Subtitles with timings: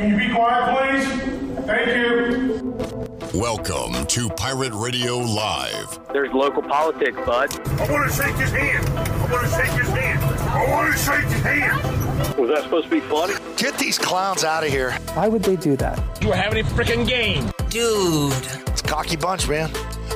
[0.00, 1.66] Can you be quiet, please?
[1.66, 3.38] Thank you.
[3.38, 5.98] Welcome to Pirate Radio Live.
[6.14, 7.50] There's local politics, bud.
[7.68, 8.88] I want to shake his hand.
[8.88, 10.24] I want to shake his hand.
[10.24, 12.38] I want to shake his hand.
[12.38, 13.34] Was that supposed to be funny?
[13.58, 14.92] Get these clowns out of here.
[15.12, 16.18] Why would they do that?
[16.18, 17.50] Do you have any freaking game.
[17.68, 18.32] Dude.
[18.68, 19.70] It's cocky bunch, man.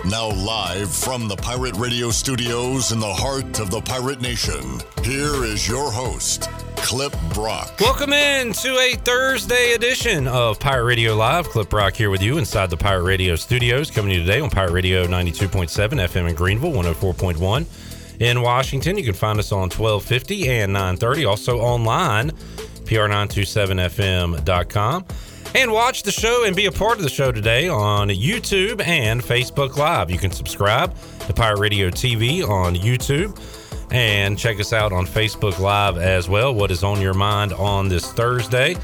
[0.06, 5.44] Now, live from the Pirate Radio studios in the heart of the Pirate Nation, here
[5.44, 6.48] is your host,
[6.84, 7.72] Clip Brock.
[7.80, 11.48] Welcome in to a Thursday edition of Pirate Radio Live.
[11.48, 14.50] Clip Brock here with you inside the Pirate Radio studios, coming to you today on
[14.50, 18.98] Pirate Radio 92.7 FM in Greenville, 104.1 in Washington.
[18.98, 25.06] You can find us on 1250 and 930, also online, pr927fm.com.
[25.54, 29.22] And watch the show and be a part of the show today on YouTube and
[29.22, 30.10] Facebook Live.
[30.10, 33.38] You can subscribe to Pirate Radio TV on YouTube
[33.94, 36.52] and check us out on Facebook Live as well.
[36.52, 38.74] What is on your mind on this Thursday?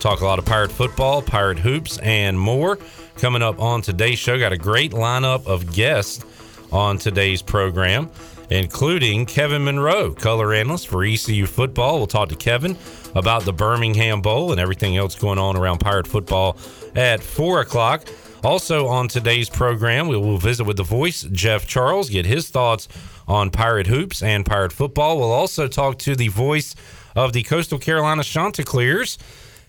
[0.00, 2.76] Talk a lot of pirate football, pirate hoops, and more.
[3.18, 6.24] Coming up on today's show, got a great lineup of guests
[6.72, 8.10] on today's program,
[8.50, 11.98] including Kevin Monroe, color analyst for ECU football.
[11.98, 12.76] We'll talk to Kevin
[13.14, 16.56] about the Birmingham Bowl and everything else going on around pirate football
[16.96, 18.08] at four o'clock.
[18.44, 22.86] Also on today's program, we will visit with the voice, Jeff Charles, get his thoughts
[23.26, 25.18] on pirate hoops and pirate football.
[25.18, 26.76] We'll also talk to the voice
[27.16, 29.18] of the Coastal Carolina Chanticleers.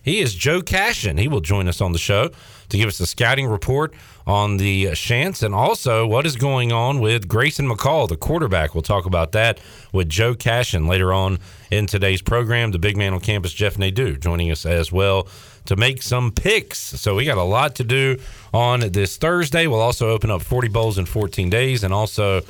[0.02, 1.18] He is Joe Cashin.
[1.18, 2.30] He will join us on the show
[2.68, 3.92] to give us a scouting report
[4.26, 8.74] on the Chants and also what is going on with Grayson McCall, the quarterback.
[8.74, 9.58] We'll talk about that
[9.92, 12.70] with Joe Cashin later on in today's program.
[12.70, 15.26] The big man on campus, Jeff Nadeau, joining us as well
[15.66, 16.78] to make some picks.
[16.78, 18.18] So we got a lot to do
[18.52, 19.66] on this Thursday.
[19.66, 21.84] We'll also open up 40 bowls in 14 days.
[21.84, 22.42] And also,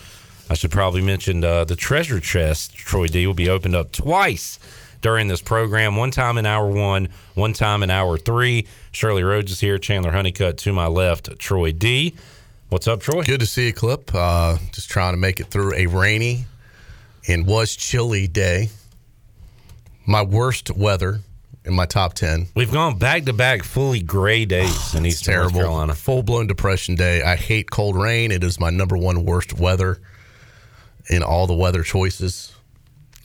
[0.49, 4.59] I should probably mention uh, the treasure chest, Troy D, will be opened up twice
[5.01, 5.97] during this program.
[5.97, 8.67] One time in hour one, one time in hour three.
[8.93, 9.79] Shirley Rhodes is here.
[9.79, 11.39] Chandler Honeycutt to my left.
[11.39, 12.15] Troy D.
[12.69, 13.23] What's up, Troy?
[13.25, 14.15] Good to see you, Clip.
[14.15, 16.45] Uh, just trying to make it through a rainy
[17.27, 18.71] and was chilly day.
[20.07, 21.21] My worst weather
[21.71, 22.49] in my top 10.
[22.55, 25.95] We've gone back to back fully gray days in East North Carolina.
[25.95, 27.23] Full blown depression day.
[27.23, 28.31] I hate cold rain.
[28.33, 30.01] It is my number one worst weather
[31.09, 32.53] in all the weather choices.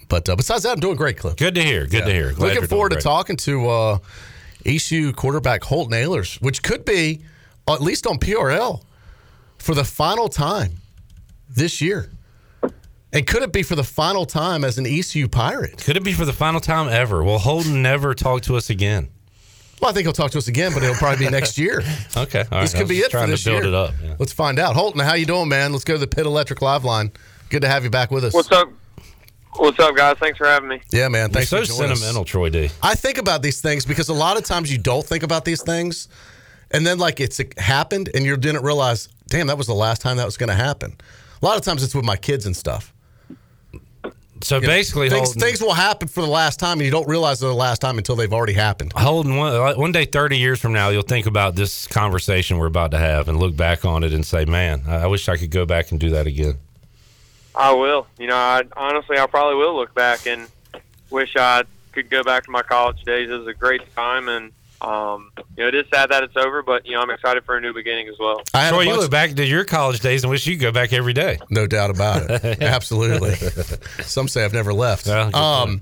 [0.07, 1.35] But uh, besides that, I'm doing great, Clip.
[1.35, 1.85] Good to hear.
[1.85, 2.05] Good Yeah.
[2.05, 2.33] to hear.
[2.33, 3.97] Glad Looking forward to talking to uh,
[4.65, 7.21] ECU quarterback Holton Ahlers, which could be,
[7.67, 8.83] at least on PRL,
[9.57, 10.73] for the final time
[11.49, 12.11] this year.
[13.15, 15.81] And could it be for the final time as an ECU Pirate?
[15.85, 17.23] Could it be for the final time ever?
[17.23, 19.07] Will Holton never talk to us again?
[19.81, 21.81] Well, I think he'll talk to us again, but it'll probably be next year.
[22.17, 22.39] Okay.
[22.39, 22.61] All right.
[22.61, 23.69] this I could be just it for this to build year.
[23.69, 23.93] it up.
[24.03, 24.15] yeah.
[24.19, 24.75] Let's find out.
[24.75, 25.71] Holton, how you doing, man?
[25.71, 27.09] Let's go to the Pit Electric Live line.
[27.49, 28.33] Good to have you back with us.
[28.33, 28.69] What's up?
[29.55, 30.17] What's up, guys?
[30.19, 30.81] Thanks for having me.
[30.91, 31.29] Yeah, man.
[31.29, 31.99] You're Thanks so for joining us.
[31.99, 32.69] sentimental, Troy D.
[32.83, 35.61] I think about these things because a lot of times you don't think about these
[35.63, 36.09] things,
[36.71, 40.01] and then like it's it happened, and you didn't realize, damn, that was the last
[40.01, 40.97] time that was going to happen.
[41.41, 42.91] A lot of times it's with my kids and stuff.
[44.45, 47.39] So basically, things, Holton, things will happen for the last time, and you don't realize
[47.39, 48.93] they're the last time until they've already happened.
[48.93, 52.67] Holton, one, uh, one day, 30 years from now, you'll think about this conversation we're
[52.67, 55.37] about to have and look back on it and say, man, I, I wish I
[55.37, 56.59] could go back and do that again.
[57.55, 58.05] I will.
[58.19, 60.47] You know, I honestly, I probably will look back and
[61.09, 63.31] wish I could go back to my college days.
[63.31, 64.51] It was a great time, and
[64.81, 67.57] um, you know, it is sad that it's over, but you know, I'm excited for
[67.57, 68.41] a new beginning as well.
[68.53, 70.61] I had a Troy, you look back to your college days and wish you could
[70.61, 71.39] go back every day.
[71.49, 72.43] No doubt about it.
[72.61, 73.35] Absolutely.
[74.03, 75.07] Some say I've never left.
[75.07, 75.81] Yeah, um,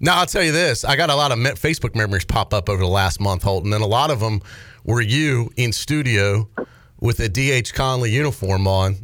[0.00, 0.84] now, I'll tell you this.
[0.84, 3.72] I got a lot of me- Facebook memories pop up over the last month, Holton,
[3.72, 4.40] and a lot of them
[4.84, 6.48] were you in studio
[7.00, 7.74] with a D.H.
[7.74, 8.96] Conley uniform on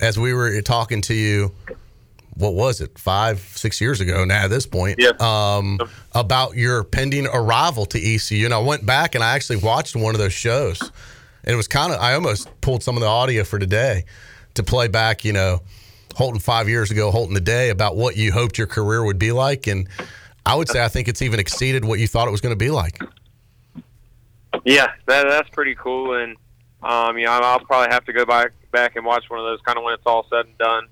[0.00, 1.52] as we were talking to you.
[2.38, 2.98] What was it?
[2.98, 4.98] Five, six years ago now at this point.
[4.98, 5.12] Yeah.
[5.20, 5.78] Um,
[6.14, 8.44] about your pending arrival to ECU.
[8.44, 10.80] And I went back and I actually watched one of those shows.
[10.80, 14.04] And it was kind of, I almost pulled some of the audio for today
[14.54, 15.60] to play back, you know,
[16.14, 19.66] Holton five years ago, Holton today, about what you hoped your career would be like.
[19.66, 19.88] And
[20.44, 22.56] I would say I think it's even exceeded what you thought it was going to
[22.56, 23.00] be like.
[24.64, 26.36] Yeah, that, that's pretty cool, and
[26.82, 29.60] um, you know, I'll probably have to go back back and watch one of those
[29.62, 30.88] kind of when it's all said and done.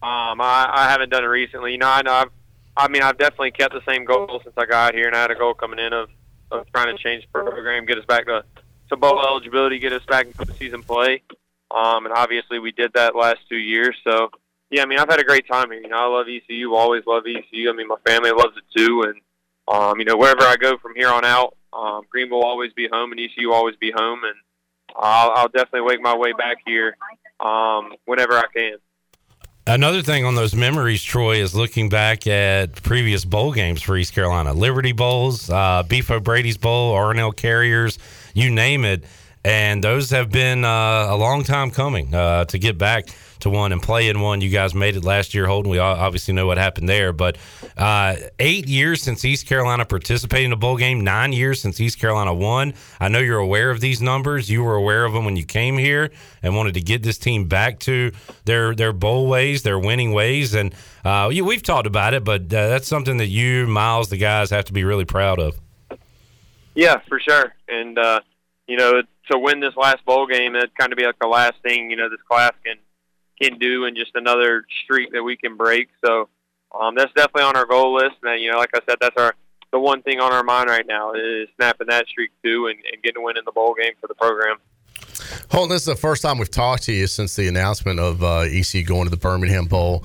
[0.00, 1.72] Um, I, I haven't done it recently.
[1.72, 2.30] You know, I know I've,
[2.76, 5.30] I mean, I've definitely kept the same goal since I got here, and I had
[5.30, 6.08] a goal coming in of,
[6.50, 8.44] of trying to change the program, get us back to
[8.88, 11.22] to bowl eligibility, get us back into postseason play.
[11.70, 13.94] Um, and obviously we did that last two years.
[14.02, 14.30] So
[14.70, 15.80] yeah, I mean, I've had a great time here.
[15.80, 17.70] You know, I love ECU, always love ECU.
[17.70, 19.20] I mean, my family loves it too, and
[19.68, 22.88] um, you know, wherever I go from here on out, um, Greenville will always be
[22.90, 24.34] home, and ECU will always be home, and
[24.96, 26.96] I'll, I'll definitely make my way back here
[27.40, 28.76] um, whenever I can.
[29.68, 34.14] Another thing on those memories, Troy, is looking back at previous bowl games for East
[34.14, 37.98] Carolina Liberty Bowls, uh, Beef O'Brady's Bowl, RNL Carriers,
[38.32, 39.04] you name it.
[39.44, 43.08] And those have been uh, a long time coming uh, to get back
[43.40, 44.40] to one and play in one.
[44.40, 45.70] You guys made it last year, Holton.
[45.70, 47.38] We obviously know what happened there, but
[47.76, 51.98] uh, eight years since East Carolina participated in a bowl game, nine years since East
[51.98, 52.74] Carolina won.
[53.00, 54.50] I know you're aware of these numbers.
[54.50, 56.10] You were aware of them when you came here
[56.42, 58.12] and wanted to get this team back to
[58.44, 60.74] their their bowl ways, their winning ways, and
[61.04, 62.24] uh, we've talked about it.
[62.24, 65.58] But uh, that's something that you, Miles, the guys have to be really proud of.
[66.74, 68.20] Yeah, for sure, and uh,
[68.66, 71.54] you know to win this last bowl game, it'd kind of be like the last
[71.62, 72.76] thing you know this class can
[73.40, 75.88] can do and just another streak that we can break.
[76.04, 76.28] So
[76.78, 78.16] um, that's definitely on our goal list.
[78.22, 79.34] And you know, like I said, that's our
[79.70, 83.02] the one thing on our mind right now is snapping that streak too and, and
[83.02, 84.56] getting a win in the bowl game for the program.
[85.50, 88.46] Holton, this is the first time we've talked to you since the announcement of uh,
[88.48, 90.04] EC going to the Birmingham Bowl.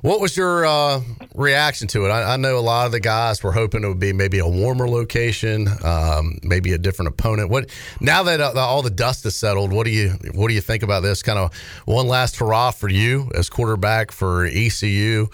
[0.00, 1.00] What was your uh,
[1.34, 2.10] reaction to it?
[2.10, 4.46] I, I, know a lot of the guys were hoping it would be maybe a
[4.46, 7.50] warmer location, um, maybe a different opponent.
[7.50, 10.60] What now that uh, all the dust is settled, what do you what do you
[10.60, 11.20] think about this?
[11.20, 11.52] Kind of
[11.84, 15.26] one last hurrah for you as quarterback for ECU.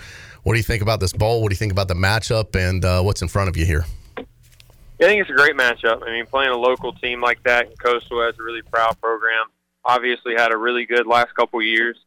[0.44, 1.43] What do you think about this bowl?
[1.43, 3.84] What do you think about the matchup and uh, what's in front of you here?
[4.16, 6.02] I think it's a great matchup.
[6.06, 9.46] I mean, playing a local team like that in Coastal has a really proud program.
[9.84, 11.99] Obviously, had a really good last couple years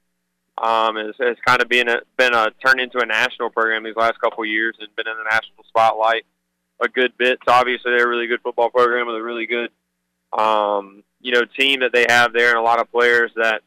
[0.57, 3.95] um, it's, it's kind of been a, been a turned into a national program these
[3.95, 6.25] last couple of years and been in the national spotlight
[6.79, 7.39] a good bit.
[7.45, 9.69] So obviously they're a really good football program with a really good,
[10.37, 13.61] um, you know, team that they have there and a lot of players that,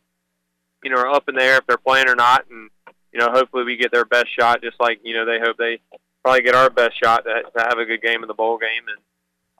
[0.82, 2.44] you know, are up in the air if they're playing or not.
[2.50, 2.70] And,
[3.12, 5.80] you know, hopefully we get their best shot just like, you know, they hope they
[6.22, 8.88] probably get our best shot to, to have a good game in the bowl game.
[8.88, 9.02] And,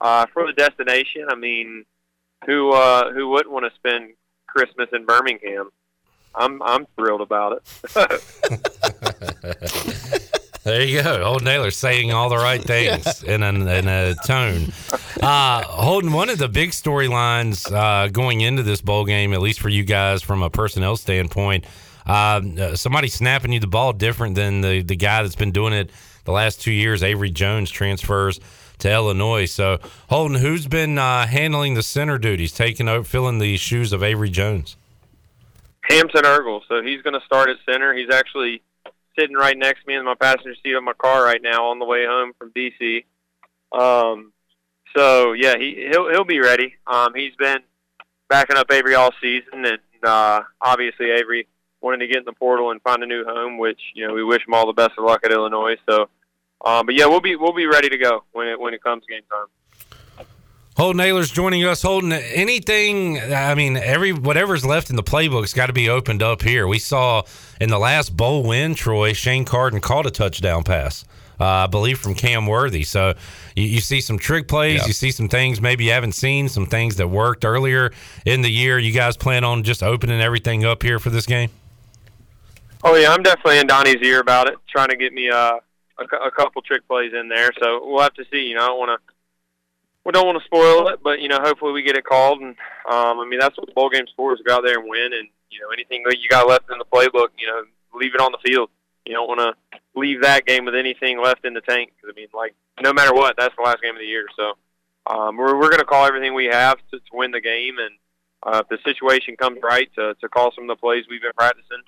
[0.01, 1.85] uh, for the destination, I mean,
[2.47, 4.15] who, uh, who wouldn't want to spend
[4.47, 5.71] Christmas in Birmingham?
[6.35, 7.63] I'm I'm thrilled about it.
[10.63, 11.25] there you go.
[11.25, 14.73] Holton Ahlers saying all the right things in, a, in a tone.
[15.21, 19.61] Uh, Holton, one of the big storylines uh, going into this bowl game, at least
[19.61, 21.65] for you guys from a personnel standpoint,
[22.07, 25.73] um, uh, somebody snapping you the ball different than the, the guy that's been doing
[25.73, 25.91] it
[26.25, 27.03] the last two years.
[27.03, 28.41] Avery Jones transfers
[28.79, 29.47] to Illinois.
[29.47, 29.79] So,
[30.09, 34.31] Holton, who's been uh, handling the center duties, taking over, filling the shoes of Avery
[34.31, 34.77] Jones?
[35.91, 36.61] Hampton Ergel.
[36.69, 37.95] So he's going to start at center.
[37.95, 38.63] He's actually
[39.19, 41.79] sitting right next to me in my passenger seat of my car right now on
[41.79, 43.05] the way home from DC.
[43.73, 44.33] Um,
[44.97, 46.75] so yeah, he he'll he'll be ready.
[46.87, 47.61] Um, he's been
[48.29, 51.47] backing up Avery all season, and uh, obviously Avery
[51.81, 54.25] wanted to get in the portal and find a new home, which you know we
[54.25, 55.77] wish him all the best of luck at Illinois.
[55.89, 56.09] So,
[56.65, 59.05] um, but yeah, we'll be we'll be ready to go when it when it comes
[59.09, 59.47] game time.
[60.81, 61.83] Holton Ahlers joining us.
[61.83, 63.21] Holton, anything?
[63.21, 66.67] I mean, every whatever's left in the playbook's got to be opened up here.
[66.67, 67.25] We saw
[67.61, 71.05] in the last bowl win, Troy Shane Carden caught a touchdown pass,
[71.39, 72.83] uh, I believe, from Cam Worthy.
[72.83, 73.13] So
[73.55, 76.65] you, you see some trick plays, you see some things maybe you haven't seen, some
[76.65, 77.93] things that worked earlier
[78.25, 78.79] in the year.
[78.79, 81.51] You guys plan on just opening everything up here for this game?
[82.83, 85.59] Oh yeah, I'm definitely in Donnie's ear about it, trying to get me uh,
[85.99, 87.51] a, a couple trick plays in there.
[87.61, 88.45] So we'll have to see.
[88.45, 89.10] You know, I don't want to
[90.05, 92.41] we don't want to spoil it, but you know, hopefully we get it called.
[92.41, 92.57] And
[92.91, 95.13] um, I mean, that's what bowl game's for: is go out there and win.
[95.13, 97.65] And you know, anything that you got left in the playbook, you know,
[97.95, 98.71] leave it on the field.
[99.07, 101.93] You don't want to leave that game with anything left in the tank.
[101.97, 104.27] Because I mean, like no matter what, that's the last game of the year.
[104.37, 104.53] So
[105.07, 107.77] um, we're we're going to call everything we have to, to win the game.
[107.79, 107.97] And
[108.43, 111.33] uh, if the situation comes right to to call some of the plays we've been
[111.37, 111.83] practicing,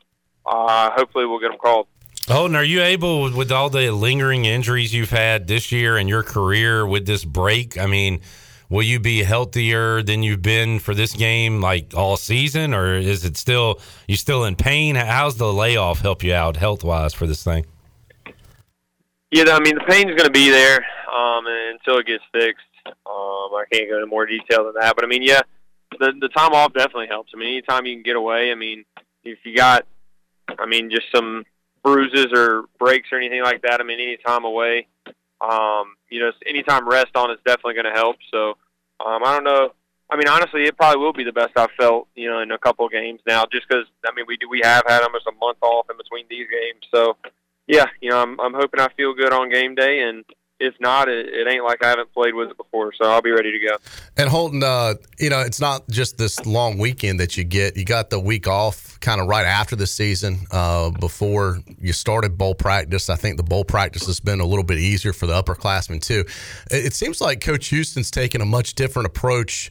[0.44, 1.86] uh, hopefully we'll get them called.
[2.28, 6.22] Holton, are you able, with all the lingering injuries you've had this year in your
[6.22, 7.76] career with this break?
[7.76, 8.20] I mean,
[8.68, 13.24] will you be healthier than you've been for this game, like all season, or is
[13.24, 14.94] it still you still in pain?
[14.94, 17.66] How's the layoff help you out health wise for this thing?
[19.32, 22.64] Yeah, I mean the pain's going to be there um, until it gets fixed.
[22.86, 25.42] Um, I can't go into more detail than that, but I mean, yeah,
[25.98, 27.32] the the time off definitely helps.
[27.34, 28.52] I mean, anytime you can get away.
[28.52, 28.84] I mean,
[29.24, 29.86] if you got,
[30.58, 31.44] I mean, just some
[31.82, 33.80] bruises or breaks or anything like that.
[33.80, 34.86] I mean, any time away,
[35.40, 38.16] um, you know, anytime rest on is definitely going to help.
[38.30, 38.50] So
[39.04, 39.70] um, I don't know.
[40.10, 42.58] I mean, honestly, it probably will be the best I've felt, you know, in a
[42.58, 45.32] couple of games now, just because I mean, we do we have had almost a
[45.32, 46.84] month off in between these games.
[46.94, 47.16] So
[47.66, 50.24] yeah, you know, I'm I'm hoping I feel good on game day, and
[50.62, 52.92] if not, it, it ain't like I haven't played with it before.
[52.94, 53.76] So I'll be ready to go.
[54.16, 57.76] And Holton, uh, you know, it's not just this long weekend that you get.
[57.76, 62.38] You got the week off kind of right after the season uh, before you started
[62.38, 63.10] bowl practice.
[63.10, 66.24] I think the bowl practice has been a little bit easier for the upperclassmen, too.
[66.70, 69.70] It, it seems like Coach Houston's taking a much different approach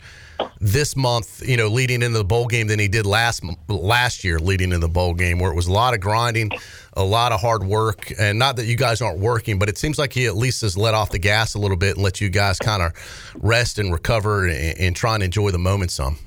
[0.60, 4.40] this month, you know, leading into the bowl game than he did last last year
[4.40, 6.52] leading into the bowl game, where it was a lot of grinding,
[6.94, 9.98] a lot of hard work, and not that you guys aren't working, but it seems
[9.98, 12.30] like he at least has let off the gas a little bit and let you
[12.30, 12.94] guys kind of
[13.42, 16.18] rest and recover and, and, try and enjoy the moment some.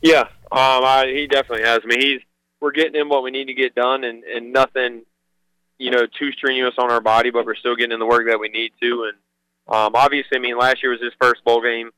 [0.00, 1.80] Yeah, um, I, he definitely has.
[1.84, 2.20] I mean, he's
[2.60, 5.02] we're getting in what we need to get done, and and nothing,
[5.78, 8.40] you know, too strenuous on our body, but we're still getting in the work that
[8.40, 9.18] we need to, and
[9.68, 11.90] um, obviously, I mean, last year was his first bowl game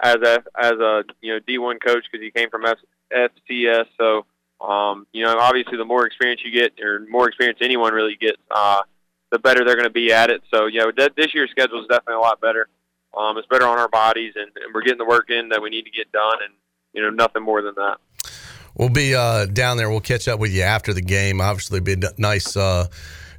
[0.00, 2.78] as a as a you know D1 coach because he came from F,
[3.12, 3.86] FCS.
[3.96, 4.26] So
[4.60, 8.38] um, you know, obviously, the more experience you get, or more experience anyone really gets,
[8.50, 8.80] uh,
[9.30, 10.42] the better they're going to be at it.
[10.52, 12.68] So you yeah, this year's schedule is definitely a lot better.
[13.16, 15.70] Um, it's better on our bodies, and, and we're getting the work in that we
[15.70, 16.54] need to get done, and
[16.92, 17.98] you know, nothing more than that.
[18.74, 19.90] We'll be uh, down there.
[19.90, 21.40] We'll catch up with you after the game.
[21.40, 22.56] Obviously, be nice.
[22.56, 22.86] Uh,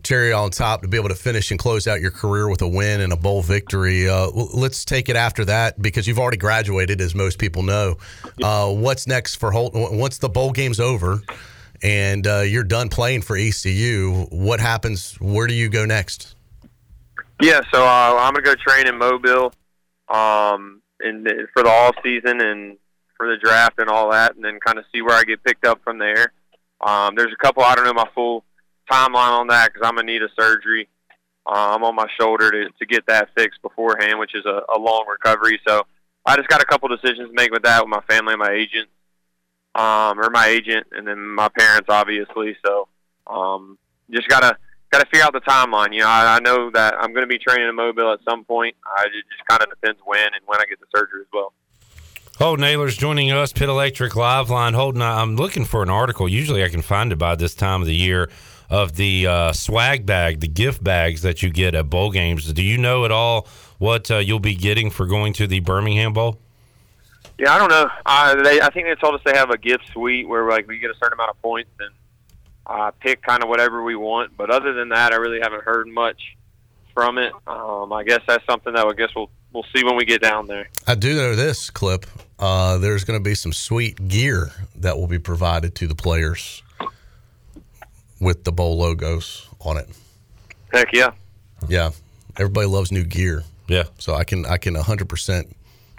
[0.03, 2.67] cherry on top to be able to finish and close out your career with a
[2.67, 4.09] win and a bowl victory.
[4.09, 7.97] Uh, let's take it after that because you've already graduated, as most people know.
[8.41, 9.73] Uh, what's next for Holt?
[9.73, 11.21] Once the bowl game's over
[11.81, 15.15] and uh, you're done playing for ECU, what happens?
[15.15, 16.35] Where do you go next?
[17.41, 19.53] Yeah, so uh, I'm gonna go train in Mobile,
[20.09, 22.77] um, the, for the off season and
[23.15, 25.65] for the draft and all that, and then kind of see where I get picked
[25.65, 26.33] up from there.
[26.81, 28.43] Um, there's a couple I don't know my full
[28.91, 30.87] timeline on that because I'm gonna need a surgery.
[31.45, 34.77] Uh, I'm on my shoulder to to get that fixed beforehand, which is a, a
[34.79, 35.59] long recovery.
[35.67, 35.83] So
[36.25, 38.51] I just got a couple decisions to make with that with my family and my
[38.51, 38.89] agent,
[39.75, 42.55] um, or my agent, and then my parents, obviously.
[42.65, 42.87] So
[43.27, 43.77] um,
[44.11, 44.57] just gotta
[44.91, 45.93] gotta figure out the timeline.
[45.93, 48.75] You know, I, I know that I'm to be training in Mobile at some point.
[48.85, 51.53] I it just kind of depends when and when I get the surgery as well.
[52.37, 54.73] Holton Ahlers joining us, Pit Electric Live Line.
[54.73, 56.29] Holton, I'm looking for an article.
[56.29, 58.29] Usually I can find it by this time of the year
[58.69, 62.51] of the uh, swag bag, the gift bags that you get at bowl games.
[62.53, 63.47] Do you know at all
[63.79, 66.39] what uh, you'll be getting for going to the Birmingham Bowl?
[67.37, 67.89] Yeah, I don't know.
[68.05, 70.77] Uh, they, I think they told us they have a gift suite where like we
[70.77, 71.89] get a certain amount of points and
[72.67, 74.35] uh, pick kind of whatever we want.
[74.37, 76.35] But other than that, I really haven't heard much
[76.93, 77.33] from it.
[77.47, 80.47] Um, I guess that's something that I guess we'll we'll see when we get down
[80.47, 80.69] there.
[80.85, 82.05] I do know this clip.
[82.37, 86.61] Uh, there's going to be some sweet gear that will be provided to the players
[88.19, 89.89] with the bowl logos on it.
[90.71, 91.11] Heck yeah.
[91.67, 91.91] Yeah.
[92.37, 93.43] Everybody loves new gear.
[93.67, 93.83] Yeah.
[93.97, 95.51] So I can I can 100%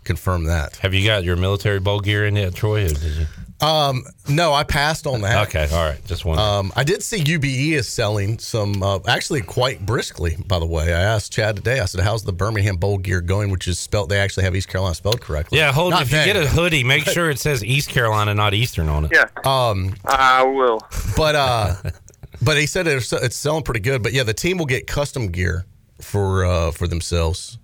[0.05, 0.77] confirm that.
[0.77, 2.89] Have you got your military bowl gear in yet, Troy?
[2.89, 3.27] Did you?
[3.61, 5.49] Um, no, I passed on that.
[5.49, 6.39] Okay, all right, just one.
[6.39, 10.39] Um, I did see UBE is selling some, uh, actually quite briskly.
[10.47, 11.79] By the way, I asked Chad today.
[11.81, 14.09] I said, "How's the Birmingham Bowl gear going?" Which is spelled.
[14.09, 15.59] They actually have East Carolina spelled correctly.
[15.59, 15.91] Yeah, hold.
[15.91, 16.27] Not if they.
[16.27, 19.13] you get a hoodie, make sure it says East Carolina, not Eastern on it.
[19.13, 19.27] Yeah.
[19.45, 20.81] Um, I will.
[21.15, 21.75] But uh,
[22.43, 24.03] but he said it's, it's selling pretty good.
[24.03, 25.67] But yeah, the team will get custom gear
[26.01, 27.59] for uh, for themselves,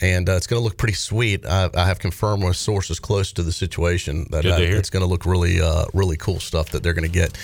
[0.00, 1.44] and uh, it's going to look pretty sweet.
[1.46, 5.08] I, I, have confirmed with sources close to the situation that uh, it's going to
[5.08, 7.38] look really uh, really cool stuff that they're going to get.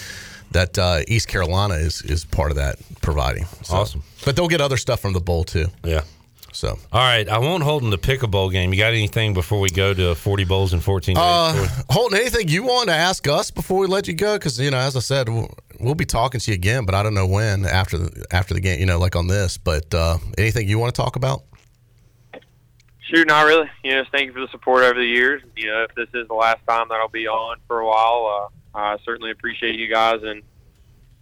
[0.50, 3.46] That uh, East Carolina is is part of that providing.
[3.62, 5.68] So, awesome, but they'll get other stuff from the bowl too.
[5.82, 6.02] Yeah.
[6.52, 8.72] So, all right, I won't hold them to pick a bowl game.
[8.72, 11.20] You got anything before we go to 40 bowls in 14 days?
[11.20, 14.36] Uh, Holton, anything you want to ask us before we let you go?
[14.36, 15.28] Because you know, as I said,
[15.80, 18.60] we'll, be talking to you again, but I don't know when after the after the
[18.60, 18.80] game.
[18.80, 19.58] You know, like on this.
[19.58, 21.44] But uh, anything you want to talk about?
[23.10, 23.68] Shoot, not really.
[23.82, 25.42] You know, thank you for the support over the years.
[25.56, 28.50] You know, if this is the last time that I'll be on for a while,
[28.74, 30.42] uh, I certainly appreciate you guys and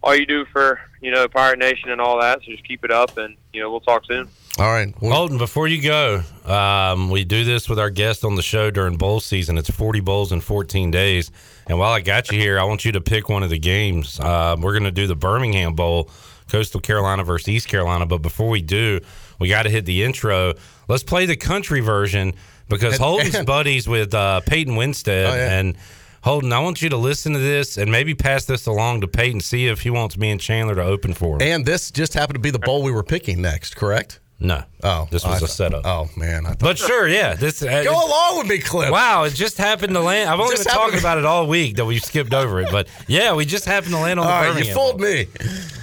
[0.01, 2.39] all you do for you know Pirate Nation and all that.
[2.39, 4.27] So just keep it up, and you know we'll talk soon.
[4.59, 4.93] All right.
[5.01, 8.69] Well, Holton, before you go, um, we do this with our guests on the show
[8.69, 9.57] during bowl season.
[9.57, 11.31] It's 40 bowls in 14 days.
[11.65, 14.19] And while I got you here, I want you to pick one of the games.
[14.19, 16.11] Uh, we're going to do the Birmingham Bowl,
[16.49, 18.05] Coastal Carolina versus East Carolina.
[18.05, 18.99] But before we do,
[19.39, 20.53] we got to hit the intro.
[20.87, 22.33] Let's play the country version
[22.69, 25.25] because Holton's buddies with uh, Peyton Winstead.
[25.25, 25.59] Oh, yeah.
[25.59, 25.77] And
[26.21, 29.41] Holton, I want you to listen to this and maybe pass this along to Peyton,
[29.41, 31.41] see if he wants me and Chandler to open for him.
[31.41, 34.19] And this just happened to be the bowl we were picking next, correct?
[34.43, 34.61] No.
[34.83, 35.85] Oh, this was I, a setup.
[35.85, 37.33] Oh man, but sure, yeah.
[37.33, 38.91] This uh, go along with me, Cliff.
[38.91, 40.29] Wow, it just happened to land.
[40.29, 43.33] I've only been talking about it all week that we skipped over it, but yeah,
[43.33, 44.49] we just happened to land on all the.
[44.49, 45.27] Right, you fooled me.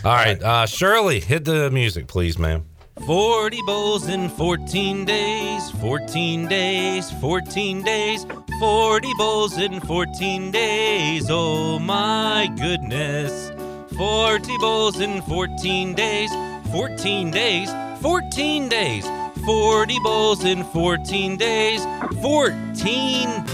[0.05, 2.67] All right, uh, Shirley, hit the music, please, ma'am.
[3.07, 8.27] 40 bowls in 14 days, 14 days, 14 days,
[8.61, 11.27] 40 bowls in 14 days.
[11.31, 13.53] Oh my goodness.
[13.97, 16.31] 40 bowls in 14 days,
[16.73, 17.71] 14 days.
[18.01, 19.07] 14 days.
[19.45, 21.85] 40 bowls in 14 days.
[22.23, 23.45] 14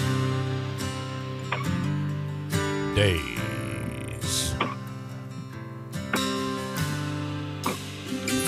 [2.95, 4.55] days.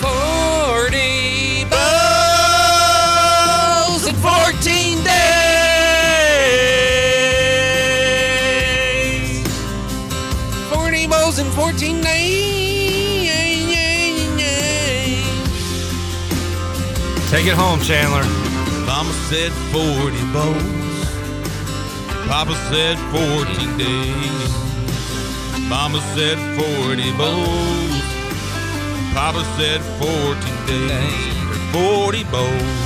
[0.01, 1.28] 40
[17.49, 18.23] it home, Chandler.
[18.85, 21.09] Mama said 40 bowls.
[22.27, 24.49] Papa said 14 days.
[25.67, 28.03] Mama said 40 bowls.
[29.13, 30.37] Papa said 14
[30.67, 31.37] days.
[31.73, 32.79] 40 bowls.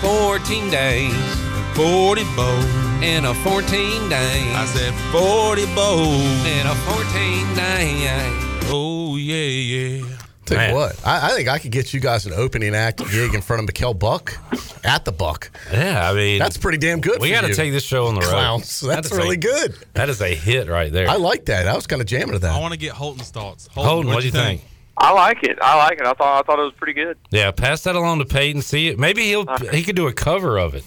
[0.00, 1.36] 14 days.
[1.74, 2.64] 40 bowls.
[3.02, 4.54] In a 14 days.
[4.54, 6.46] I said 40 bowls.
[6.46, 8.70] In a 14 days.
[8.70, 10.17] Oh, yeah, yeah.
[10.48, 10.70] Tell Man.
[10.70, 13.40] you what, I, I think I could get you guys an opening act gig in
[13.40, 14.36] front of Mikel Buck
[14.84, 15.50] at the Buck.
[15.72, 17.20] Yeah, I mean, That's pretty damn good.
[17.20, 18.30] we got to take this show on the road.
[18.30, 18.80] clowns.
[18.80, 19.74] That's, That is really a- good.
[19.94, 21.08] That is a hit right there.
[21.08, 21.68] I like that.
[21.68, 22.54] I was kind of jamming to that.
[22.54, 23.68] I want to get Holton's thoughts.
[23.72, 24.62] Holton, what do you think?
[24.96, 25.58] I like it.
[25.62, 26.06] I like it.
[26.06, 27.16] I thought I thought it was pretty good.
[27.30, 28.62] Yeah, pass that along to Peyton.
[28.62, 28.98] See it.
[28.98, 30.82] Maybe he'll he could do a cover of it,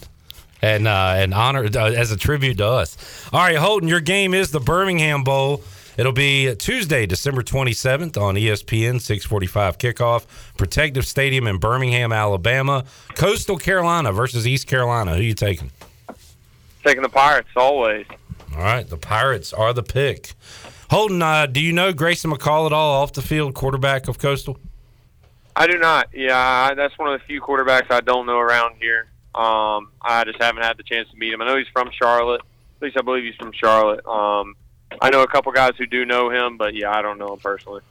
[0.60, 2.98] and uh, and honor uh, as a tribute to us.
[3.32, 5.62] All right, Holton, your game is the Birmingham Bowl.
[5.96, 10.26] It'll be Tuesday, December 27th on ESPN, 645 kickoff.
[10.56, 12.84] Protective Stadium in Birmingham, Alabama.
[13.14, 15.14] Coastal Carolina versus East Carolina.
[15.14, 15.70] Who you taking?
[16.84, 18.06] Taking the Pirates always.
[18.54, 20.34] All right, the Pirates are the pick.
[20.90, 24.58] Holton, uh, do you know Grayson McCall at all off the field, quarterback of Coastal?
[25.54, 26.08] I do not.
[26.14, 29.08] Yeah, I, that's one of the few quarterbacks I don't know around here.
[29.34, 31.40] Um, I just haven't had the chance to meet him.
[31.40, 32.40] I know he's from Charlotte.
[32.76, 34.04] At least I believe he's from Charlotte.
[34.06, 34.54] Um,
[35.00, 37.40] I know a couple guys who do know him, but yeah, I don't know him
[37.40, 37.82] personally.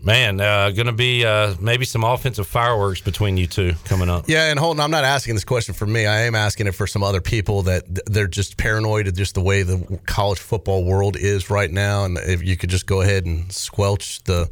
[0.00, 4.28] Man, uh, going to be uh, maybe some offensive fireworks between you two coming up.
[4.28, 6.06] Yeah, and Holton, I'm not asking this question for me.
[6.06, 9.40] I am asking it for some other people that they're just paranoid of just the
[9.40, 12.04] way the college football world is right now.
[12.04, 14.48] And if you could just go ahead and squelch the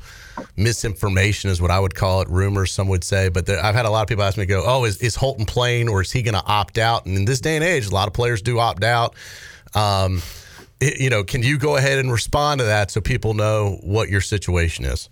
[0.57, 3.29] misinformation, is what I would call it, rumors, some would say.
[3.29, 5.47] But there, I've had a lot of people ask me, go, oh, is, is Holton
[5.47, 7.07] playing or is he going to opt out?
[7.07, 9.15] And in this day and age, a lot of players do opt out.
[9.77, 10.23] Um, it-
[10.81, 14.21] you know, can you go ahead and respond to that so people know what your
[14.21, 15.09] situation is?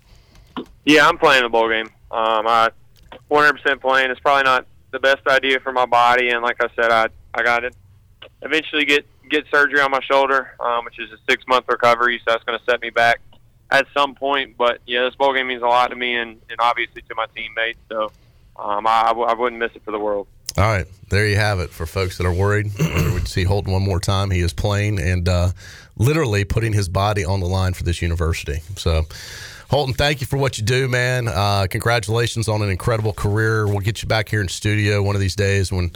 [0.84, 1.88] Yeah, I'm playing the bowl game.
[2.10, 2.70] Um, I
[3.30, 4.10] 100% playing.
[4.10, 7.42] It's probably not the best idea for my body, and like I said, I I
[7.42, 7.70] got to
[8.42, 12.24] eventually get get surgery on my shoulder, um, which is a six month recovery, so
[12.32, 13.20] that's going to set me back
[13.70, 14.56] at some point.
[14.56, 17.26] But yeah, this bowl game means a lot to me, and, and obviously to my
[17.34, 17.78] teammates.
[17.88, 18.12] So
[18.56, 20.26] um, I, I wouldn't miss it for the world.
[20.56, 21.70] All right, there you have it.
[21.70, 25.28] For folks that are worried, we'd see Holton one more time, he is playing and
[25.28, 25.50] uh,
[25.96, 28.60] literally putting his body on the line for this university.
[28.76, 29.02] So,
[29.68, 31.26] Holton, thank you for what you do, man.
[31.26, 33.66] Uh, congratulations on an incredible career.
[33.66, 35.90] We'll get you back here in studio one of these days when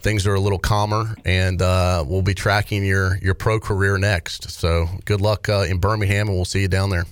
[0.00, 4.50] things are a little calmer, and uh, we'll be tracking your your pro career next.
[4.50, 7.06] So, good luck uh, in Birmingham, and we'll see you down there.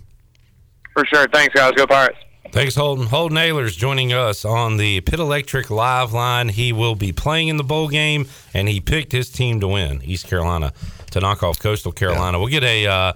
[0.94, 1.28] For sure.
[1.28, 1.72] Thanks, guys.
[1.76, 2.18] Go Pirates.
[2.52, 3.06] Thanks, Holton.
[3.06, 6.50] Holton Ahlers joining us on the Pit Electric live line.
[6.50, 10.02] He will be playing in the bowl game, and he picked his team to win,
[10.04, 10.74] East Carolina,
[11.12, 12.38] to knock off Coastal Carolina.
[12.38, 13.12] We'll get a uh,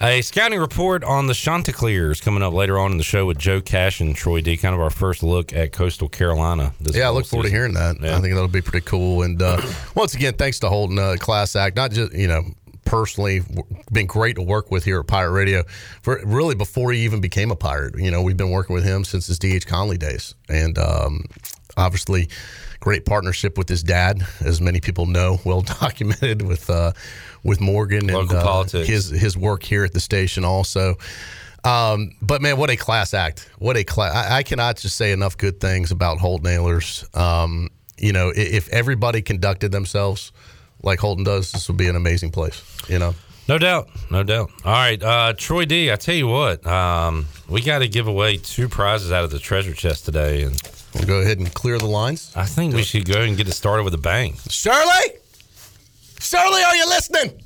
[0.00, 3.60] a scouting report on the Chanticleers coming up later on in the show with Joe
[3.60, 4.56] Cash and Troy D.
[4.56, 6.72] Kind of our first look at Coastal Carolina.
[6.80, 8.00] This Yeah, I look forward to hearing that.
[8.00, 8.16] Yeah.
[8.16, 9.20] I think that'll be pretty cool.
[9.20, 9.60] And uh,
[9.94, 11.76] once again, thanks to Holton uh, Class Act.
[11.76, 12.42] Not just you know
[12.86, 13.42] personally,
[13.92, 15.64] been great to work with here at Pirate Radio.
[16.02, 19.04] For really before he even became a pirate, you know, we've been working with him
[19.04, 21.24] since his DH Conley days, and um,
[21.76, 22.28] obviously.
[22.78, 26.92] Great partnership with his dad, as many people know, well documented with uh,
[27.42, 30.96] with Morgan and uh, his his work here at the station also.
[31.64, 33.50] Um, but man, what a class act!
[33.58, 34.14] What a class!
[34.14, 37.16] I, I cannot just say enough good things about Holton Ahlers.
[37.16, 40.30] Um, you know, if everybody conducted themselves
[40.82, 42.62] like Holton does, this would be an amazing place.
[42.88, 43.14] You know,
[43.48, 44.50] No doubt, no doubt.
[44.64, 45.90] All right, uh, Troy D.
[45.92, 49.38] I tell you what, um, we got to give away two prizes out of the
[49.38, 50.60] treasure chest today, and
[50.94, 52.32] we'll go ahead and clear the lines.
[52.36, 54.34] I think we should go ahead and get it started with a bang.
[54.48, 55.18] Shirley,
[56.20, 57.40] Shirley, are you listening?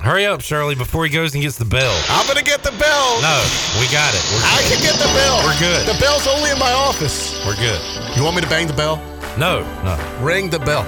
[0.00, 1.94] Hurry up, Shirley, before he goes and gets the bell.
[2.10, 3.20] I'm gonna get the bell.
[3.22, 3.36] No,
[3.80, 4.22] we got it.
[4.44, 5.42] I can get the bell.
[5.42, 5.86] We're good.
[5.88, 7.42] The bell's only in my office.
[7.46, 7.80] We're good.
[8.16, 8.96] You want me to bang the bell?
[9.38, 9.96] No, no.
[10.22, 10.84] Ring the bell.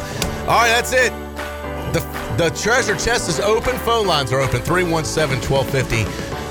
[0.48, 1.12] All right, that's it.
[1.92, 2.00] The,
[2.38, 3.76] the treasure chest is open.
[3.80, 6.04] Phone lines are open 317 1250.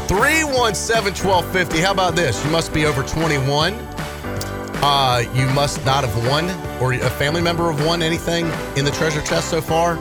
[0.08, 1.82] 317 1250.
[1.82, 2.46] How about this?
[2.46, 3.74] You must be over 21.
[4.84, 6.48] Uh, you must not have won,
[6.80, 9.98] or a family member have won anything in the treasure chest so far.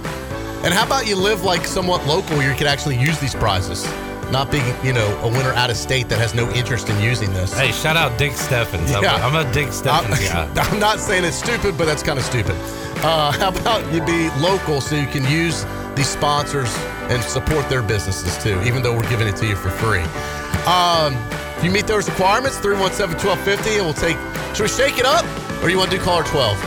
[0.63, 3.87] And how about you live like somewhat local where you can actually use these prizes?
[4.31, 7.33] Not being, you know, a winner out of state that has no interest in using
[7.33, 7.53] this.
[7.57, 8.93] Hey, shout out Dick Steffens.
[8.95, 9.15] I'm, Yeah.
[9.27, 10.63] I'm a Dick Steffens I'm, guy.
[10.65, 12.57] I'm not saying it's stupid, but that's kind of stupid.
[13.05, 16.75] Uh, how about you be local so you can use these sponsors
[17.09, 20.03] and support their businesses too, even though we're giving it to you for free.
[20.67, 21.15] Um,
[21.57, 24.17] if you meet those requirements, 317 1250, and we'll take.
[24.57, 25.25] Should we shake it up?
[25.63, 26.59] Or you want to do caller 12?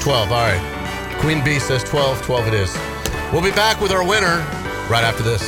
[0.00, 1.16] 12, all right.
[1.20, 2.76] Queen Bee says 12, 12 it is.
[3.32, 4.38] We'll be back with our winner
[4.90, 5.42] right after this.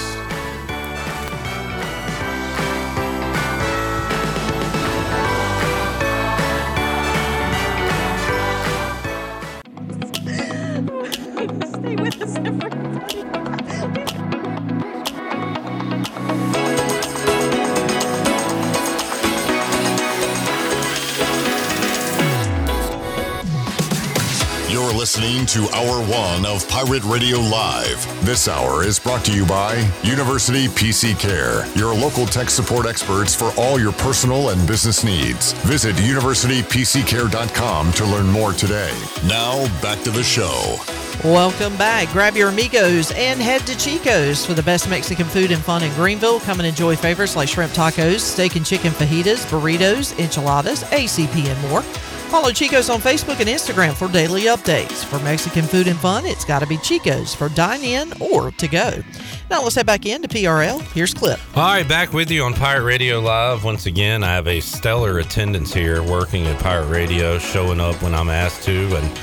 [25.20, 28.24] Listening to Hour One of Pirate Radio Live.
[28.24, 33.35] This hour is brought to you by University PC Care, your local tech support experts
[33.35, 35.52] for all your personal and business needs.
[35.64, 38.92] Visit universitypccare.com to learn more today.
[39.26, 40.78] Now, back to the show.
[41.22, 42.11] Welcome back.
[42.12, 45.92] Grab your amigos and head to Chico's for the best Mexican food and fun in
[45.94, 46.40] Greenville.
[46.40, 51.68] Come and enjoy favorites like shrimp tacos, steak and chicken fajitas, burritos, enchiladas, ACP, and
[51.68, 51.83] more.
[52.31, 55.05] Follow Chico's on Facebook and Instagram for daily updates.
[55.05, 58.69] For Mexican food and fun, it's got to be Chico's for dine in or to
[58.69, 59.03] go.
[59.51, 60.81] Now let's head back into PRL.
[60.93, 61.40] Here's Clip.
[61.57, 63.64] All right, back with you on Pirate Radio Live.
[63.64, 68.14] Once again, I have a stellar attendance here working at Pirate Radio, showing up when
[68.14, 69.16] I'm asked to, and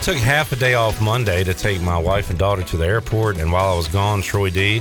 [0.00, 3.36] took half a day off Monday to take my wife and daughter to the airport.
[3.36, 4.80] And while I was gone, Troy D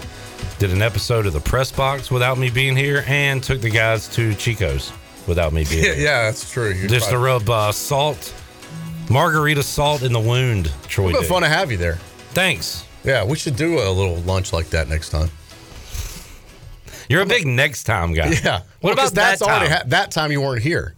[0.60, 4.08] did an episode of the press box without me being here, and took the guys
[4.16, 4.94] to Chico's
[5.28, 6.04] without me being Yeah, here.
[6.04, 6.72] yeah that's true.
[6.72, 8.34] You're Just to rub uh, salt,
[9.10, 11.26] margarita salt in the wound, Troy It's D.
[11.28, 11.96] fun to have you there.
[12.32, 12.86] Thanks.
[13.04, 15.30] Yeah, we should do a little lunch like that next time.
[17.08, 18.30] You're a big next time guy.
[18.44, 18.62] Yeah.
[18.82, 19.78] What Well, 'cause about that's that already time?
[19.78, 20.96] ha- that time you weren't here.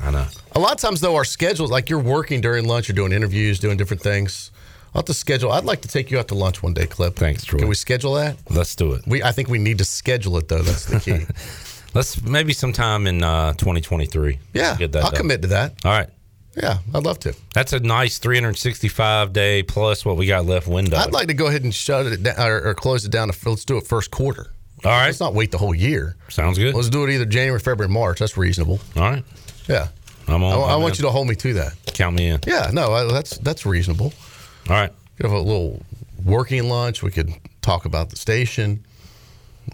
[0.00, 0.26] I know.
[0.52, 3.58] A lot of times though, our schedules like you're working during lunch, you're doing interviews,
[3.58, 4.50] doing different things.
[4.94, 5.50] I'll have to schedule.
[5.52, 7.16] I'd like to take you out to lunch one day, Clip.
[7.16, 7.58] Thanks, Troy.
[7.58, 8.36] Can we schedule that?
[8.48, 9.02] Let's do it.
[9.06, 10.62] We I think we need to schedule it though.
[10.62, 11.26] That's the key.
[11.94, 14.38] Let's maybe sometime in uh, 2023.
[14.52, 15.20] yeah, get that I'll done.
[15.20, 15.74] commit to that.
[15.84, 16.08] All right.
[16.56, 17.34] Yeah, I'd love to.
[17.52, 20.96] That's a nice 365 day plus what we got left window.
[20.96, 23.28] I'd like to go ahead and shut it down or, or close it down.
[23.28, 24.52] To, let's do it first quarter.
[24.84, 25.06] All right.
[25.06, 26.16] Let's not wait the whole year.
[26.28, 26.74] Sounds good.
[26.74, 28.18] Let's do it either January, February, March.
[28.20, 28.78] That's reasonable.
[28.96, 29.24] All right.
[29.68, 29.88] Yeah.
[30.28, 30.52] I'm on.
[30.52, 31.02] I, I want in.
[31.02, 31.74] you to hold me to that.
[31.86, 32.40] count me in.
[32.46, 34.12] Yeah, no, I, that's that's reasonable.
[34.68, 34.92] All right.
[35.16, 35.82] Could have a little
[36.24, 37.02] working lunch.
[37.02, 38.84] We could talk about the station,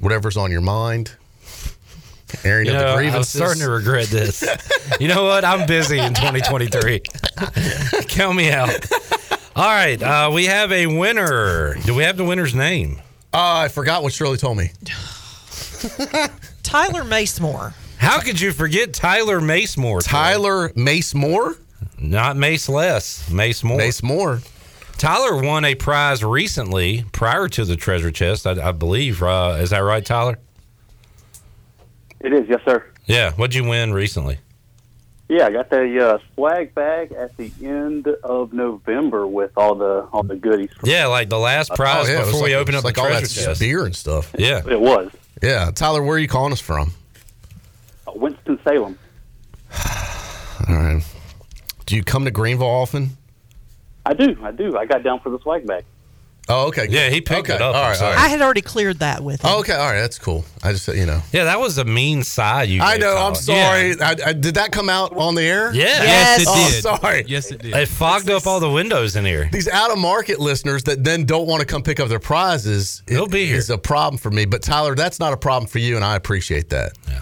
[0.00, 1.12] whatever's on your mind.
[2.44, 4.44] Airing You of know, the I'm starting to regret this.
[5.00, 5.44] you know what?
[5.44, 7.00] I'm busy in 2023.
[8.08, 8.70] count me out.
[9.56, 10.02] All right.
[10.02, 11.74] Uh, we have a winner.
[11.84, 12.98] Do we have the winner's name?
[13.32, 14.70] Uh, I forgot what Shirley told me.
[16.62, 17.72] Tyler Macemore.
[17.98, 20.02] How could you forget Tyler Macemore?
[20.02, 21.56] Tyler Mace Moore.
[21.98, 23.30] Not Mace Less.
[23.30, 23.78] Mace Moore.
[23.78, 24.40] Mace Moore.
[24.96, 29.22] Tyler won a prize recently prior to the treasure chest, I, I believe.
[29.22, 30.38] Uh, is that right, Tyler?
[32.20, 32.84] It is, yes, sir.
[33.06, 33.32] Yeah.
[33.32, 34.38] What'd you win recently?
[35.28, 40.08] Yeah, I got the uh, swag bag at the end of November with all the
[40.12, 40.70] all the goodies.
[40.82, 43.00] Yeah, like the last prize Oh, yeah, before we like- open it up was the
[43.00, 43.60] like all treasure that chest.
[43.60, 44.34] beer and stuff.
[44.36, 44.60] Yeah.
[44.68, 46.92] It was Yeah, Tyler, where are you calling us from?
[48.08, 48.98] uh, Winston Salem.
[50.68, 51.02] All right.
[51.86, 53.16] Do you come to Greenville often?
[54.04, 54.76] I do, I do.
[54.76, 55.84] I got down for the swag bag.
[56.50, 56.86] Oh, okay.
[56.90, 57.54] Yeah, he picked okay.
[57.54, 58.10] it up All right, himself.
[58.10, 58.24] all right.
[58.24, 59.50] I had already cleared that with him.
[59.50, 60.44] Oh, okay, all right, that's cool.
[60.62, 61.22] I just, you know.
[61.32, 63.16] Yeah, that was a mean sigh you I gave know.
[63.16, 63.94] I'm Tyler.
[63.94, 64.00] sorry.
[64.00, 65.72] I, I, did that come out on the air?
[65.72, 65.84] Yeah.
[66.02, 66.40] Yes.
[66.42, 67.24] it Oh, sorry.
[67.26, 67.74] Yes, it did.
[67.74, 69.48] It fogged up all the windows in here.
[69.52, 73.02] These out of market listeners that then don't want to come pick up their prizes
[73.06, 73.56] They'll it be here.
[73.56, 74.44] is a problem for me.
[74.44, 76.92] But Tyler, that's not a problem for you, and I appreciate that.
[77.08, 77.20] Yeah.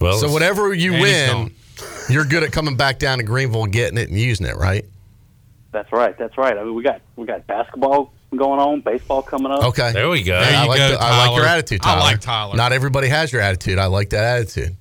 [0.00, 1.54] Well, so whatever you win, gone.
[2.10, 4.84] you're good at coming back down to Greenville and getting it and using it, right?
[5.74, 6.56] That's right, that's right.
[6.56, 9.64] I mean, we got we got basketball going on, baseball coming up.
[9.64, 9.90] Okay.
[9.90, 10.40] There we go.
[10.40, 11.82] Hey, I you like go, the, I like your attitude.
[11.82, 12.00] Tyler.
[12.00, 12.56] I like Tyler.
[12.56, 13.80] Not everybody has your attitude.
[13.80, 14.76] I like that attitude.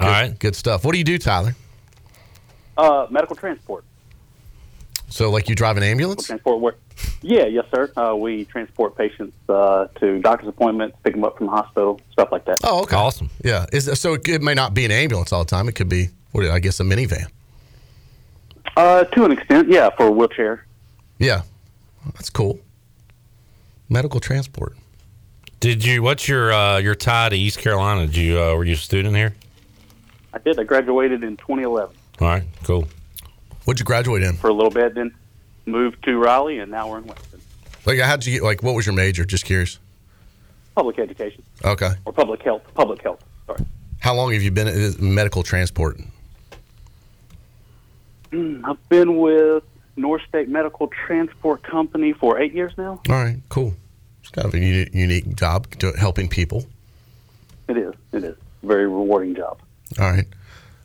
[0.00, 0.38] all right.
[0.38, 0.82] Good stuff.
[0.82, 1.54] What do you do, Tyler?
[2.78, 3.84] Uh, medical transport.
[5.10, 6.26] So, like, you drive an ambulance?
[6.26, 6.78] Transport work.
[7.20, 7.92] Yeah, yes, sir.
[7.98, 12.30] Uh, we transport patients uh, to doctor's appointments, pick them up from the hospital, stuff
[12.32, 12.60] like that.
[12.64, 12.96] Oh, okay.
[12.96, 13.28] Awesome.
[13.44, 13.66] Yeah.
[13.72, 15.68] Is so it may not be an ambulance all the time.
[15.68, 16.46] It could be, what?
[16.46, 17.26] I guess, a minivan.
[18.76, 20.66] Uh, to an extent, yeah, for a wheelchair.
[21.18, 21.42] Yeah,
[22.14, 22.60] that's cool.
[23.88, 24.76] Medical transport.
[25.60, 26.02] Did you?
[26.02, 28.06] What's your uh, your tie to East Carolina?
[28.06, 28.38] Did you?
[28.40, 29.34] Uh, were you a student here?
[30.34, 30.58] I did.
[30.60, 32.42] I graduated in 2011 All right.
[32.64, 32.86] Cool.
[33.64, 34.36] What'd you graduate in?
[34.36, 35.14] for a little bit, then
[35.64, 37.40] moved to Raleigh, and now we're in Weston.
[37.86, 38.42] Like, how'd you get?
[38.44, 39.24] Like, what was your major?
[39.24, 39.78] Just curious.
[40.74, 41.92] Public education Okay.
[42.04, 42.62] or public health.
[42.74, 43.24] Public health.
[43.46, 43.64] Sorry.
[44.00, 45.98] How long have you been in medical transport?
[48.36, 49.64] Mm, I've been with
[49.96, 53.00] North State Medical Transport Company for eight years now.
[53.08, 53.74] All right, cool.
[54.20, 56.66] It's kind of a uni- unique job to helping people.
[57.68, 57.94] It is.
[58.12, 58.36] It is.
[58.62, 59.58] Very rewarding job.
[59.98, 60.26] All right.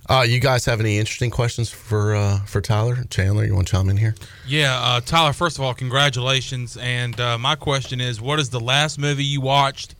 [0.09, 3.45] Uh, you guys have any interesting questions for uh, for Tyler Chandler?
[3.45, 4.15] You want to chime in here?
[4.47, 5.33] Yeah, uh, Tyler.
[5.33, 6.77] First of all, congratulations.
[6.77, 9.95] And uh, my question is, what is the last movie you watched,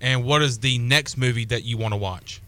[0.00, 2.40] and what is the next movie that you want to watch?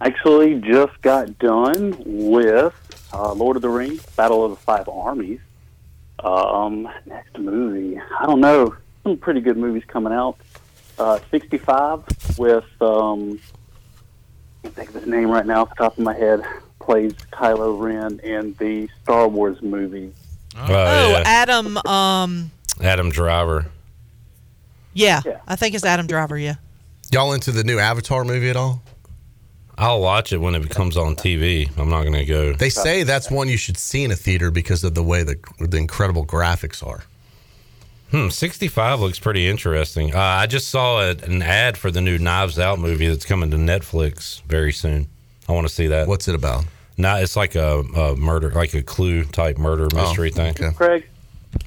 [0.00, 2.74] Actually, just got done with
[3.12, 5.40] uh, Lord of the Rings: Battle of the Five Armies.
[6.18, 8.74] Um, next movie, I don't know.
[9.02, 10.38] Some pretty good movies coming out.
[10.98, 12.04] Uh, 65
[12.38, 16.14] with um, I can't think of his name right now off the top of my
[16.14, 16.42] head.
[16.80, 20.12] Plays Kylo Ren in the Star Wars movie.
[20.56, 21.22] Oh, Oh, yeah.
[21.26, 21.76] Adam.
[21.86, 22.50] Um,
[22.82, 23.66] Adam Driver.
[24.94, 26.38] yeah, I think it's Adam Driver.
[26.38, 26.54] Yeah.
[27.12, 28.82] Y'all into the new Avatar movie at all?
[29.78, 31.68] I'll watch it when it comes on TV.
[31.78, 32.54] I'm not going to go.
[32.54, 35.36] They say that's one you should see in a theater because of the way the
[35.60, 37.04] the incredible graphics are.
[38.10, 40.14] Hmm, 65 looks pretty interesting.
[40.14, 43.50] Uh, I just saw a, an ad for the new Knives Out movie that's coming
[43.50, 45.08] to Netflix very soon.
[45.48, 46.06] I want to see that.
[46.06, 46.64] What's it about?
[46.96, 50.50] Nah, it's like a, a murder, like a clue type murder mystery thing.
[50.50, 50.70] Okay.
[50.72, 51.06] Craig?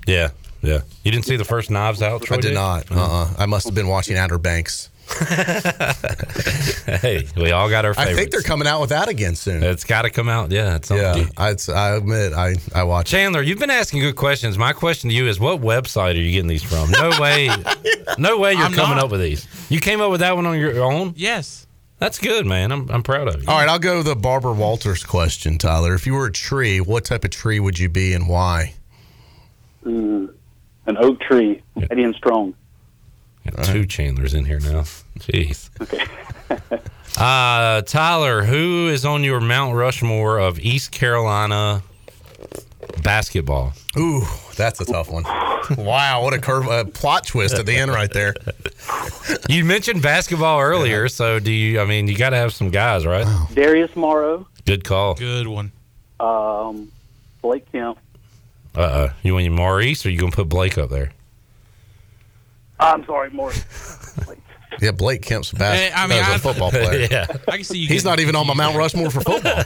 [0.07, 0.29] Yeah,
[0.61, 0.79] yeah.
[1.03, 2.23] You didn't see the first Knives Out?
[2.23, 2.53] Troy I did did?
[2.55, 2.89] not.
[2.91, 4.89] Uh, uh I must have been watching Outer Banks.
[7.01, 8.11] hey, we all got our Favorites.
[8.11, 9.63] I think they're coming out with that again soon.
[9.63, 10.51] It's got to come out.
[10.51, 13.07] Yeah, it's on Yeah, D- I, I admit I I watch.
[13.09, 14.57] Chandler, you've been asking good questions.
[14.57, 16.91] My question to you is, what website are you getting these from?
[16.91, 17.49] No way,
[18.17, 19.05] no way you're I'm coming not.
[19.05, 19.47] up with these.
[19.69, 21.13] You came up with that one on your own.
[21.17, 21.65] Yes.
[21.97, 22.71] That's good, man.
[22.71, 23.49] I'm I'm proud of you.
[23.49, 25.93] All right, I'll go to the Barbara Walters question, Tyler.
[25.93, 28.73] If you were a tree, what type of tree would you be and why?
[29.85, 30.33] Mm,
[30.85, 32.53] an oak tree, Eddie and Strong.
[33.55, 34.83] Got two Chandlers in here now.
[35.19, 35.69] Jeez.
[35.81, 36.05] Okay.
[37.17, 41.83] uh, Tyler, who is on your Mount Rushmore of East Carolina
[43.03, 43.73] basketball?
[43.97, 44.23] Ooh,
[44.55, 45.23] that's a tough one.
[45.77, 48.33] wow, what a curve, a plot twist at the end right there.
[49.47, 51.79] You mentioned basketball earlier, so do you?
[51.79, 53.27] I mean, you got to have some guys, right?
[53.53, 55.13] Darius Morrow, Good call.
[55.13, 55.71] Good one.
[56.19, 56.91] um,
[57.43, 57.99] Blake Kemp.
[58.75, 61.11] Uh, uh you want your Maurice, or you gonna put Blake up there?
[62.79, 63.63] I'm sorry, Morris.
[64.81, 67.07] Yeah, Blake Kemp's a, bas- Eh, I mean, as a I- football player.
[67.11, 67.25] yeah.
[67.49, 67.87] I can see you.
[67.87, 68.77] He's not even on my Mount.
[68.77, 69.63] Rushmore for football.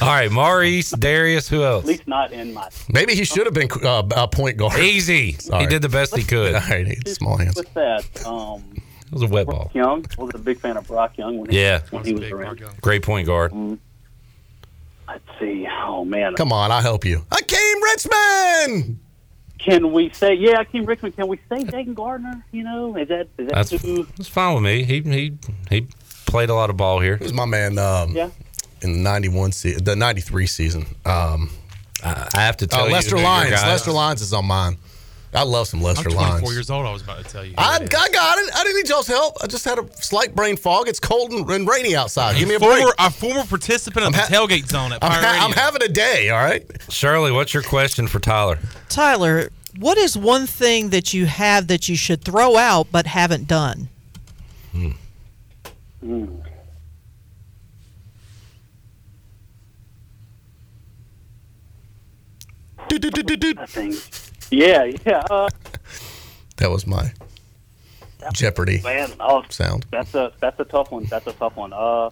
[0.00, 1.84] All right, Maurice, Darius, who else?
[1.84, 2.68] At least not in my.
[2.88, 4.80] Maybe he should have been uh, a point guard.
[4.80, 5.34] Easy.
[5.34, 5.62] Sorry.
[5.62, 6.54] He did the best he could.
[6.54, 7.54] All right, he had small hands.
[7.54, 8.26] What's that?
[8.26, 9.70] Um, It was a wet ball.
[9.72, 10.04] Brock Young.
[10.16, 11.82] Was a big fan of Brock Young when he, Yeah.
[11.90, 12.60] when he was around.
[12.80, 13.52] Great point guard.
[15.06, 15.68] Let's see.
[15.86, 16.34] Oh man.
[16.34, 17.24] Come on, I'll help you.
[17.30, 18.98] Akeem Richmond.
[19.58, 20.34] Can we say?
[20.34, 21.16] Yeah, Akeem Richmond.
[21.16, 22.44] Can we say Dagan Gardner?
[22.52, 24.06] You know, is that is that That's too?
[24.16, 24.84] that's fine with me.
[24.84, 25.32] He he
[25.68, 25.86] he
[26.26, 27.16] played a lot of ball here.
[27.16, 28.30] He was my man um, Yeah.
[28.82, 30.86] in the '91 season, the '93 season.
[31.04, 31.50] Um,
[32.04, 33.50] I, I have to tell uh, you, Lester who Lyons.
[33.50, 34.76] guys- Lester Lyons is on mine.
[35.34, 36.52] I love some I'm Lester 24 Lyons.
[36.52, 36.86] years old.
[36.86, 37.54] I was about to tell you.
[37.58, 38.50] I, I got it.
[38.54, 39.36] I didn't need y'all's help.
[39.42, 40.88] I just had a slight brain fog.
[40.88, 42.36] It's cold and, and rainy outside.
[42.38, 42.78] Give me a break.
[42.78, 45.82] former, a former participant of I'm the ha- tailgate zone at I'm, ha- I'm having
[45.82, 46.30] a day.
[46.30, 46.64] All right.
[46.90, 48.58] Shirley, what's your question for Tyler?
[48.88, 53.46] Tyler, what is one thing that you have that you should throw out but haven't
[53.46, 53.88] done?
[54.72, 54.90] Hmm.
[56.02, 56.42] Mm.
[62.90, 63.94] I think.
[64.50, 65.24] Yeah, yeah.
[65.30, 65.48] Uh,
[66.56, 67.12] That was my
[68.32, 69.86] Jeopardy man, oh, sound.
[69.90, 71.04] that's a that's a tough one.
[71.04, 71.72] That's a tough one.
[71.72, 72.10] Uh.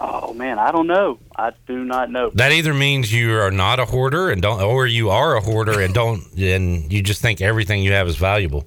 [0.00, 1.18] Oh man, I don't know.
[1.34, 2.30] I do not know.
[2.34, 5.80] That either means you are not a hoarder and don't, or you are a hoarder
[5.80, 8.64] and don't, and you just think everything you have is valuable.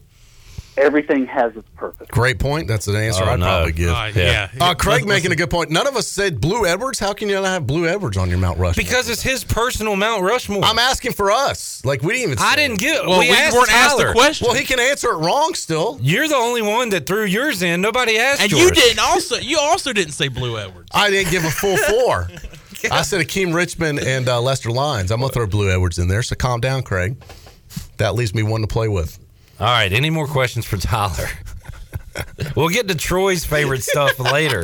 [0.77, 2.07] Everything has its purpose.
[2.11, 2.67] Great point.
[2.67, 3.45] That's an answer Oh, I'd no.
[3.45, 3.89] probably give.
[3.89, 4.49] Uh, yeah.
[4.59, 5.69] Uh, Craig making a good point.
[5.69, 6.97] None of us said Blue Edwards.
[6.97, 8.81] How can you not have Blue Edwards on your Mount Rushmore?
[8.81, 10.63] Because it's his personal Mount Rushmore.
[10.63, 11.83] I'm asking for us.
[11.83, 12.37] Like we didn't even.
[12.43, 12.85] I didn't it.
[12.85, 13.05] get.
[13.05, 14.47] Well, we, we asked weren't asked the question.
[14.47, 15.99] Well, he can answer it wrong still.
[16.01, 17.81] You're the only one that threw yours in.
[17.81, 18.63] Nobody asked and yours.
[18.63, 19.35] you didn't also.
[19.37, 20.89] You also didn't say Blue Edwards.
[20.93, 22.29] I didn't give a full four.
[22.89, 25.11] I said Akeem Richmond and uh, Lester Lyons.
[25.11, 26.23] I'm gonna throw Blue Edwards in there.
[26.23, 27.21] So calm down, Craig.
[27.97, 29.19] That leaves me one to play with.
[29.61, 29.93] All right.
[29.93, 31.27] Any more questions for Tyler?
[32.55, 34.63] we'll get to Troy's favorite stuff later.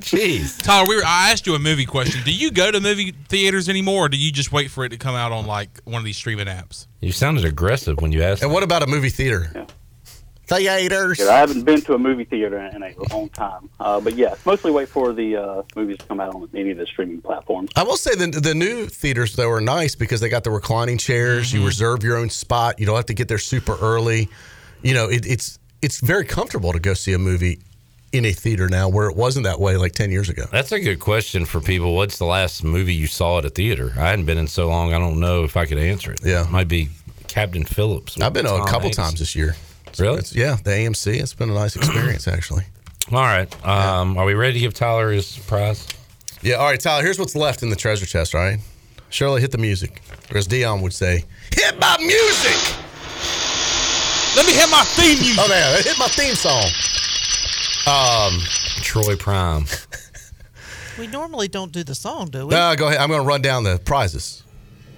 [0.00, 0.60] Jeez.
[0.60, 2.20] Tyler, we were, I asked you a movie question.
[2.24, 4.96] Do you go to movie theaters anymore, or do you just wait for it to
[4.96, 6.88] come out on like one of these streaming apps?
[7.00, 8.42] You sounded aggressive when you asked.
[8.42, 9.66] And what about a movie theater?
[10.50, 11.18] Theaters.
[11.18, 13.70] Yeah, I haven't been to a movie theater in a long time.
[13.78, 16.78] Uh, but yeah, mostly wait for the uh, movies to come out on any of
[16.78, 17.70] the streaming platforms.
[17.76, 20.98] I will say the the new theaters though are nice because they got the reclining
[20.98, 21.48] chairs.
[21.48, 21.58] Mm-hmm.
[21.58, 22.80] You reserve your own spot.
[22.80, 24.28] You don't have to get there super early.
[24.82, 27.60] You know, it, it's it's very comfortable to go see a movie
[28.12, 30.44] in a theater now, where it wasn't that way like ten years ago.
[30.50, 31.94] That's a good question for people.
[31.94, 33.92] What's the last movie you saw at a theater?
[33.96, 34.92] I hadn't been in so long.
[34.92, 36.20] I don't know if I could answer it.
[36.24, 36.88] Yeah, might be
[37.28, 38.20] Captain Phillips.
[38.20, 38.96] I've been a Tom couple Hanks.
[38.96, 39.54] times this year.
[39.98, 40.18] Really?
[40.18, 41.20] It's- yeah, the AMC.
[41.20, 42.64] It's been a nice experience actually.
[43.10, 43.48] All right.
[43.66, 45.86] Um, Are we ready to give Tyler his prize?
[46.42, 46.54] Yeah.
[46.56, 47.02] All right, Tyler.
[47.02, 48.34] Here's what's left in the treasure chest.
[48.34, 48.58] All right,
[49.08, 50.00] Shirley, hit the music,
[50.30, 52.76] or as Dion would say, hit my music.
[54.36, 55.44] Let me hit my theme music.
[55.44, 56.64] Oh, man, hit my theme song.
[57.86, 58.40] Um,
[58.82, 59.64] Troy Prime.
[60.98, 62.50] We normally don't do the song, do we?
[62.54, 62.98] No, go ahead.
[63.00, 64.42] I'm going to run down the prizes.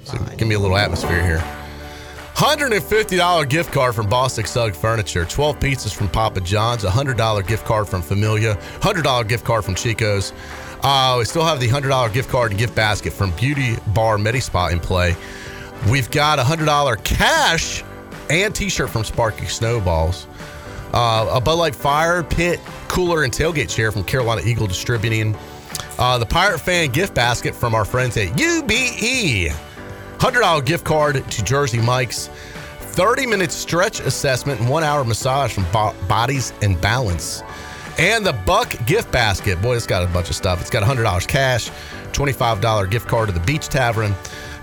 [0.03, 1.45] So give me a little atmosphere here.
[2.35, 7.89] $150 gift card from Bostic Sugg Furniture, 12 pizzas from Papa John's, $100 gift card
[7.89, 10.33] from Familia, $100 gift card from Chico's.
[10.83, 14.73] Uh, we still have the $100 gift card and gift basket from Beauty Bar Medispa
[14.73, 15.15] in play.
[15.89, 17.85] We've got a $100 cash
[18.31, 20.27] and t shirt from Sparky Snowballs.
[20.93, 25.37] Uh, a Bud Light Fire Pit cooler and tailgate chair from Carolina Eagle Distributing.
[25.99, 29.53] Uh, the Pirate Fan gift basket from our friends at UBE.
[30.23, 32.29] $100 gift card to Jersey Mike's.
[32.79, 37.43] 30 minute stretch assessment and one hour massage from Bo- Bodies and Balance.
[37.99, 39.61] And the Buck gift basket.
[39.61, 40.61] Boy, it's got a bunch of stuff.
[40.61, 41.71] It's got $100 cash,
[42.13, 44.15] $25 gift card to the Beach Tavern,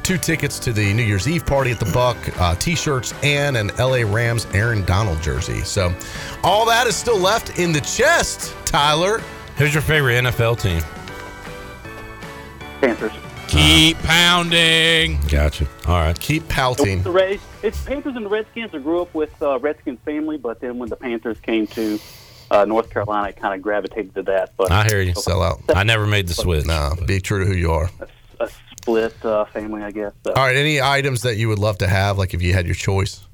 [0.02, 3.58] two tickets to the New Year's Eve party at the Buck, uh, t shirts, and
[3.58, 5.60] an LA Rams Aaron Donald jersey.
[5.66, 5.94] So
[6.42, 9.20] all that is still left in the chest, Tyler.
[9.58, 10.82] Who's your favorite NFL team?
[12.80, 13.12] Panthers.
[13.50, 15.20] Keep pounding.
[15.28, 15.68] Gotcha.
[15.88, 16.20] All right.
[16.20, 17.02] Keep pouting.
[17.02, 18.74] The Reds, it's Panthers and the Redskins.
[18.76, 22.00] I grew up with uh, Redskins family, but then when the Panthers came to
[22.52, 24.54] uh, North Carolina, I kind of gravitated to that.
[24.56, 25.16] But I hear you.
[25.16, 25.62] Sell out.
[25.76, 26.66] I never made the switch.
[26.66, 27.90] Nah, be true to who you are.
[28.40, 30.14] a split uh, family, I guess.
[30.24, 30.34] So.
[30.34, 30.56] All right.
[30.56, 33.26] Any items that you would love to have, like if you had your choice?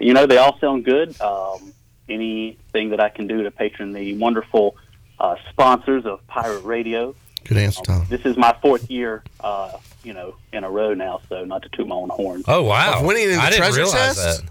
[0.00, 1.18] You know, they all sound good.
[1.20, 1.72] Um,
[2.08, 4.76] anything that I can do to patron the wonderful
[5.20, 7.14] uh, sponsors of Pirate Radio.
[7.44, 8.06] Good answer, Tom.
[8.08, 11.68] This is my fourth year, uh, you know, in a row now, so not to
[11.70, 12.42] toot my own horn.
[12.48, 13.00] Oh wow!
[13.00, 14.42] Of winning in the I didn't treasure realize chest?
[14.42, 14.50] that.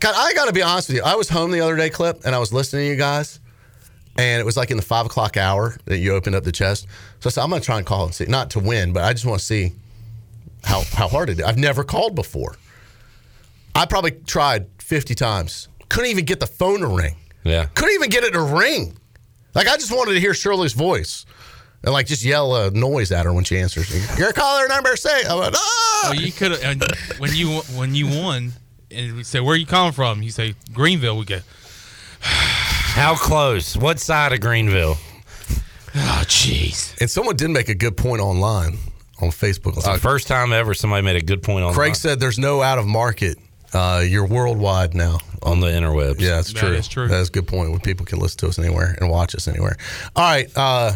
[0.00, 1.02] God, I got to be honest with you.
[1.02, 3.38] I was home the other day, Clip, and I was listening to you guys,
[4.16, 6.86] and it was like in the five o'clock hour that you opened up the chest.
[7.20, 9.04] So I said, I'm going to try and call and see, not to win, but
[9.04, 9.72] I just want to see
[10.64, 11.44] how how hard it is.
[11.44, 12.56] I've never called before.
[13.74, 15.68] I probably tried 50 times.
[15.88, 17.16] Couldn't even get the phone to ring.
[17.44, 17.66] Yeah.
[17.74, 18.96] Couldn't even get it to ring.
[19.54, 21.26] Like I just wanted to hear Shirley's voice.
[21.82, 24.18] And like just yell a noise at her when she answers.
[24.18, 25.24] Your caller number say.
[25.24, 26.08] I went, ah!
[26.10, 26.82] Well, you could have
[27.18, 28.52] when you when you won,
[28.90, 30.22] and we say where you calling from.
[30.22, 31.16] You say Greenville.
[31.18, 31.40] We go.
[32.20, 33.76] How close?
[33.76, 34.96] What side of Greenville?
[35.94, 36.98] Oh, jeez.
[37.00, 38.78] And someone did make a good point online
[39.20, 39.76] on Facebook.
[39.76, 42.62] It's the first time ever somebody made a good point on Craig said there's no
[42.62, 43.38] out of market.
[43.72, 46.20] Uh, you're worldwide now on the interwebs.
[46.20, 46.72] Yeah, that's That true.
[46.72, 47.08] That's true.
[47.08, 47.70] That's a good point.
[47.70, 49.76] When people can listen to us anywhere and watch us anywhere.
[50.16, 50.92] All right, uh,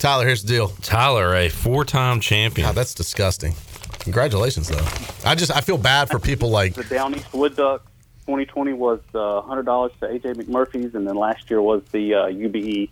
[0.00, 0.26] Tyler.
[0.26, 0.68] Here's the deal.
[0.82, 2.66] Tyler, a four-time champion.
[2.66, 3.54] God, that's disgusting.
[4.00, 5.28] Congratulations, though.
[5.28, 7.84] I just I feel bad for people like The Down East Wood Duck
[8.26, 12.88] 2020 was uh, $100 to AJ McMurphy's, and then last year was the uh, UBE.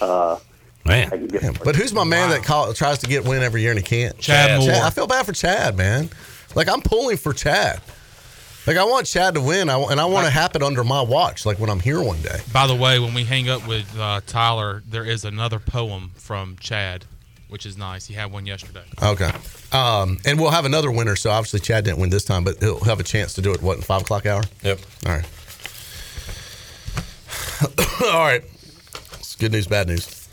[0.00, 0.38] Uh,
[0.86, 1.12] Man.
[1.12, 3.84] I But who's my man that call, tries to get win every year and he
[3.84, 4.16] can't?
[4.18, 4.70] Chad Moore.
[4.70, 6.08] I feel bad for Chad, man.
[6.54, 7.80] Like I'm pulling for Chad.
[8.66, 11.46] Like I want Chad to win, I, and I want to happen under my watch.
[11.46, 12.40] Like when I'm here one day.
[12.52, 16.56] By the way, when we hang up with uh, Tyler, there is another poem from
[16.58, 17.04] Chad,
[17.48, 18.06] which is nice.
[18.06, 18.82] He had one yesterday.
[19.00, 19.30] Okay.
[19.70, 21.14] Um, and we'll have another winner.
[21.14, 23.62] So obviously Chad didn't win this time, but he'll have a chance to do it.
[23.62, 24.42] What in five o'clock hour?
[24.62, 24.80] Yep.
[25.06, 25.26] All right.
[28.02, 28.42] All right.
[29.14, 30.24] It's good news, bad news.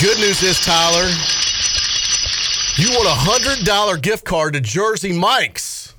[0.00, 1.10] Good news is, Tyler,
[2.78, 5.94] you won a hundred dollar gift card to Jersey Mike's.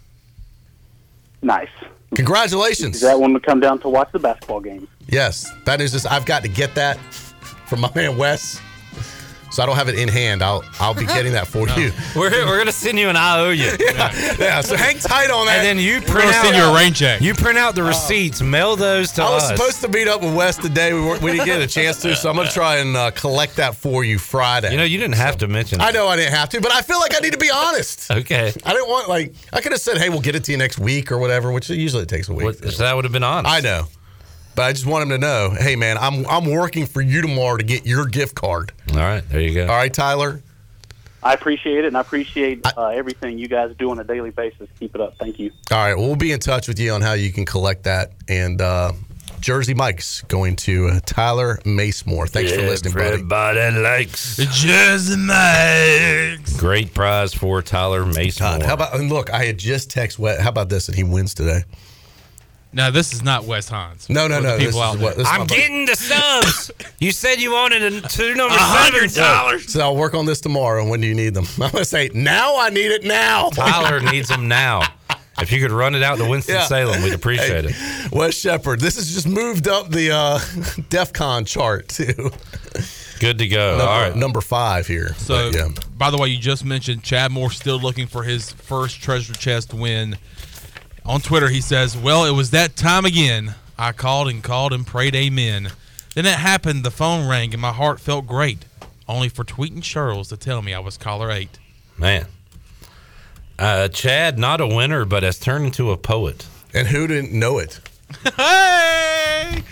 [1.41, 1.69] Nice.
[2.15, 2.97] Congratulations.
[2.97, 4.87] Is that one to come down to watch the basketball game?
[5.07, 6.97] Yes, news is I've got to get that
[7.67, 8.61] from my man Wes.
[9.51, 10.41] So I don't have it in hand.
[10.41, 11.91] I'll I'll be getting that for you.
[12.15, 13.77] We're, we're gonna send you an IOU.
[13.89, 14.61] Yeah, yeah.
[14.61, 15.57] So hang tight on that.
[15.59, 17.21] And then you print out send you a rain check.
[17.21, 19.29] You print out the receipts, mail those to us.
[19.29, 19.49] I was us.
[19.57, 20.93] supposed to meet up with Wes today.
[20.93, 23.55] We, weren't, we didn't get a chance to, so I'm gonna try and uh, collect
[23.57, 24.71] that for you Friday.
[24.71, 25.81] you know, you didn't have to mention.
[25.81, 28.11] I know I didn't have to, but I feel like I need to be honest.
[28.11, 28.53] Okay.
[28.65, 30.79] I didn't want like I could have said, "Hey, we'll get it to you next
[30.79, 32.45] week" or whatever, which usually it takes a week.
[32.45, 33.51] What, so that would have been honest.
[33.53, 33.85] I know,
[34.59, 37.55] but I just want him to know, "Hey, man, I'm I'm working for you tomorrow
[37.55, 39.61] to get your gift card." All right, there you go.
[39.61, 40.41] All right, Tyler.
[41.23, 44.67] I appreciate it, and I appreciate uh, everything you guys do on a daily basis.
[44.77, 45.15] Keep it up.
[45.17, 45.51] Thank you.
[45.71, 48.11] All right, well, we'll be in touch with you on how you can collect that.
[48.27, 48.91] And uh,
[49.39, 52.27] Jersey Mike's going to uh, Tyler Macemore.
[52.27, 53.07] Thanks for listening, buddy.
[53.11, 56.59] Everybody likes Jersey Mike's.
[56.59, 58.43] Great prize for Tyler Mason.
[58.43, 59.31] God, how about and look?
[59.31, 60.41] I had just text Wes.
[60.41, 60.89] How about this?
[60.89, 61.63] And he wins today.
[62.71, 64.09] Now this is not West Hans.
[64.09, 64.57] No, no, no.
[64.57, 65.23] This People is out what- there.
[65.23, 65.55] this is I'm buddy.
[65.55, 66.71] getting the subs.
[66.99, 69.69] you said you wanted a two number $100.
[69.69, 70.81] So I'll work on this tomorrow.
[70.81, 71.45] And when do you need them?
[71.61, 72.57] I'm gonna say now.
[72.59, 73.49] I need it now.
[73.49, 74.81] Tyler needs them now.
[75.41, 76.65] If you could run it out to Winston Yeah.
[76.65, 78.11] Salem, we'd appreciate it.
[78.11, 78.81] Wes Shepard.
[78.81, 80.39] This has just moved up the uh,
[80.89, 82.29] DEF CON chart too.
[83.21, 83.69] Good to go.
[83.77, 84.15] number, All right.
[84.15, 85.13] number five here.
[85.15, 85.67] So, But, yeah.
[85.97, 89.73] by the way, you just mentioned Chad Moore still looking for his first treasure chest
[89.73, 90.17] win.
[91.05, 93.55] On Twitter, he says, "Well, it was that time again.
[93.77, 95.69] I called and called and prayed, Amen.
[96.13, 96.83] Then it happened.
[96.83, 98.65] The phone rang and my heart felt great.
[99.07, 101.57] Only for Tweeting Charles to tell me I was caller eight.
[101.97, 102.25] Man.
[103.57, 106.45] Uh, Chad, not a winner, but has turned into a poet.
[106.73, 107.79] And who didn't know it?
[108.37, 109.63] hey,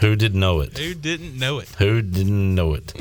[0.00, 0.76] Who didn't know it?
[0.78, 1.68] who didn't know it?
[1.78, 2.92] Who didn't know it?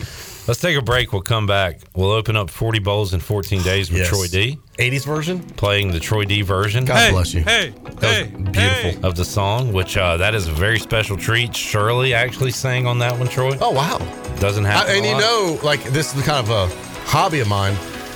[0.50, 1.14] Let's take a break.
[1.14, 1.80] We'll come back.
[1.95, 4.10] We'll open up 40 bowls in 14 days with Yes.
[4.10, 4.58] Troy D.
[4.80, 5.41] 80s version.
[5.41, 6.86] Playing the Troy D version.
[6.86, 7.41] God hey, bless you.
[7.43, 7.72] Hey,
[8.02, 8.56] hey, beautiful.
[8.56, 8.97] hey.
[9.04, 11.56] of the song, which uh, that is a very special treat.
[11.56, 13.60] Shirley actually sang on that one, Troy.
[13.62, 14.00] Oh wow!
[14.39, 14.89] Doesn't happen.
[14.89, 14.95] I, happen.
[14.95, 16.66] and a you know, like this is kind of a
[17.08, 17.74] hobby of mine.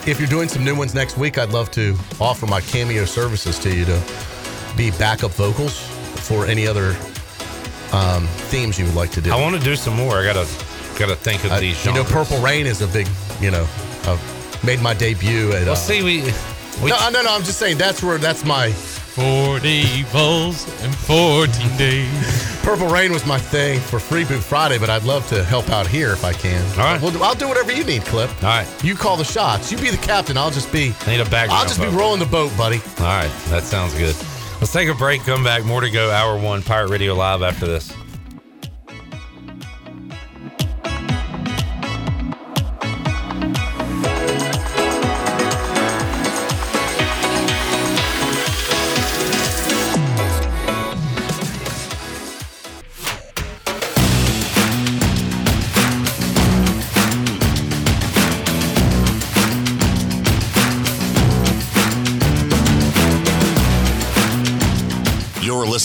[0.08, 3.60] If you're doing some new ones next week, I'd love to offer my cameo services
[3.60, 4.02] to you to
[4.76, 5.80] be backup vocals
[6.28, 6.98] for any other
[7.92, 9.32] um, themes you would like to do.
[9.32, 10.18] I want to do some more.
[10.18, 10.24] I
[10.98, 11.86] gotta gotta think of I- these.
[11.86, 12.04] you know.
[12.04, 13.08] Purple Rain is a big,
[13.40, 13.68] you know,
[14.06, 15.64] I've made my debut at.
[15.64, 16.22] Well, uh, see, we,
[16.82, 17.34] we no, no, no.
[17.36, 22.60] I'm just saying that's where that's my 40 bowls and 14 days.
[22.64, 25.86] Purple Rain was my thing for Free Boot Friday, but I'd love to help out
[25.86, 26.64] here if I can.
[26.80, 27.02] All right.
[27.02, 28.30] Well, I'll do whatever you need, Clip.
[28.44, 28.84] All right.
[28.84, 29.72] You call the shots.
[29.72, 30.36] You be the captain.
[30.38, 30.96] I'll just be.
[31.02, 31.52] I Need a background.
[31.52, 32.82] I'll just be rolling the boat, buddy.
[33.00, 34.16] All right, that sounds good.
[34.60, 35.22] Let's take a break.
[35.24, 35.64] Come back.
[35.64, 36.10] More to go.
[36.10, 37.94] Hour one, Pirate Radio Live after this.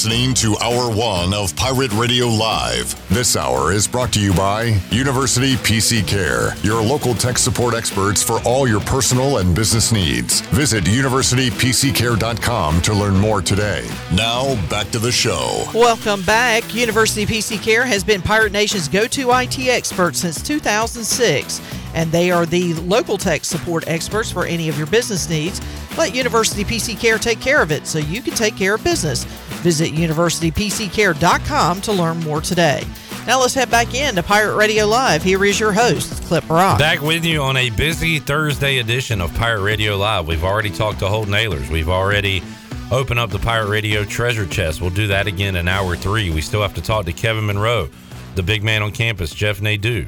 [0.08, 2.96] Listening to Hour One of Pirate Radio Live.
[3.10, 8.22] This hour is brought to you by University PC Care, your local tech support experts
[8.22, 10.40] for all your personal and business needs.
[10.40, 13.86] Visit universitypccare.com to learn more today.
[14.14, 15.64] Now, back to the show.
[15.74, 16.74] Welcome back.
[16.74, 21.60] University PC Care has been Pirate Nation's go to IT expert since 2006,
[21.94, 25.60] and they are the local tech support experts for any of your business needs.
[25.98, 29.26] Let University PC Care take care of it so you can take care of business.
[29.60, 32.84] Visit universitypccare.com to learn more today.
[33.26, 35.22] Now let's head back in to Pirate Radio Live.
[35.22, 36.78] Here is your host, Clip Rock.
[36.78, 40.26] Back with you on a busy Thursday edition of Pirate Radio Live.
[40.26, 41.68] We've already talked to Holton Ahlers.
[41.68, 42.42] We've already
[42.90, 44.80] opened up the Pirate Radio treasure chest.
[44.80, 46.30] We'll do that again in hour three.
[46.30, 47.90] We still have to talk to Kevin Monroe,
[48.34, 50.06] the big man on campus, Jeff Nadeau,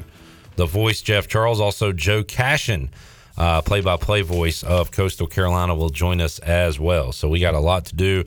[0.55, 2.89] the voice, Jeff Charles, also Joe Cashion,
[3.35, 7.11] play by play voice of Coastal Carolina, will join us as well.
[7.11, 8.23] So we got a lot to do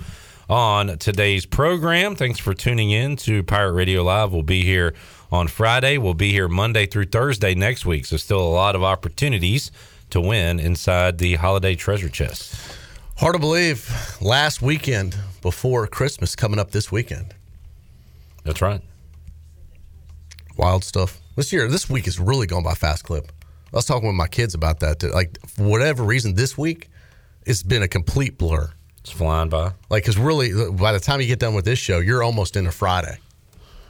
[0.49, 2.17] on today's program.
[2.17, 4.33] Thanks for tuning in to Pirate Radio Live.
[4.33, 4.95] We'll be here
[5.33, 5.99] on Friday.
[5.99, 8.07] We'll be here Monday through Thursday next week.
[8.07, 9.71] So, still a lot of opportunities
[10.11, 12.77] to win inside the holiday treasure chest.
[13.17, 13.91] Hard to believe.
[14.21, 17.35] Last weekend before Christmas coming up this weekend.
[18.45, 18.83] That's right.
[20.57, 21.21] Wild stuff.
[21.37, 23.33] This year, this week is really going by fast clip.
[23.73, 25.03] I was talking with my kids about that.
[25.03, 26.91] Like, for whatever reason, this week,
[27.45, 28.71] it's been a complete blur.
[29.05, 29.73] It's flying by.
[29.91, 32.73] Like, because really, by the time you get done with this show, you're almost into
[32.73, 33.19] Friday.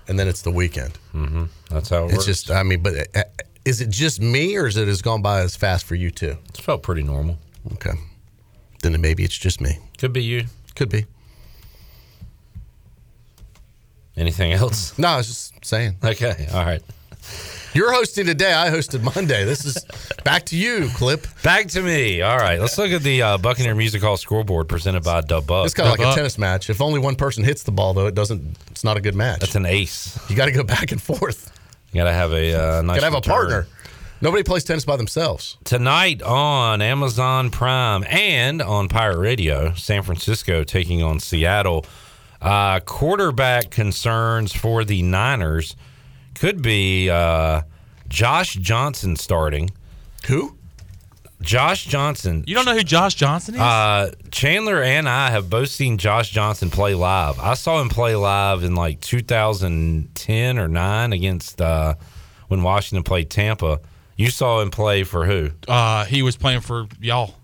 [0.08, 0.98] And then it's the weekend.
[1.14, 1.44] Mm-hmm.
[1.70, 2.26] That's how it It's works.
[2.26, 3.22] just, I mean, but uh,
[3.64, 6.36] is it just me or is it has gone by as fast for you too?
[6.48, 7.38] It's felt pretty normal.
[7.74, 7.92] Okay.
[8.82, 9.78] Then maybe it's just me.
[9.98, 10.46] Could be you.
[10.74, 11.06] Could be.
[14.16, 14.98] Anything else?
[14.98, 15.96] No, I was just saying.
[16.04, 16.48] Okay.
[16.52, 16.82] All right.
[17.74, 18.52] You're hosting today.
[18.54, 19.44] I hosted Monday.
[19.44, 19.84] This is
[20.22, 21.26] back to you, Clip.
[21.42, 22.22] Back to me.
[22.22, 22.60] All right.
[22.60, 25.64] Let's look at the uh, Buccaneer Music Hall scoreboard presented by Dub Buck.
[25.64, 26.70] It's kind of like a tennis match.
[26.70, 28.56] If only one person hits the ball, though, it doesn't.
[28.70, 29.40] It's not a good match.
[29.40, 30.16] That's an ace.
[30.30, 31.50] You got to go back and forth.
[31.90, 33.00] You got to have a uh, nice.
[33.00, 33.66] got to have a partner.
[34.20, 35.58] Nobody plays tennis by themselves.
[35.64, 41.84] Tonight on Amazon Prime and on Pirate Radio, San Francisco taking on Seattle.
[42.40, 45.74] Uh, quarterback concerns for the Niners
[46.34, 47.62] could be uh,
[48.08, 49.70] Josh Johnson starting.
[50.26, 50.56] Who?
[51.42, 52.42] Josh Johnson.
[52.46, 53.60] You don't know who Josh Johnson is?
[53.60, 57.38] Uh, Chandler and I have both seen Josh Johnson play live.
[57.38, 61.94] I saw him play live in like 2010 or nine against uh,
[62.48, 63.80] when Washington played Tampa.
[64.16, 65.50] You saw him play for who?
[65.68, 67.34] Uh, he was playing for y'all.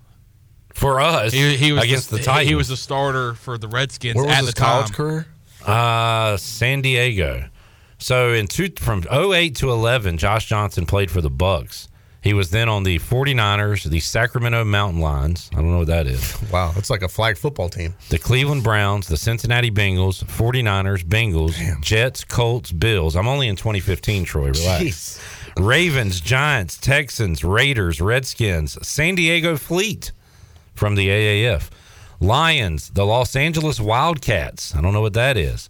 [0.73, 2.49] For us, He, he was against the, he- Titans.
[2.49, 4.67] He was the starter for the Redskins Where was at his the time.
[4.85, 5.27] college career?
[5.67, 7.45] Uh, San Diego.
[8.01, 11.87] So in two from 08 to 11, Josh Johnson played for the Bucks.
[12.23, 15.49] He was then on the 49ers, the Sacramento Mountain Lions.
[15.53, 16.37] I don't know what that is.
[16.51, 17.95] Wow, it's like a flag football team.
[18.09, 23.15] The Cleveland Browns, the Cincinnati Bengals, 49ers, Bengals, Jets, Colts, Bills.
[23.15, 24.49] I'm only in 2015, Troy.
[24.49, 24.83] Relax.
[24.83, 25.21] Jeez.
[25.65, 30.11] Ravens, Giants, Texans, Raiders, Redskins, San Diego Fleet
[30.75, 31.71] from the AAF,
[32.19, 34.75] Lions, the Los Angeles Wildcats.
[34.75, 35.69] I don't know what that is.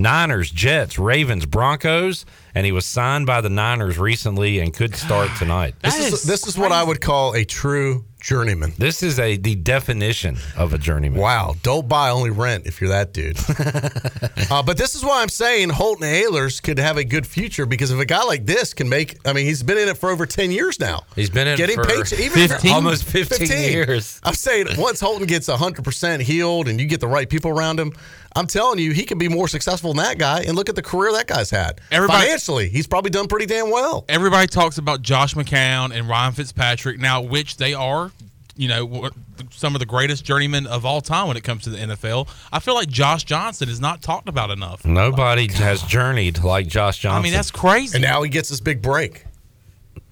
[0.00, 2.24] Niners, Jets, Ravens, Broncos,
[2.54, 5.74] and he was signed by the Niners recently and could start tonight.
[5.82, 8.72] This is, this is what I would call a true journeyman.
[8.76, 11.20] This is a the definition of a journeyman.
[11.20, 13.38] Wow, don't buy, only rent if you're that dude.
[14.50, 17.90] uh, but this is why I'm saying Holton Ahlers could have a good future because
[17.90, 20.26] if a guy like this can make, I mean, he's been in it for over
[20.26, 21.04] 10 years now.
[21.16, 22.72] He's been in it getting for paid, even for- 15?
[22.72, 24.20] almost 15 years.
[24.22, 27.92] I'm saying once Holton gets 100% healed and you get the right people around him,
[28.36, 30.42] I'm telling you, he can be more successful than that guy.
[30.42, 31.80] And look at the career that guy's had.
[31.90, 34.04] Everybody- Financially, he's probably done pretty damn well.
[34.08, 38.12] Everybody talks about Josh McCown and Ryan Fitzpatrick now, which they are,
[38.56, 39.10] you know,
[39.50, 42.28] some of the greatest journeymen of all time when it comes to the NFL.
[42.52, 44.84] I feel like Josh Johnson is not talked about enough.
[44.84, 47.18] Nobody has journeyed like Josh Johnson.
[47.18, 47.96] I mean, that's crazy.
[47.96, 49.24] And now he gets his big break.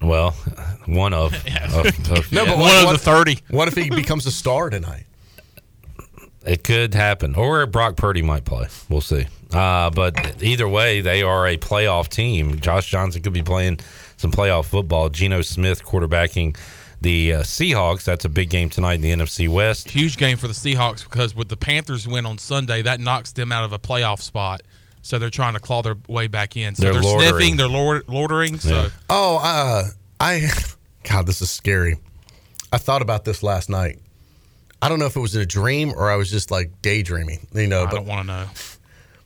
[0.01, 0.31] well,
[0.87, 1.33] one of,
[1.73, 3.39] of, of- No, but One what, of what- the 30.
[3.49, 5.05] What if he becomes a star tonight?
[6.45, 8.67] It could happen, or Brock Purdy might play.
[8.87, 9.27] We'll see.
[9.51, 12.59] Uh, but either way, they are a playoff team.
[12.59, 13.79] Josh Johnson could be playing
[14.17, 15.09] some playoff football.
[15.09, 16.57] Geno Smith quarterbacking
[17.01, 18.03] the uh, Seahawks.
[18.05, 19.89] That's a big game tonight in the NFC West.
[19.89, 23.51] Huge game for the Seahawks because with the Panthers win on Sunday, that knocks them
[23.51, 24.61] out of a playoff spot.
[25.01, 26.75] So they're trying to claw their way back in.
[26.75, 27.29] So They're they're, loitering.
[27.31, 28.59] sniffing, they're lord- loitering.
[28.59, 28.89] So Yeah.
[29.09, 29.83] Oh, uh,
[30.19, 30.49] I,
[31.03, 31.97] God, this is scary.
[32.71, 33.99] I thought about this last night.
[34.81, 37.47] I don't know if it was in a dream or I was just like daydreaming,
[37.53, 37.83] you know.
[37.83, 38.45] I but don't want to know.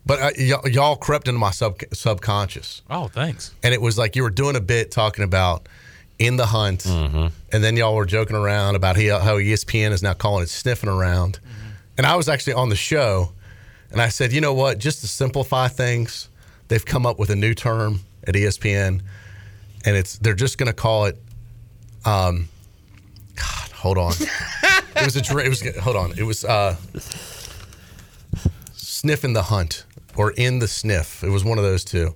[0.06, 3.52] but uh, y- y'all crept into my sub subconscious, Oh, thanks.
[3.64, 5.68] and it was like you were doing a bit talking about
[6.20, 7.28] in the hunt, Mm-hmm.
[7.52, 10.90] and then y'all were joking around about he, how ESPN is now calling it sniffing
[10.90, 11.70] around, Mm-hmm.
[11.98, 13.32] and I was actually on the show,
[13.92, 16.30] and I said, you know what, just to simplify things,
[16.68, 19.02] they've come up with a new term at ESPN,
[19.86, 21.18] and it's they're just going to call it,
[22.06, 22.48] um,
[23.36, 26.76] God, hold on, it was a dr- it was hold on, it was uh,
[28.74, 31.24] sniffing the hunt or in the sniff.
[31.24, 32.16] It was one of those two.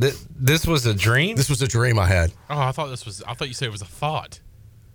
[0.00, 1.36] Th- this was a dream.
[1.36, 2.32] This was a dream I had.
[2.50, 3.22] Oh, I thought this was.
[3.22, 4.40] I thought you said it was a thought.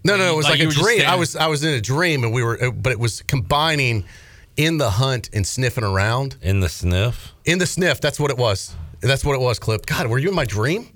[0.05, 1.01] No, no, it was Like like, a were just dream.
[1.07, 4.03] I was I was in a dream, and we were, but it was combining
[4.57, 6.35] in the hunt and sniffing around.
[6.41, 7.33] in the sniff.
[7.45, 8.75] In the sniff, that's what it was.
[9.01, 9.59] That's what it was.
[9.59, 9.85] Clip.
[9.85, 10.87] God, were you in my dream?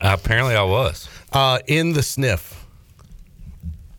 [0.00, 1.08] apparently, I was.
[1.32, 2.63] Uh, in the sniff.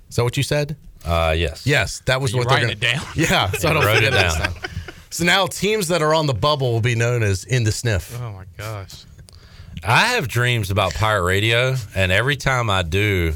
[0.10, 0.76] Is that what you said?
[1.04, 1.66] Uh, yes.
[1.68, 3.04] Yes, that was Are you what they're gonna, it down?
[3.16, 4.34] Yeah, so I don't Wrote forget it it down.
[4.54, 4.54] time.
[5.12, 8.20] So now teams that are on the bubble will be known as in the sniff.
[8.22, 9.06] Oh my gosh.
[9.84, 13.34] I have dreams about pirate radio, and every time I do,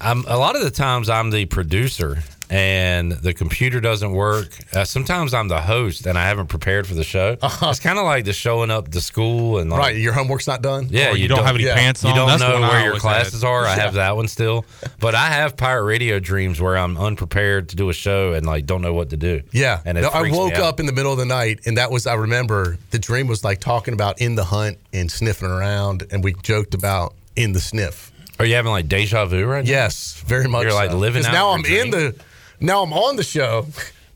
[0.00, 4.48] I'm a lot of the times I'm the producer, and the computer doesn't work.
[4.74, 7.36] Uh, sometimes I'm the host, and I haven't prepared for the show.
[7.70, 10.60] It's kind of like the showing up to school and like, Right, your homework's not
[10.62, 10.88] done.
[10.90, 11.74] Yeah, Or you don't have any yeah.
[11.74, 13.48] pants You don't That's know one I where your classes had.
[13.48, 13.64] are.
[13.66, 14.64] I have that one still,
[14.98, 18.66] but I have pirate radio dreams where I'm unprepared to do a show and like
[18.66, 19.42] don't know what to do.
[19.52, 19.80] Yeah.
[19.84, 22.06] and it no, I woke up in the middle of the night, and that was,
[22.06, 26.24] I remember the dream was like talking about in the hunt and sniffing around, and
[26.24, 28.10] we joked about in the sniff.
[28.38, 29.70] Are you having like deja vu right now?
[29.70, 30.64] Yes, very much.
[30.64, 30.96] You're, like, so.
[30.96, 32.14] living 'Cause out now your I'm in the,
[32.60, 33.66] now I'm on the show,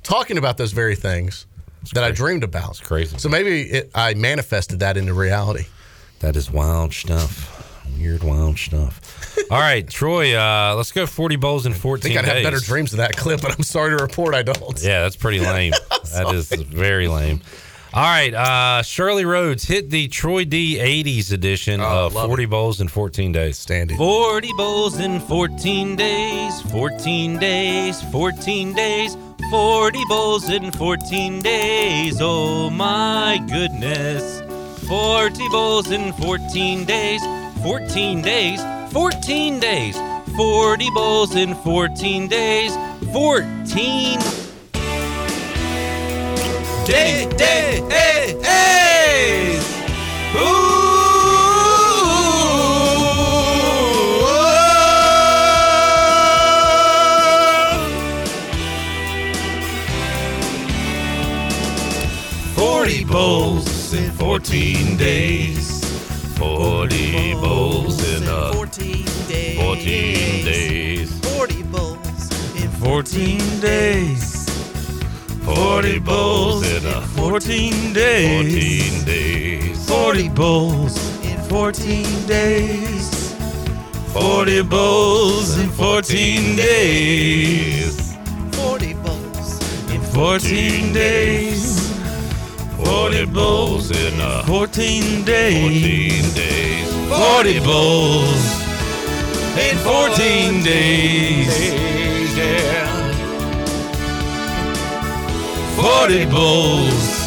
[0.03, 1.47] talking about those very things
[1.93, 2.71] that I dreamed about.
[2.71, 3.19] It's crazy.
[3.19, 5.67] So maybe it, I manifested that into reality.
[6.21, 7.51] That is wild stuff.
[7.99, 9.37] Weird, wild stuff.
[9.51, 10.35] All right, Troy.
[10.35, 13.17] Uh, let's go 40 bowls in I 14 think I'd have better dreams than that
[13.17, 14.83] clip, but I'm sorry to report I don't.
[14.83, 15.73] Yeah, that's pretty lame.
[16.15, 17.41] that is very lame.
[17.97, 22.47] All right, uh, Shirley Rhodes hit the Troy D 80s edition Oh, of love 40
[22.47, 23.57] bowls in 14 days.
[23.57, 23.97] Standing.
[23.97, 29.17] 40 bowls in 14 days, 14 days, 14 days,
[29.49, 32.19] 40 bowls in 14 days.
[32.21, 34.41] Oh my goodness.
[34.89, 37.23] 40 bowls in 14 days,
[37.63, 38.61] 14 days,
[38.93, 39.97] 14 days,
[40.37, 42.75] 40 bowls in 14 days,
[43.13, 44.19] 14
[46.85, 49.59] day, day, hey, hey.
[50.37, 50.75] Ooh.
[62.55, 65.83] Forty bowls in fourteen days.
[66.37, 69.59] Forty bowls in a fourteen days.
[69.59, 71.19] Fourteen days.
[71.35, 74.44] Forty bowls in fourteen days.
[75.45, 78.45] 40 bowls in a 14 days.
[78.49, 79.89] 14 days.
[79.89, 83.35] 40 bowls in 14 days.
[84.13, 88.15] 40 bowls in 14 days.
[88.53, 91.91] 40 bowls In 14 days.
[92.83, 95.61] 40 bowls in a 14 days.
[95.61, 96.89] 14 days.
[97.09, 98.45] 40 bowls
[99.59, 102.14] in 14 days.
[105.77, 107.25] 40 bowls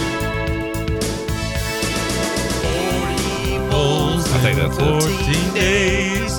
[2.61, 6.39] 40 bowls I think that's 14 days.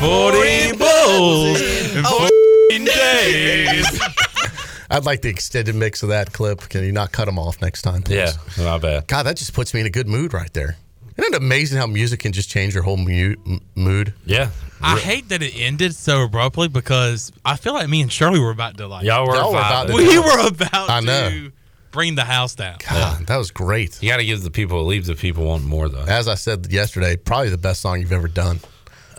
[0.00, 1.60] 40 bowls
[1.94, 4.00] in 14 days.
[4.90, 6.60] I'd like the extended mix of that clip.
[6.68, 8.02] Can you not cut them off next time?
[8.02, 8.16] please?
[8.16, 8.32] Yeah,
[8.64, 9.06] not bad.
[9.06, 10.76] God, that just puts me in a good mood right there.
[11.16, 13.36] Isn't it amazing how music can just change your whole mu-
[13.76, 14.14] mood?
[14.26, 14.50] Yeah.
[14.82, 18.50] I hate that it ended so abruptly because I feel like me and Shirley were
[18.50, 19.04] about to like.
[19.04, 21.30] Y'all were Y'all were about to- we were about I know.
[21.30, 21.52] to
[21.92, 22.78] bring the house down.
[22.88, 24.02] God, that was great.
[24.02, 26.02] You got to give the people, leave the people want more, though.
[26.04, 28.58] As I said yesterday, probably the best song you've ever done.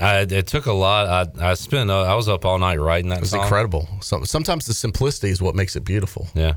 [0.00, 1.06] I, it took a lot.
[1.38, 3.42] I, I spent, uh, I was up all night writing that It was song.
[3.42, 3.88] incredible.
[4.00, 6.28] So, sometimes the simplicity is what makes it beautiful.
[6.34, 6.54] Yeah.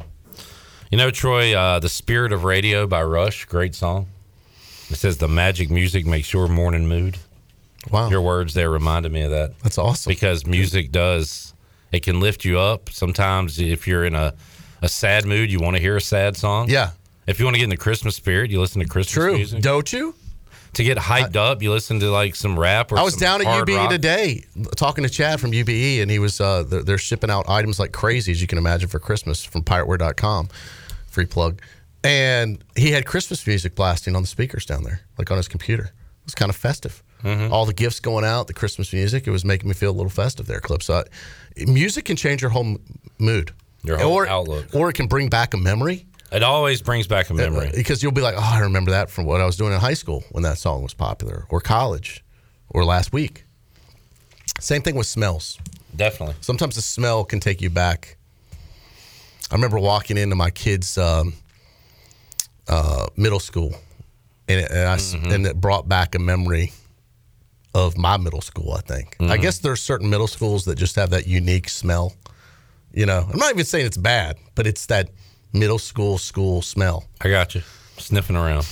[0.92, 4.08] You know, Troy, uh, The Spirit of Radio by Rush, great song.
[4.90, 7.18] It says the magic music makes your morning mood.
[7.92, 8.10] Wow.
[8.10, 9.60] Your words there reminded me of that.
[9.60, 10.10] That's awesome.
[10.10, 11.54] Because music does,
[11.92, 12.90] it can lift you up.
[12.90, 14.34] Sometimes if you're in a,
[14.82, 16.70] a sad mood, you want to hear a sad song.
[16.70, 16.92] Yeah.
[17.28, 19.36] If you want to get in the Christmas spirit, you listen to Christmas True.
[19.36, 19.62] music.
[19.62, 20.16] Don't you?
[20.74, 23.48] To get hyped up, you listen to like some rap or I was down at
[23.48, 23.90] UBE rock.
[23.90, 24.44] today
[24.76, 27.94] talking to Chad from UBE, and he was uh, they're, they're shipping out items like
[27.94, 30.50] crazy, as you can imagine, for Christmas from pirateware.com.
[31.08, 31.62] Free plug.
[32.06, 35.86] And he had Christmas music blasting on the speakers down there, like on his computer.
[35.86, 37.04] It was kind of festive.
[37.24, 37.52] Mm-hmm.
[37.52, 40.10] All the gifts going out, the Christmas music, it was making me feel a little
[40.10, 40.84] festive there, Clip.
[40.84, 41.04] So,
[41.58, 42.78] I, music can change your whole
[43.18, 43.52] mood,
[43.84, 44.68] Your whole or, outlook.
[44.74, 46.06] or it can bring back a memory.
[46.32, 47.72] It always brings back a memory.
[47.74, 49.94] Because you'll be like, oh, I remember that from what I was doing in high
[49.94, 52.24] school when that song was popular, or college,
[52.70, 53.46] or last week.
[54.60, 55.58] Same thing with smells.
[55.96, 56.36] Definitely.
[56.42, 58.18] Sometimes the smell can take you back.
[59.50, 61.34] I remember walking into my kids' um,
[62.68, 63.76] uh, middle school,
[64.48, 66.72] and it, and, I s and it brought back a memory
[67.74, 68.74] of my middle school.
[68.74, 69.16] I think.
[69.20, 69.42] I Mhm.
[69.42, 72.14] guess there's certain middle schools that just have that unique smell.
[72.94, 75.10] You know, I'm not even saying it's bad, but it's that
[75.54, 77.06] middle school school smell.
[77.22, 77.62] I got you.
[77.98, 78.66] Sniffing around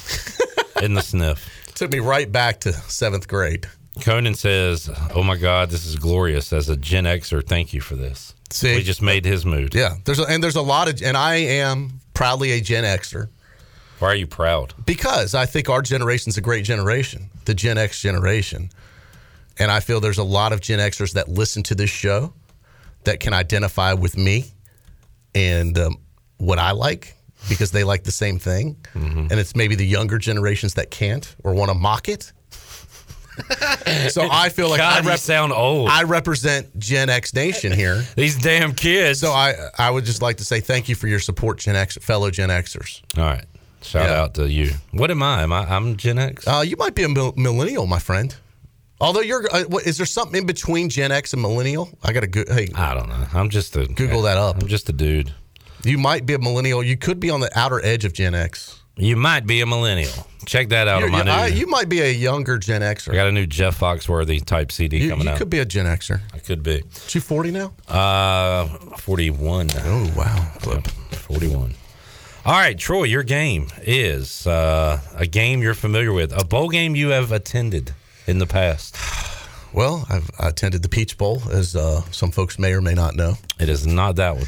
[0.81, 1.49] in the sniff.
[1.75, 3.67] Took me right back to seventh grade.
[4.01, 7.95] Conan says, "Oh my God, this is glorious." As a Gen Xer, thank you for
[7.95, 8.33] this.
[8.49, 8.75] See?
[8.75, 9.73] we just made his mood.
[9.75, 13.29] Yeah, there's a, and there's a lot of, and I am proudly a Gen Xer
[14.03, 14.73] Why are you proud?
[14.85, 18.69] because I think our generation's a great generation, the Gen X generation,
[19.57, 22.33] and I feel there's a lot of Gen Xers that listen to this show
[23.05, 24.45] that can identify with me
[25.33, 25.95] and um,
[26.37, 27.15] what I like
[27.47, 31.53] because they like the same thing, and it's maybe the younger generations that can't or
[31.53, 32.33] want to mock it.
[34.09, 35.89] so I feel like God, I rep- sound old.
[35.89, 38.03] I represent Gen X Nation here.
[38.17, 39.19] These damn kids.
[39.21, 41.97] So I I would just like to say thank you for your support, Gen X
[42.01, 43.01] fellow Gen Xers.
[43.17, 43.45] All right,
[43.83, 44.21] shout Yeah.
[44.21, 44.71] out to you.
[44.91, 45.43] What am I?
[45.43, 45.65] Am I?
[45.65, 46.47] I'm Gen X.
[46.47, 48.35] Uh, you might be a mil- millennial, my friend.
[49.01, 51.89] Although you're, uh, what, is there something in between Gen X and millennial?
[52.03, 52.43] I got to go.
[52.47, 53.25] Hey, I don't know.
[53.33, 54.61] I'm just a Google that up.
[54.61, 55.33] I'm just a dude.
[55.83, 56.81] You might be a millennial.
[56.81, 58.79] You could be on the outer edge of Gen X.
[58.95, 60.13] You might be a millennial.
[60.45, 61.55] Check that out You're- on my you, new.
[61.55, 63.11] I- you might be a younger Gen Xer.
[63.11, 65.33] I got a new Jeff Foxworthy type CD You, coming you out.
[65.33, 66.21] You could be a Gen Xer.
[66.33, 66.83] I could be.
[67.07, 67.73] Is you 40 now?
[67.87, 68.67] Uh,
[68.99, 69.69] 41.
[69.83, 70.47] Oh, wow.
[70.67, 71.73] Yep, 41.
[72.45, 76.93] All right, Troy, your game is uh, a game you're familiar with, a bowl game
[76.93, 77.93] you have attended
[78.27, 78.97] in the past.
[79.73, 83.37] Well, I've attended the Peach Bowl, as uh, some folks may or may not know.
[83.59, 84.45] It is not that one.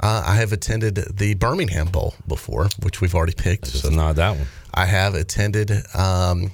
[0.00, 3.68] Uh, I have attended the Birmingham Bowl before, which we've already picked.
[3.68, 4.48] It's not that one.
[4.74, 6.50] I have attended um,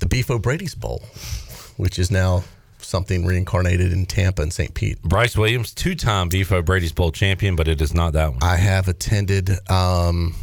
[0.00, 1.04] the Beef O'Brady's Bowl,
[1.76, 2.42] which is now
[2.90, 4.74] something reincarnated in Tampa and St.
[4.74, 5.00] Pete.
[5.02, 8.42] Bryce Williams, two time Beef Brady's Bowl champion, but it is not that one.
[8.42, 10.34] I have attended, um,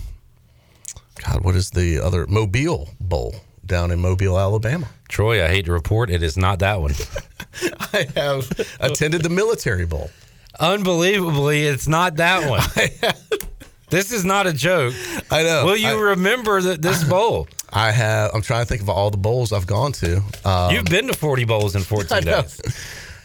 [1.24, 2.26] God, what is the other?
[2.26, 3.36] Mobile Bowl
[3.66, 4.88] down in Mobile, Alabama.
[5.10, 6.94] Troy, I hate to report, it is not that one.
[7.94, 10.10] I have attended the Military Bowl.
[10.60, 12.62] Unbelievably, it's not that one.
[13.90, 14.94] this is not a joke.
[15.30, 15.66] I know.
[15.66, 17.48] Will you I, remember that this bowl?
[17.72, 18.32] I have.
[18.34, 20.22] I'm trying to think of all the bowls I've gone to.
[20.46, 22.42] Um, You've been to 40 bowls in 14 I know.
[22.42, 22.60] days.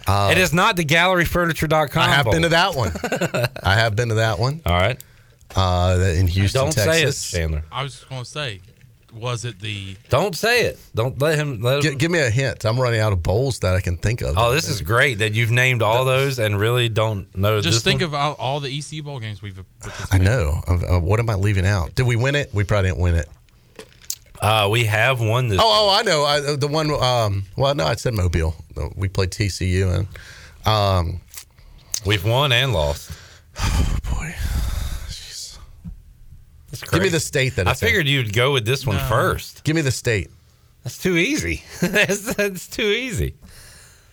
[0.09, 2.03] it is not the galleryfurniture.com.
[2.03, 2.33] I have bowl.
[2.35, 2.93] been to that one.
[3.63, 4.61] I have been to that one.
[4.67, 5.01] All right.
[5.55, 7.63] Uh, in Houston, Don't say it, Chandler.
[7.71, 8.61] I was going to say,
[9.15, 9.97] was it the?
[10.09, 10.79] Don't say it.
[10.95, 11.61] Don't let him.
[11.61, 11.99] Let Gi- him.
[11.99, 12.65] give me a hint.
[12.65, 14.39] I'm running out of bowls that I can think of.
[14.39, 17.61] Oh, this is great that you've named all those and really don't know.
[17.61, 18.07] Just this think one.
[18.09, 19.63] of all, all the EC bowl games we've.
[20.11, 20.63] I know.
[20.67, 21.95] Uh, uh, what am I leaving out?
[21.95, 22.49] Did we win it?
[22.55, 23.29] We probably didn't win it.
[24.43, 25.59] Uh, we have won this.
[25.59, 26.25] Oh, oh, I know.
[26.25, 26.91] I, the one.
[26.91, 28.55] Um, well, no, I said Mobile.
[28.97, 30.09] We played TCU and.
[30.67, 31.21] Um,
[32.05, 33.13] We've won and lost.
[33.61, 34.35] Oh boy,
[35.09, 35.59] Jeez.
[36.71, 36.91] That's crazy.
[36.91, 37.87] Give me the state that I it's in.
[37.87, 39.63] figured you'd go with this one first.
[39.63, 40.31] Give me the state.
[40.83, 41.63] That's too easy.
[41.81, 43.35] that's, that's too easy.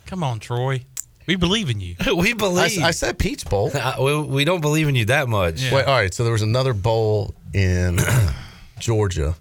[0.05, 0.85] Come on, Troy.
[1.25, 1.95] We believe in you.
[2.15, 2.83] we I, believe.
[2.83, 3.71] I said Peach Bowl.
[3.73, 5.71] Uh, we, we don't believe in you that much.
[5.71, 6.13] Wait, all right.
[6.13, 7.99] So there was another bowl in
[8.79, 9.35] Georgia.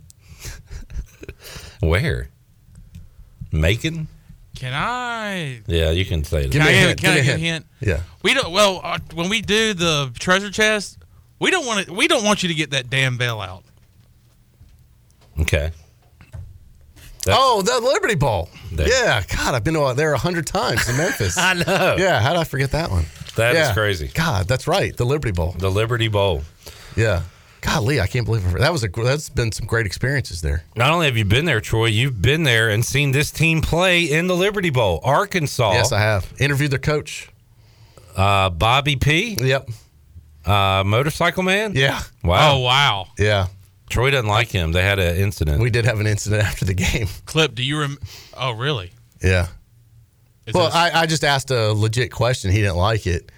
[1.80, 2.28] Where?
[3.52, 4.08] Macon?
[4.58, 5.62] Can I?
[5.66, 6.68] Yeah, you can say Can that.
[6.68, 7.66] I, give- can I give a hint?
[7.80, 8.00] Yeah.
[8.22, 8.52] We don't.
[8.52, 10.98] Well, uh, when we do the treasure chest,
[11.38, 11.92] we don't want to.
[11.92, 13.62] We don't want you to get that damn bell out.
[15.40, 15.70] Okay.
[17.28, 18.48] oh, the Liberty Bowl.
[18.72, 18.88] There.
[18.88, 19.22] Yeah.
[19.36, 21.38] God, I've been there a hundred times in Memphis.
[21.38, 21.96] I know.
[21.96, 22.20] Yeah.
[22.20, 23.04] How did I forget that one?
[23.36, 23.74] That is yeah.
[23.74, 24.10] crazy.
[24.12, 24.96] God, that's right.
[24.96, 25.54] The Liberty Bowl.
[25.56, 26.42] The Liberty Bowl.
[26.96, 27.22] Yeah.
[27.60, 28.58] Golly, I can't believe it.
[28.58, 28.88] that was a.
[28.88, 30.62] That's been some great experiences there.
[30.76, 34.04] Not only have you been there, Troy, you've been there and seen this team play
[34.04, 35.00] in the Liberty Bowl.
[35.02, 35.72] Arkansas.
[35.72, 37.30] Yes, I have interviewed their coach.
[38.16, 39.36] Uh, Bobby P.
[39.40, 39.70] Yep.
[40.44, 41.72] Uh, motorcycle man.
[41.74, 42.00] Yeah.
[42.24, 42.54] Wow.
[42.54, 43.06] Oh wow.
[43.18, 43.46] Yeah.
[43.90, 44.72] Troy doesn't like him.
[44.72, 45.60] They had an incident.
[45.62, 47.08] We did have an incident after the game.
[47.26, 47.54] Clip.
[47.54, 47.98] Do you rem?
[48.36, 48.92] Oh really?
[49.22, 49.48] Yeah.
[50.46, 52.50] Is well, this- I, I just asked a legit question.
[52.50, 53.30] He didn't like it.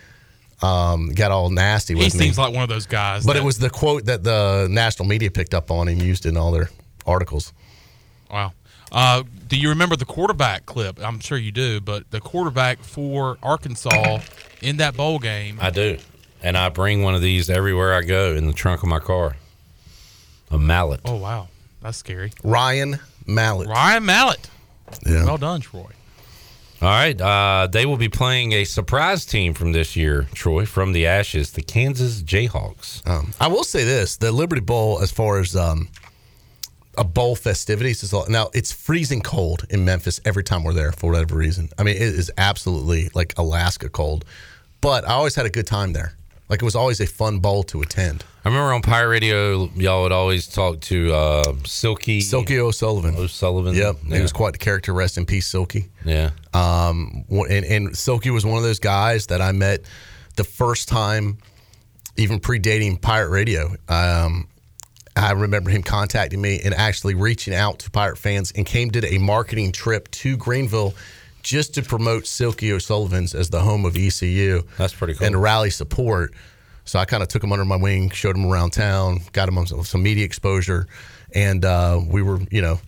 [0.63, 2.25] Um, got all nasty with he me.
[2.25, 3.25] He seems like one of those guys.
[3.25, 6.27] but that- it was the quote that the national media picked up on and used
[6.27, 6.69] in all their
[7.07, 7.53] articles.
[8.31, 8.53] Wow.
[8.93, 10.99] Uh, do you remember the quarterback clip?
[11.03, 14.19] I'm sure you do, but the quarterback for Arkansas
[14.61, 15.59] in that bowl game.
[15.61, 15.99] I do.
[16.43, 19.37] And I bring one of these everywhere I go in the trunk of my car.
[20.51, 21.01] A mallet.
[21.05, 21.49] Oh wow,
[21.81, 22.33] that's scary.
[22.43, 23.69] Ryan Mallett.
[23.69, 24.51] Ryan Mallett.
[25.07, 25.25] Yeah.
[25.25, 25.87] Well done, Troy.
[26.83, 27.21] All right.
[27.21, 31.53] Uh, they will be playing a surprise team from this year, Troy, from the Ashes,
[31.53, 33.07] the Kansas Jayhawks.
[33.07, 35.89] Um, I will say this: the Liberty Bowl, as far as um,
[36.97, 40.93] a bowl festivities, is all, now it's freezing cold in Memphis every time we're there
[40.93, 41.69] for whatever reason.
[41.79, 44.25] I mean, it is absolutely like Alaska cold,
[44.81, 46.15] but I always had a good time there.
[46.49, 48.25] Like it was always a fun bowl to attend.
[48.45, 52.21] I remember on Pirate Radio, y'all would always talk to uh, Silky.
[52.23, 53.15] Silky O'Sullivan.
[53.17, 53.75] O'Sullivan.
[53.75, 54.17] Yep, Yeah.
[54.17, 54.95] he was quite the character.
[54.95, 55.89] Rest in peace, Silky.
[56.07, 56.31] Yeah.
[56.55, 59.81] Um, and, and Silky was one of those guys that I met
[60.37, 61.37] the first time,
[62.17, 63.75] even predating Pirate Radio.
[63.91, 64.49] Um,
[65.15, 69.05] I remember him contacting me and actually reaching out to Pirate fans and came did
[69.05, 70.95] a marketing trip to Greenville
[71.43, 74.63] just to promote Silky O'Sullivan's as the home of ECU.
[74.79, 75.27] That's pretty cool.
[75.27, 76.33] And rally support.
[76.91, 79.57] So I kind of took him under my wing, showed him around town, got him
[79.59, 80.89] on some, some media exposure,
[81.33, 82.81] and uh, we were, you know.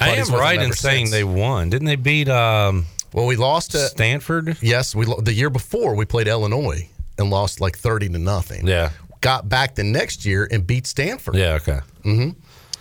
[0.00, 1.10] I am right in saying since.
[1.12, 1.70] they won.
[1.70, 4.58] Didn't they beat um, Well, we lost to Stanford?
[4.60, 8.66] Yes, we the year before we played Illinois and lost like thirty to nothing.
[8.66, 8.90] Yeah.
[9.20, 11.36] Got back the next year and beat Stanford.
[11.36, 11.78] Yeah, okay.
[12.04, 12.30] Mm-hmm.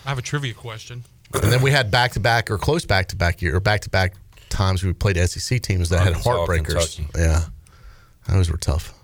[0.06, 1.04] I have a trivia question.
[1.36, 3.82] And then we had back to back or close back to back year or back
[3.82, 4.16] to back
[4.50, 6.96] times we played SEC teams that Arkansas, had heartbreakers.
[6.96, 7.08] Kentucky.
[7.16, 7.46] Yeah,
[8.28, 8.97] those were tough.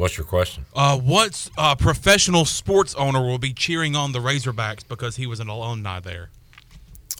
[0.00, 0.64] What's your question?
[0.74, 5.40] Uh, what uh, professional sports owner will be cheering on the Razorbacks because he was
[5.40, 6.30] an alumni there?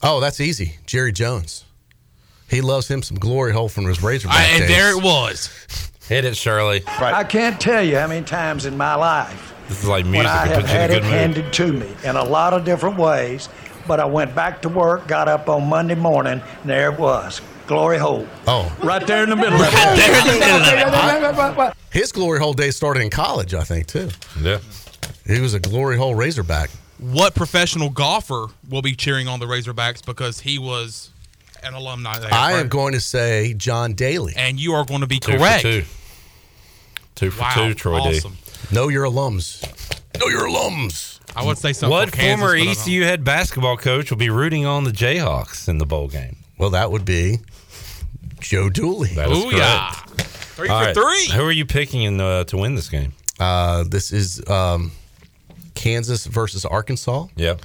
[0.01, 0.77] Oh, that's easy.
[0.87, 1.63] Jerry Jones.
[2.49, 4.69] He loves him some glory hole from his Razorback I, and days.
[4.69, 5.91] there it was.
[6.09, 6.81] Hit it, Shirley.
[6.87, 10.25] I can't tell you how many times in my life This is like music.
[10.25, 10.41] when music.
[10.41, 11.11] I have puts you in a had it mood.
[11.11, 13.47] handed to me in a lot of different ways.
[13.87, 17.41] But I went back to work, got up on Monday morning, and there it was.
[17.71, 18.27] Glory hole.
[18.47, 21.73] Oh, Right there in the middle of it.
[21.89, 24.09] his glory hole days started in college, I think, too.
[24.41, 24.59] Yeah.
[25.25, 26.69] He was a glory hole Razorback.
[26.99, 31.11] What professional golfer will be cheering on the Razorbacks because he was
[31.63, 32.33] an alumni there?
[32.33, 34.33] I am going to say John Daly.
[34.35, 35.61] and you are going to be Two correct.
[35.61, 35.83] for two.
[37.15, 38.37] Two for Wow, two, Troy awesome.
[38.69, 39.63] Know your alums.
[40.19, 41.21] Know your alums.
[41.37, 41.97] I would say something.
[41.97, 42.71] What Kansas, former but I.
[42.71, 46.35] ECU head basketball coach will be rooting on the Jayhawks in the bowl game?
[46.57, 47.37] Well, that would be
[48.41, 49.09] Joe Dooley.
[49.15, 49.91] That is Ooh, yeah.
[49.91, 50.95] Three All for right.
[50.95, 51.35] three.
[51.35, 53.13] Who are you picking in the, to win this game?
[53.39, 54.91] Uh, this is um,
[55.73, 57.27] Kansas versus Arkansas.
[57.35, 57.61] Yep.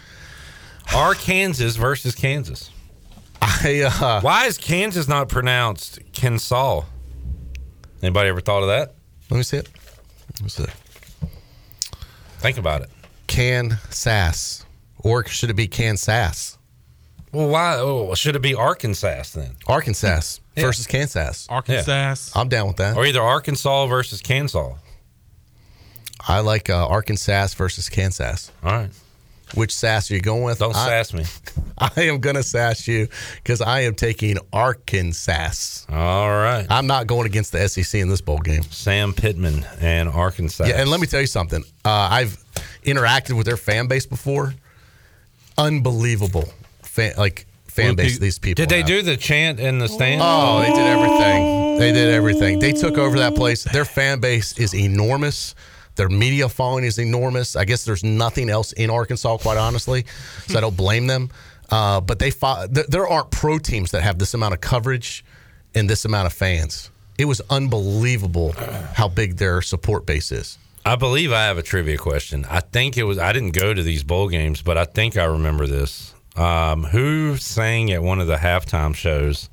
[0.95, 2.70] Arkansas versus Kansas.
[3.43, 6.85] I uh, Why is Kansas not pronounced Kansas?
[8.03, 8.95] Anybody ever thought of that?
[9.31, 9.68] let me see it.
[10.35, 10.70] Let me see it.
[12.39, 12.91] Think about it.
[13.27, 14.64] Can Sass,
[15.01, 16.57] or should it be Kansas?
[17.33, 17.77] Well, why?
[17.79, 19.57] Oh, should it be Arkansas then?
[19.66, 21.46] Arkansas versus Kansas.
[21.48, 22.38] Arkansas.
[22.38, 22.96] I'm down with that.
[22.96, 24.74] Or either Arkansas versus Kansas.
[26.28, 28.50] I like uh, Arkansas versus Kansas.
[28.64, 28.90] All right.
[29.54, 30.59] Which sass are you going with?
[30.59, 31.24] Don't I- sass me.
[31.78, 35.84] I am going to sass you because I am taking Arkansas.
[35.90, 36.66] All right.
[36.70, 38.62] I'm not going against the SEC in this bowl game.
[38.64, 40.64] Sam Pittman and Arkansas.
[40.64, 41.62] Yeah, and let me tell you something.
[41.84, 42.42] Uh, I've
[42.82, 44.54] interacted with their fan base before.
[45.59, 46.48] Unbelievable,
[46.82, 47.46] fan, like
[47.77, 48.18] fan base.
[48.18, 48.62] These people.
[48.62, 48.87] Did they have.
[48.87, 50.20] do the chant in the stand?
[50.24, 51.79] Oh, they did everything.
[51.79, 52.59] They did everything.
[52.59, 53.64] They took over that place.
[53.64, 55.55] Their fan base is enormous.
[55.97, 57.57] Their media following is enormous.
[57.57, 60.05] I guess there's nothing else in Arkansas, quite honestly,
[60.47, 61.31] so I don't blame them.
[61.70, 65.24] Uh, but they fought, there, there aren't pro teams that have this amount of coverage
[65.74, 66.91] and this amount of fans.
[67.18, 68.53] It was unbelievable
[68.93, 70.59] how big their support base is.
[70.85, 72.47] I believe I have a trivia question.
[72.49, 73.18] I think it was.
[73.18, 76.14] I didn't go to these bowl games, but I think I remember this.
[76.37, 79.49] Um, who sang at one of the halftime shows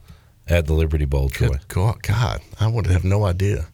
[0.48, 1.58] at the Liberty Bowl, Troy?
[1.70, 3.68] God, God, I would have no idea.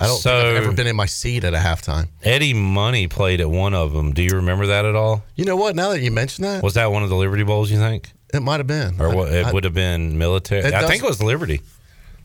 [0.00, 2.06] I don't think I've ever been in my seat at a halftime.
[2.22, 4.12] Eddie Money played at one of them.
[4.12, 5.24] Do you remember that at all?
[5.34, 5.74] You know what?
[5.74, 7.68] Now that you mention that, Was that one of the Liberty Bowls?
[7.68, 9.00] You think, it might have been.
[9.00, 9.32] or I- what?
[9.32, 10.62] It I- would have been military.
[10.62, 11.62] I does- think it was Liberty.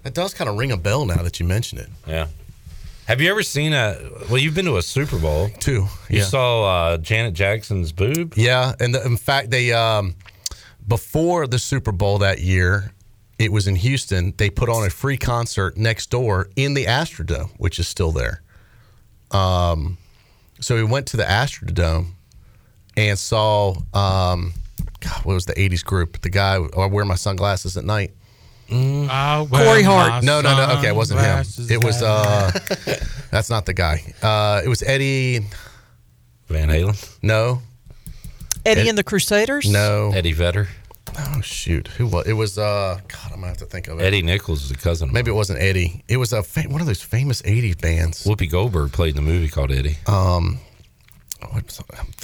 [0.05, 1.89] It does kind of ring a bell now that you mention it.
[2.07, 2.27] Yeah.
[3.07, 3.97] Have you ever seen a?
[4.29, 5.49] Well, you've been to a Super Bowl.
[5.59, 5.87] Two.
[6.09, 6.23] You yeah.
[6.23, 8.35] saw uh, Janet Jackson's boob.
[8.37, 10.15] Yeah, and the, in fact, they um,
[10.87, 12.93] before the Super Bowl that year,
[13.37, 14.33] it was in Houston.
[14.37, 18.41] They put on a free concert next door in the Astrodome, which is still there.
[19.31, 19.97] Um,
[20.61, 22.11] so we went to the Astrodome
[22.95, 24.53] and saw um,
[25.01, 26.21] God, what was the '80s group?
[26.21, 28.13] The guy I wear my sunglasses at night.
[28.71, 30.23] I wear Corey Hart.
[30.23, 30.77] No, no, no.
[30.77, 31.43] Okay, it wasn't him.
[31.69, 32.01] It was.
[32.01, 32.51] uh
[33.31, 34.01] That's not the guy.
[34.21, 35.41] Uh It was Eddie.
[36.49, 36.97] Van Halen.
[37.21, 37.61] No,
[38.65, 39.69] Eddie Ed- and the Crusaders.
[39.69, 40.11] no.
[40.13, 40.67] Eddie Vedder.
[41.17, 42.25] Oh shoot, who was?
[42.27, 42.57] It was.
[42.57, 44.03] uh God, I'm gonna have to think of it.
[44.03, 45.09] Eddie Nichols is a cousin.
[45.09, 46.03] Of Maybe it wasn't Eddie.
[46.07, 48.23] It was a fa- one of those famous '80s bands.
[48.25, 49.97] Whoopi Goldberg played in the movie called Eddie.
[50.07, 50.59] Um, what-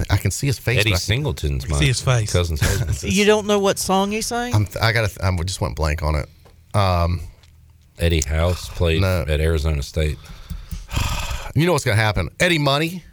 [0.10, 0.80] I can see his face.
[0.80, 2.32] Eddie Singleton's my See his face.
[2.32, 3.04] cousin's husband.
[3.14, 4.54] You don't know what song he sang?
[4.54, 5.10] I'm, I got.
[5.24, 6.30] I just went blank on it.
[6.76, 7.22] Um,
[7.98, 9.26] Eddie House played No.
[9.28, 10.18] at Arizona State.
[11.56, 12.30] you know what's gonna happen?
[12.40, 13.04] Eddie Money.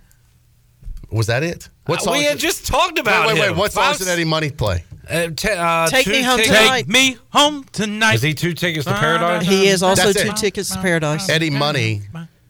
[1.11, 1.68] Was that it?
[1.86, 3.50] What Uh, we had just talked about Wait, wait, wait.
[3.52, 3.57] him.
[3.57, 4.84] What songs Five- did Eddie Money play?
[5.09, 6.76] Uh, te- uh, Take Me Home tickets- Tonight.
[6.78, 8.14] Take me home tonight.
[8.16, 9.46] Is he two tickets to paradise?
[9.46, 10.36] He is also That's two it.
[10.36, 11.28] tickets to paradise.
[11.28, 12.02] Eddie Money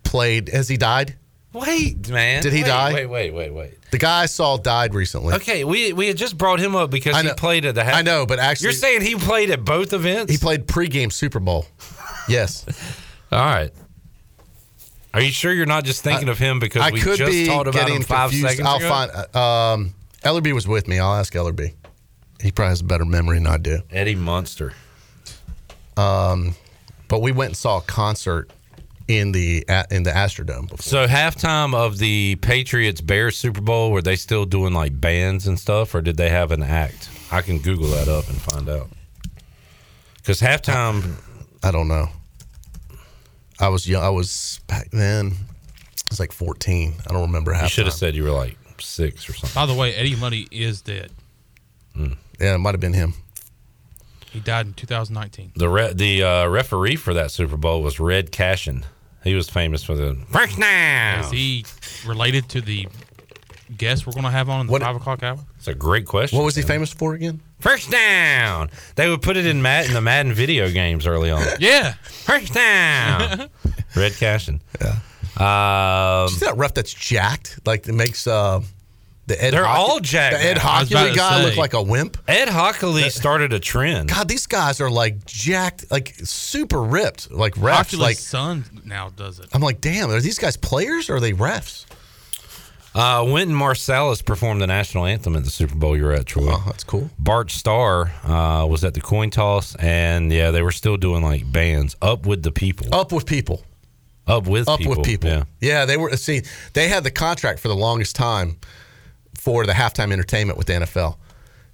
[0.05, 0.49] played.
[0.49, 1.17] Has he died?
[1.61, 2.43] Wait, man.
[2.43, 2.93] Did he Wait, die?
[2.95, 3.79] Wait, wait, wait, wait.
[3.91, 5.35] The guy I saw died recently.
[5.37, 7.85] Okay, we we had just brought him up because I he know- played at the.
[7.87, 10.31] I know, but actually, you're saying he played at both events.
[10.33, 11.67] he played pregame Super Bowl.
[12.29, 12.65] Yes,
[13.33, 13.71] All right.
[15.15, 17.47] Are you sure you're not just thinking of him because I we could just be
[17.47, 18.49] talked about getting him five confused.
[18.59, 18.89] seconds I'll ago?
[18.89, 19.11] find.
[19.35, 20.99] uh, Um, Ellerby was with me.
[20.99, 21.73] I'll ask Ellerby.
[22.43, 23.79] He probably has a better memory than I do.
[23.91, 24.75] Eddie Munster.
[25.97, 26.55] Um,
[27.09, 28.51] but we went and saw a concert
[29.09, 30.69] in the in the Astrodome.
[30.69, 30.79] Before.
[30.83, 35.59] So halftime of the Patriots Bears Super Bowl, were they still doing like bands and
[35.59, 37.09] stuff, or did they have an act?
[37.31, 38.89] I can Google that up and find out.
[40.17, 41.15] Because halftime,
[41.63, 42.09] I don't know.
[43.59, 44.03] I was young.
[44.03, 45.33] I was back then.
[45.33, 46.95] I was like 14.
[47.09, 47.65] I don't remember half.
[47.65, 49.55] you should have said you were like six or something.
[49.55, 51.11] By the way, Eddie Money is dead.
[51.97, 53.15] Yeah, it might have been him.
[54.31, 55.53] He died in 2019.
[55.57, 58.85] The re- the uh, referee for that Super Bowl was Red Cashion.
[59.27, 61.21] He was famous for the first down.
[61.25, 61.65] Is he
[62.07, 62.87] related to the
[63.77, 65.39] guest we're going to have on in the What- five o'clock hour?
[65.59, 66.39] It's a great question.
[66.39, 67.41] What was he famous for again?
[67.59, 68.71] First down.
[68.95, 71.43] They would put it in Mad- in the Madden video games early on.
[71.59, 71.95] Yeah.
[72.03, 73.49] First down.
[73.97, 74.63] Red Cashion.
[74.81, 74.97] Yeah.
[75.39, 77.59] Um, See that ref that's jacked?
[77.67, 78.61] Like it makes uh,
[79.27, 79.51] the Ed.
[79.53, 80.71] They're Hock- all jacked The Ed now.
[80.71, 81.45] I was about Hochuli to guy say.
[81.45, 82.17] looked like a wimp.
[82.29, 84.09] Ed Hochuli started a trend.
[84.09, 87.77] God, these guys are like jacked, like super ripped, like refs.
[87.95, 89.47] Hochuli's Like son now does it.
[89.53, 91.85] I'm like, damn, are these guys players or are they refs?
[92.95, 96.47] Uh, Wynton Marsalis performed the national anthem at the Super Bowl you were at, Troy.
[96.49, 97.11] Oh, that's cool.
[97.19, 101.51] Bart Starr uh, was at the coin toss, and yeah, they were still doing like
[101.53, 101.95] bands.
[102.01, 102.95] Up with the people.
[102.95, 103.65] Up with people.
[104.27, 104.97] Up with Up people.
[104.97, 105.29] with people.
[105.29, 105.45] Yeah.
[105.61, 105.85] Yeah.
[105.85, 106.17] they were.
[106.17, 106.41] See,
[106.73, 108.57] they had the contract for the longest time
[109.47, 111.19] for the halftime entertainment with the NFL.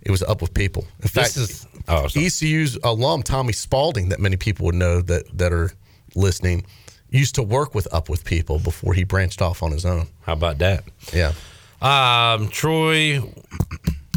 [0.02, 0.86] It was up with people.
[1.00, 2.06] In fact, This is oh.
[2.14, 5.70] ECU's alum Tommy Spalding, that many people would know that that are
[6.14, 6.66] listening,
[7.08, 10.08] used to work with Up with People before he branched off on his own.
[10.20, 10.84] How about that?
[11.14, 11.32] Yeah.
[11.80, 13.22] Um, Troy,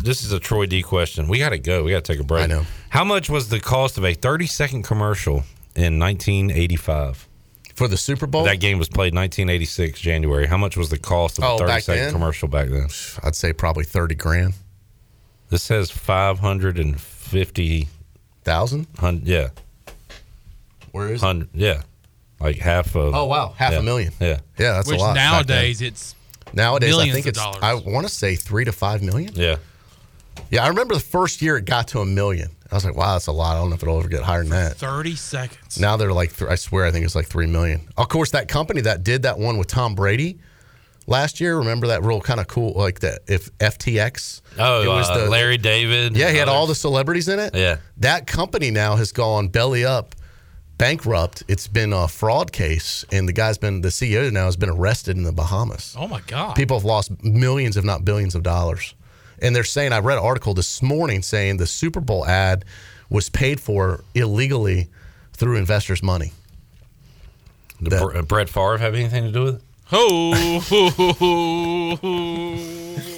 [0.03, 1.29] this is a Troy D question.
[1.29, 1.85] We got to go.
[1.85, 2.43] We got to take a break.
[2.43, 2.63] I know.
[2.89, 5.45] How much was the cost of a 30 second commercial
[5.77, 7.29] in 1985?
[7.75, 10.47] For the Super Bowl, That game was played 1986 January.
[10.47, 12.11] How much was the cost of Oh, a 30 back then?
[12.11, 12.87] commercial back then?
[13.23, 14.53] I'd say probably thirty grand.
[15.49, 17.89] This says 500 and fifty
[18.43, 18.87] thousand.
[19.23, 19.49] Yeah.
[20.91, 21.49] Where is Hundred.
[21.53, 21.81] Yeah.
[22.39, 23.13] Like half of.
[23.13, 23.79] Oh wow, half yeah.
[23.79, 24.13] a million.
[24.19, 24.39] Yeah.
[24.57, 25.15] Yeah, that's Which a lot.
[25.15, 26.15] back nowadays it's
[26.53, 27.59] nowadays I think it's dollars.
[27.61, 29.31] I want to say three to five million.
[29.35, 29.57] Yeah.
[30.49, 32.49] Yeah, I remember the first year it got to a million.
[32.71, 33.55] I was like, wow, that's a lot.
[33.55, 34.77] I don't know if it'll ever get higher than that.
[34.77, 35.79] 30 seconds.
[35.79, 37.87] Now they're like, I swear, I think it's like three million.
[37.97, 40.39] Of course, that company that did that one with Tom Brady
[41.07, 41.57] last year.
[41.57, 44.41] Remember that real kind of cool, like that if FTX.
[44.57, 46.15] Oh, it was uh, the Larry David.
[46.17, 46.55] Yeah, he had others.
[46.57, 47.55] all the celebrities in it.
[47.55, 47.77] Yeah.
[47.97, 50.15] That company now has gone belly up,
[50.77, 51.43] bankrupt.
[51.47, 55.17] It's been a fraud case, and the guy's been the CEO now has been arrested
[55.17, 55.95] in the Bahamas.
[55.97, 56.55] Oh my God.
[56.55, 58.95] People have lost millions, if not billions, of dollars.
[59.41, 62.65] And they're saying, I read an article this morning saying the Super Bowl ad
[63.09, 64.89] was paid for illegally
[65.33, 66.31] through investors' money.
[67.81, 69.61] Did Br- uh, Brett Favre have anything to do with it?
[69.91, 70.61] Oh.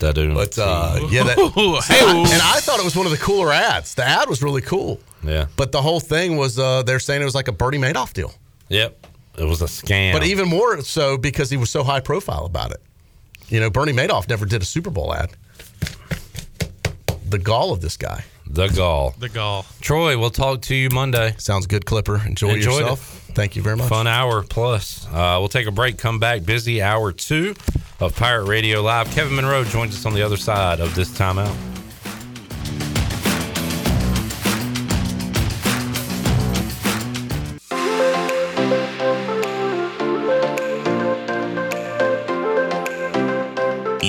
[0.00, 0.34] That dude.
[0.34, 3.94] But uh, yeah, that, and I thought it was one of the cooler ads.
[3.94, 4.98] The ad was really cool.
[5.22, 5.46] Yeah.
[5.56, 8.32] But the whole thing was uh, they're saying it was like a Bernie Madoff deal.
[8.70, 9.06] Yep.
[9.36, 10.12] It was a scam.
[10.12, 12.80] But even more so because he was so high profile about it.
[13.48, 15.30] You know, Bernie Madoff never did a Super Bowl ad.
[17.30, 18.24] The gall of this guy.
[18.44, 19.14] The gall.
[19.16, 19.64] The gall.
[19.80, 21.36] Troy, we'll talk to you Monday.
[21.38, 22.16] Sounds good, Clipper.
[22.26, 23.30] Enjoy Enjoyed yourself.
[23.34, 23.88] Thank you very much.
[23.88, 25.06] Fun hour plus.
[25.06, 27.54] Uh, we'll take a break, come back, busy hour two
[28.00, 29.12] of Pirate Radio Live.
[29.12, 31.69] Kevin Monroe joins us on the other side of this timeout.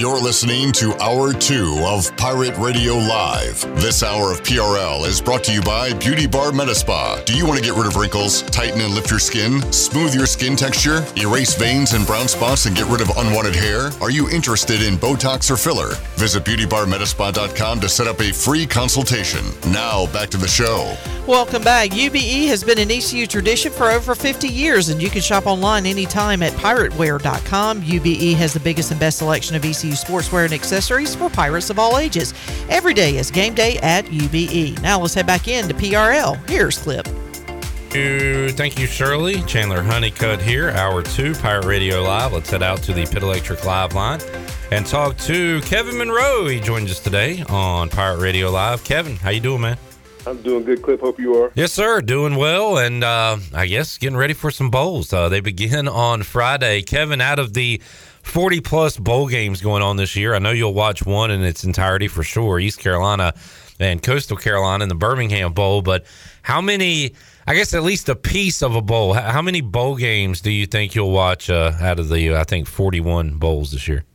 [0.02, 3.62] You're listening to Hour 2 of Pirate Radio Live.
[3.80, 7.24] This hour of PRL is brought to you by Beauty Bar Metaspa.
[7.24, 10.26] Do you want to get rid of wrinkles, tighten and lift your skin, smooth your
[10.26, 13.91] skin texture, erase veins and brown spots, and get rid of unwanted hair?
[14.02, 15.93] Are you interested in Botox or filler?
[16.16, 19.45] Visit BeautyBarMetaspa.com to set up a free consultation.
[19.68, 20.97] Now, back to the show.
[21.28, 21.91] Welcome back.
[21.91, 25.86] UBE has been an ECU tradition for over 50 years, and you can shop online
[25.86, 27.84] anytime at pirateware.com.
[27.84, 31.79] UBE has the biggest and best selection of ECU sportswear and accessories for pirates of
[31.79, 32.33] all ages.
[32.69, 34.81] Every day is game day at UBE.
[34.81, 36.37] Now let's head back into PRL.
[36.49, 37.07] Here's Clip.
[37.91, 39.41] Thank you, Shirley.
[39.43, 42.31] Chandler Honeycutt here, hour two, Pirate Radio Live.
[42.31, 44.21] Let's head out to the Pit Electric Live line
[44.71, 46.47] and talk to Kevin Monroe.
[46.47, 48.83] He joins us today on Pirate Radio Live.
[48.85, 49.77] Kevin, how you doing, man?
[50.25, 51.01] I'm doing good, Clip.
[51.01, 51.51] Hope you are.
[51.55, 52.01] Yes, sir.
[52.01, 55.11] Doing well, and uh, I guess getting ready for some bowls.
[55.11, 56.83] Uh, they begin on Friday.
[56.83, 57.81] Kevin, out of the
[58.32, 61.65] 40 plus bowl games going on this year, I know you'll watch one in its
[61.65, 63.34] entirety for sure East Carolina
[63.77, 65.82] and Coastal Carolina in the Birmingham Bowl.
[65.82, 66.05] But
[66.41, 67.13] how many,
[67.45, 70.65] I guess at least a piece of a bowl, how many bowl games do you
[70.65, 74.05] think you'll watch uh, out of the, I think, 41 bowls this year?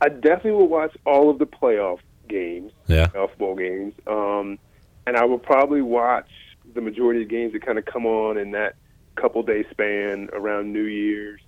[0.00, 3.06] I definitely will watch all of the playoff games, Yeah.
[3.06, 4.58] playoff bowl games, um,
[5.06, 6.28] and I will probably watch
[6.74, 8.74] the majority of games that kind of come on in that
[9.14, 11.40] couple day span around New Year's,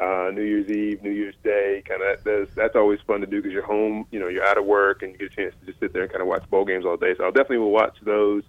[0.00, 1.82] uh, New Year's Eve, New Year's Day.
[1.86, 4.58] Kind of that's, that's always fun to do because you're home, you know, you're out
[4.58, 6.48] of work and you get a chance to just sit there and kind of watch
[6.50, 7.14] bowl games all day.
[7.16, 8.42] So I'll definitely will watch those.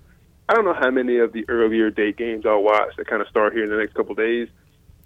[0.48, 3.28] I don't know how many of the earlier date games I'll watch that kind of
[3.28, 4.48] start here in the next couple days.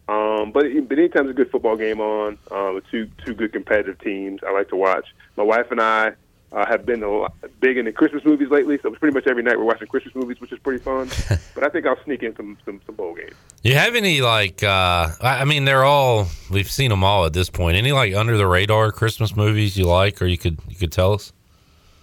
[0.08, 3.52] Um, but, but anytime there's a good football game on, uh, with two two good
[3.52, 5.08] competitive teams, I like to watch.
[5.36, 6.14] My wife and I
[6.56, 9.44] uh, have been a lot, big into Christmas movies lately, so it's pretty much every
[9.44, 11.10] night we're watching Christmas movies, which is pretty fun.
[11.54, 13.36] but I think I'll sneak in some some, some bowl games.
[13.62, 14.64] You have any like?
[14.64, 17.76] uh I mean, they're all we've seen them all at this point.
[17.76, 21.14] Any like under the radar Christmas movies you like, or you could you could tell
[21.14, 21.34] us?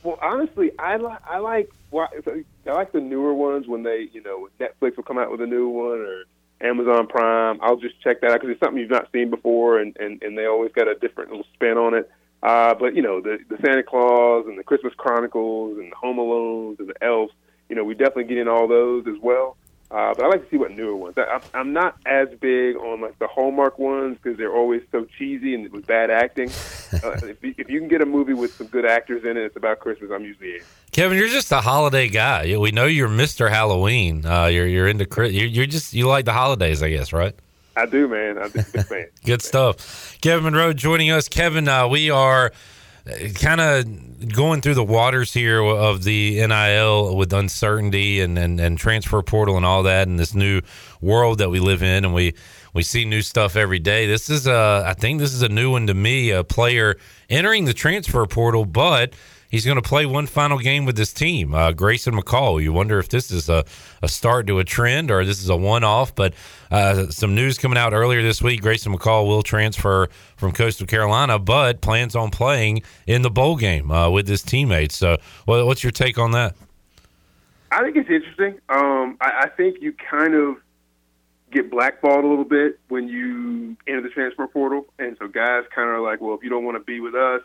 [0.03, 4.49] Well, honestly, I like I like I like the newer ones when they you know
[4.61, 6.25] Netflix will come out with a new one or
[6.61, 7.59] Amazon Prime.
[7.63, 10.37] I'll just check that out because it's something you've not seen before, and and and
[10.37, 12.11] they always got a different little spin on it.
[12.43, 16.17] Uh, but you know the the Santa Claus and the Christmas Chronicles and the Home
[16.17, 17.33] Alones and the Elves.
[17.69, 19.57] You know we definitely get in all those as well.
[19.91, 21.19] Uh, but I like to see what newer ones.
[21.19, 25.05] I, I'm- I'm not as big on like the Hallmark ones because they're always so
[25.19, 26.49] cheesy and with bad acting.
[27.05, 29.43] uh, if, you, if you can get a movie with some good actors in it,
[29.45, 30.11] it's about Christmas.
[30.11, 30.63] I'm usually in.
[30.93, 32.57] Kevin, you're just a holiday guy.
[32.57, 34.25] We know you're Mister Halloween.
[34.25, 37.35] Uh, you're you're into you're, you're just you like the holidays, I guess, right?
[37.77, 38.39] I do, man.
[38.39, 39.07] A big fan.
[39.25, 40.19] Good stuff.
[40.21, 41.29] Kevin Monroe joining us.
[41.29, 42.53] Kevin, uh, we are
[43.35, 48.79] kind of going through the waters here of the NIL with uncertainty and, and, and
[48.79, 50.61] transfer portal and all that, and this new
[51.01, 52.35] world that we live in, and we
[52.75, 54.07] we see new stuff every day.
[54.07, 56.31] This is a, I think this is a new one to me.
[56.31, 56.97] A player
[57.29, 59.15] entering the transfer portal, but
[59.53, 62.61] he's going to play one final game with this team, uh, Grayson McCall.
[62.61, 63.65] You wonder if this is a,
[64.03, 66.13] a start to a trend or this is a one off.
[66.13, 66.35] But
[66.73, 71.39] uh, some news coming out earlier this week Grayson McCall will transfer from Coastal Carolina,
[71.39, 74.97] but plans on playing in the bowl game uh, with his teammates.
[74.97, 76.57] So, what, what's your take on that?
[77.71, 78.59] I think it's interesting.
[78.69, 80.57] Um, I, I think you kind of
[81.51, 85.89] get blackballed a little bit when you enter the transfer portal, and so guys kind
[85.89, 87.43] of are like, well, if you don't want to be with us,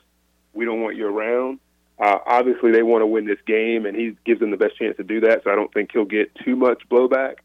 [0.53, 1.59] we don't want you around.
[1.99, 4.95] Uh, obviously, they want to win this game, and he gives them the best chance
[4.97, 5.43] to do that.
[5.43, 7.37] So I don't think he'll get too much blowback.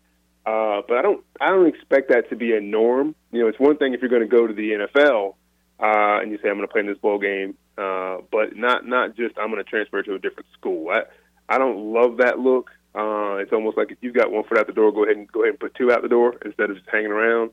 [0.44, 3.14] Uh, but I don't, I don't expect that to be a norm.
[3.30, 5.34] You know, it's one thing if you're going to go to the NFL
[5.80, 8.86] uh, and you say I'm going to play in this bowl game, uh, but not,
[8.86, 10.90] not just I'm going to transfer to a different school.
[10.90, 11.02] I,
[11.48, 12.70] I don't love that look.
[12.94, 15.30] Uh, it's almost like if you've got one foot out the door, go ahead and
[15.30, 17.50] go ahead and put two out the door instead of just hanging around.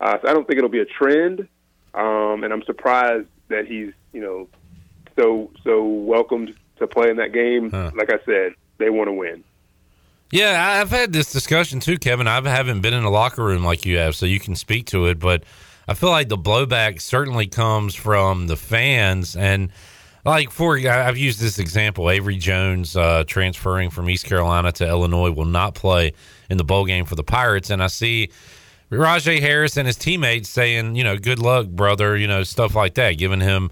[0.00, 1.46] Uh, so I don't think it'll be a trend,
[1.94, 4.48] um, and I'm surprised that he's you know
[5.20, 7.70] so so welcomed to play in that game.
[7.70, 7.90] Huh.
[7.94, 9.44] Like I said, they want to win.
[10.32, 12.28] Yeah, I've had this discussion too, Kevin.
[12.28, 15.06] I haven't been in a locker room like you have, so you can speak to
[15.06, 15.18] it.
[15.18, 15.44] But
[15.88, 19.34] I feel like the blowback certainly comes from the fans.
[19.34, 19.70] And
[20.24, 25.32] like for I've used this example: Avery Jones uh, transferring from East Carolina to Illinois
[25.32, 26.14] will not play
[26.48, 28.30] in the bowl game for the Pirates, and I see.
[28.90, 32.94] Rahjai Harris and his teammates saying, you know, good luck, brother, you know, stuff like
[32.94, 33.70] that, giving him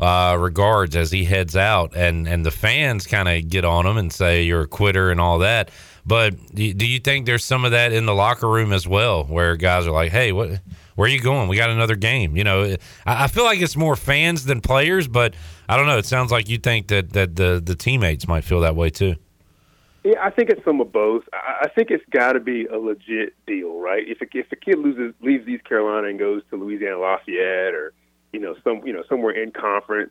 [0.00, 3.96] uh, regards as he heads out, and and the fans kind of get on him
[3.96, 5.70] and say you're a quitter and all that.
[6.06, 9.56] But do you think there's some of that in the locker room as well, where
[9.56, 10.60] guys are like, hey, what?
[10.94, 11.48] Where are you going?
[11.48, 12.36] We got another game.
[12.36, 12.76] You know,
[13.06, 15.34] I, feel like it's more fans than players, but
[15.68, 15.98] I don't know.
[15.98, 19.14] It sounds like you think that that the the teammates might feel that way too.
[20.02, 21.24] Yeah, I think it's some of both.
[21.32, 24.02] I I think it's got to be a legit deal, right?
[24.08, 27.92] If a, if a kid loses leaves East Carolina and goes to Louisiana Lafayette or
[28.32, 30.10] you know some you know somewhere in conference,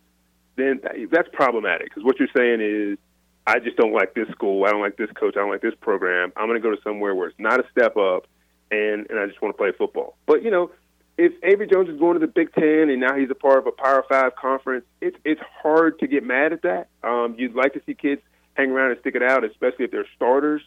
[0.56, 2.98] then that's problematic because what you're saying is
[3.46, 5.76] I just don't like this school, I don't like this coach, I don't like this
[5.80, 6.34] program.
[6.36, 8.28] I'm going to go to somewhere where it's not a step up,
[8.72, 10.18] and and I just want to play football.
[10.26, 10.72] But you know,
[11.18, 13.68] if Avery Jones is going to the Big Ten and now he's a part of
[13.68, 16.90] a Power Five conference, it's it's hard to get mad at that.
[17.04, 18.22] Um, you'd like to see kids
[18.56, 20.62] hang around and stick it out, especially if they're starters.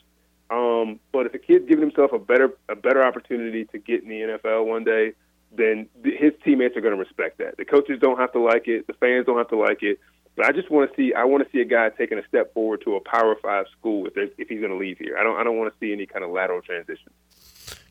[0.50, 4.08] Um, but if a kid's giving himself a better a better opportunity to get in
[4.08, 5.12] the NFL one day,
[5.52, 7.56] then his teammates are going to respect that.
[7.56, 9.98] The coaches don't have to like it, the fans don't have to like it.
[10.36, 12.54] But I just want to see I want to see a guy taking a step
[12.54, 15.18] forward to a Power Five school if if he's going to leave here.
[15.18, 17.10] I don't I don't want to see any kind of lateral transition.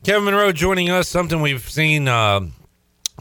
[0.04, 1.08] Kevin Monroe joining us.
[1.08, 2.40] Something we've seen uh,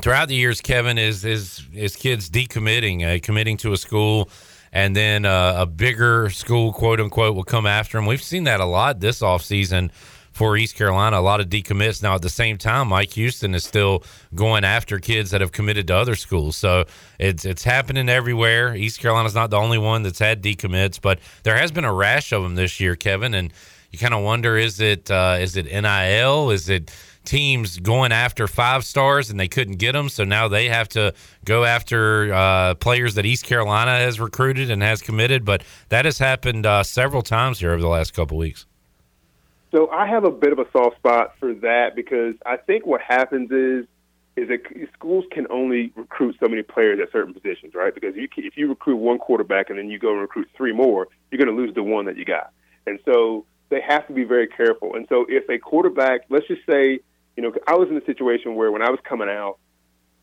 [0.01, 4.29] throughout the years, Kevin, is is is kids decommitting, uh, committing to a school,
[4.71, 8.05] and then uh, a bigger school, quote unquote, will come after them.
[8.05, 9.91] We've seen that a lot this offseason
[10.39, 11.19] for East Carolina.
[11.19, 12.01] A lot of decommits.
[12.01, 15.87] Now, at the same time, Mike Houston is still going after kids that have committed
[15.87, 16.55] to other schools.
[16.55, 16.85] So
[17.19, 18.73] it's it's happening everywhere.
[18.73, 22.31] East Carolina's not the only one that's had decommits, but there has been a rash
[22.31, 23.33] of them this year, Kevin.
[23.33, 23.51] And
[23.91, 26.51] you kind of wonder: is it uh, is it NIL?
[26.51, 26.89] Is it
[27.25, 31.13] teams going after five stars and they couldn't get them, so now they have to
[31.43, 35.43] go after uh, players that East Carolina has recruited and has committed?
[35.43, 38.65] But that has happened uh, several times here over the last couple weeks.
[39.71, 43.01] So I have a bit of a soft spot for that because I think what
[43.01, 43.85] happens is
[44.35, 44.61] is that
[44.93, 47.93] schools can only recruit so many players at certain positions, right?
[47.93, 50.71] Because you can, if you recruit one quarterback and then you go and recruit three
[50.71, 52.51] more, you're going to lose the one that you got.
[52.87, 54.95] And so they have to be very careful.
[54.95, 56.99] And so if a quarterback, let's just say,
[57.35, 59.57] you know, I was in a situation where when I was coming out,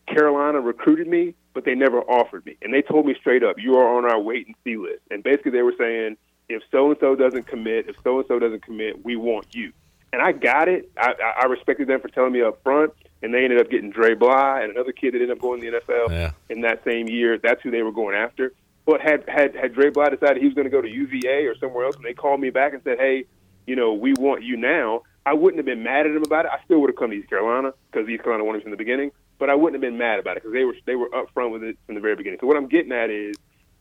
[0.09, 2.57] Carolina recruited me, but they never offered me.
[2.63, 5.03] And they told me straight up, you are on our wait and see list.
[5.11, 6.17] And basically they were saying,
[6.49, 9.73] if so and so doesn't commit, if so and so doesn't commit, we want you.
[10.13, 10.91] And I got it.
[10.97, 12.93] I, I respected them for telling me up front.
[13.23, 15.71] And they ended up getting Dre Bly and another kid that ended up going to
[15.71, 16.31] the NFL Yeah.
[16.49, 17.39] in that same year.
[17.39, 18.53] That's who they were going after.
[18.85, 21.57] But had had had Dre Bly decided he was going to go to UVA or
[21.57, 23.25] somewhere else, and they called me back and said, "Hey,
[23.67, 26.53] you know, we want you now," I wouldn't have been mad at him about it.
[26.55, 28.77] I still would have come to East Carolina because East Carolina wanted me from the
[28.77, 29.11] beginning.
[29.39, 31.65] But I wouldn't have been mad about it because they were they were upfront with
[31.65, 32.39] it from the very beginning.
[32.41, 33.35] So what I'm getting at is,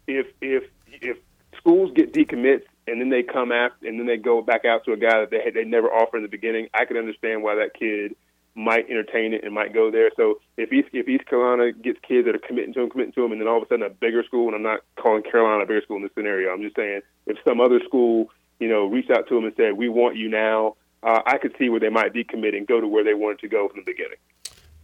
[0.07, 1.17] if if if
[1.57, 4.93] schools get decommits and then they come after and then they go back out to
[4.93, 7.55] a guy that they had, they never offered in the beginning, I could understand why
[7.55, 8.15] that kid
[8.55, 10.09] might entertain it and might go there.
[10.15, 13.25] So if East if East Carolina gets kids that are committing to him, committing to
[13.25, 15.63] him, and then all of a sudden a bigger school, and I'm not calling Carolina
[15.63, 16.51] a bigger school in this scenario.
[16.51, 18.29] I'm just saying if some other school,
[18.59, 21.53] you know, reached out to him and said, "We want you now," uh, I could
[21.59, 23.91] see where they might decommit and go to where they wanted to go from the
[23.91, 24.17] beginning.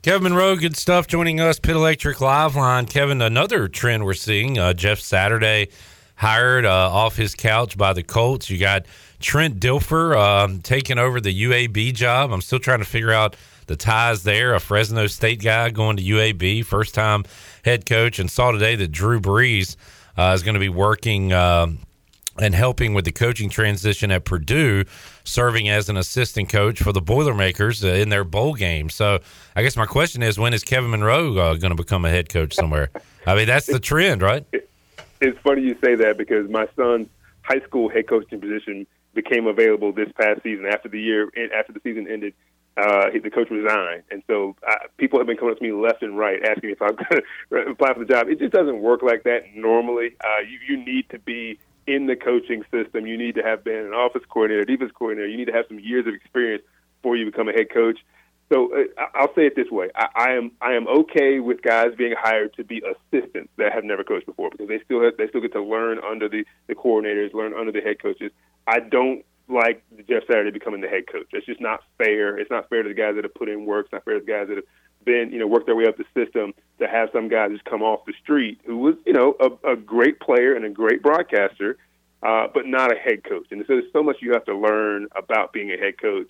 [0.02, 1.60] Kevin Monroe, good stuff joining us.
[1.60, 2.88] Pit Electric Live Line.
[2.88, 4.58] Kevin, another trend we're seeing.
[4.58, 5.70] Uh, Jeff Saturday
[6.22, 8.48] hired uh, off his couch by the Colts.
[8.48, 8.86] You got
[9.20, 12.32] Trent Dilfer um, taking over the UAB job.
[12.32, 13.36] I'm still trying to figure out
[13.66, 14.54] the ties there.
[14.54, 17.24] A Fresno State guy going to UAB, first time
[17.66, 19.76] head coach, and saw today that Drew Brees
[20.16, 21.34] uh, is going to be working.
[21.34, 21.80] um
[22.40, 24.86] and helping with the coaching transition at Purdue,
[25.26, 28.90] serving as an assistant coach for the Boilermakers uh, in their bowl game.
[28.90, 29.20] So,
[29.54, 32.30] I guess my question is, when is Kevin Monroe uh, going to become a head
[32.30, 32.90] coach somewhere?
[33.28, 34.46] I mean, that's the trend, right?
[35.22, 37.08] It's funny you say that because my son's
[37.44, 41.80] high school head coaching position became available this past season after the year after the
[41.84, 42.34] season ended.
[42.78, 46.02] Uh, the coach resigned, and so uh, people have been coming up to me left
[46.02, 47.22] and right asking me if I'm going
[47.52, 48.30] to apply for the job.
[48.30, 50.16] It just doesn't work like that normally.
[50.24, 53.06] Uh, you, you need to be in the coaching system.
[53.06, 55.28] You need to have been an office coordinator, defense coordinator.
[55.28, 56.64] You need to have some years of experience
[57.02, 58.00] before you become a head coach.
[58.52, 61.90] So uh, I'll say it this way: I, I am I am okay with guys
[61.98, 65.28] being hired to be assistants that have never coached before because they still have, they
[65.30, 68.32] still get to learn under the the coordinators, learn under the head coaches.
[68.68, 71.28] I don't like Jeff Saturday becoming the head coach.
[71.32, 72.38] It's just not fair.
[72.38, 73.86] It's not fair to the guys that have put in work.
[73.86, 74.66] It's not fair to the guys that have
[75.06, 77.82] been, you know, worked their way up the system to have some guy just come
[77.82, 81.78] off the street who was, you know, a, a great player and a great broadcaster,
[82.24, 83.48] uh, but not a head coach.
[83.52, 86.30] And so there's so much you have to learn about being a head coach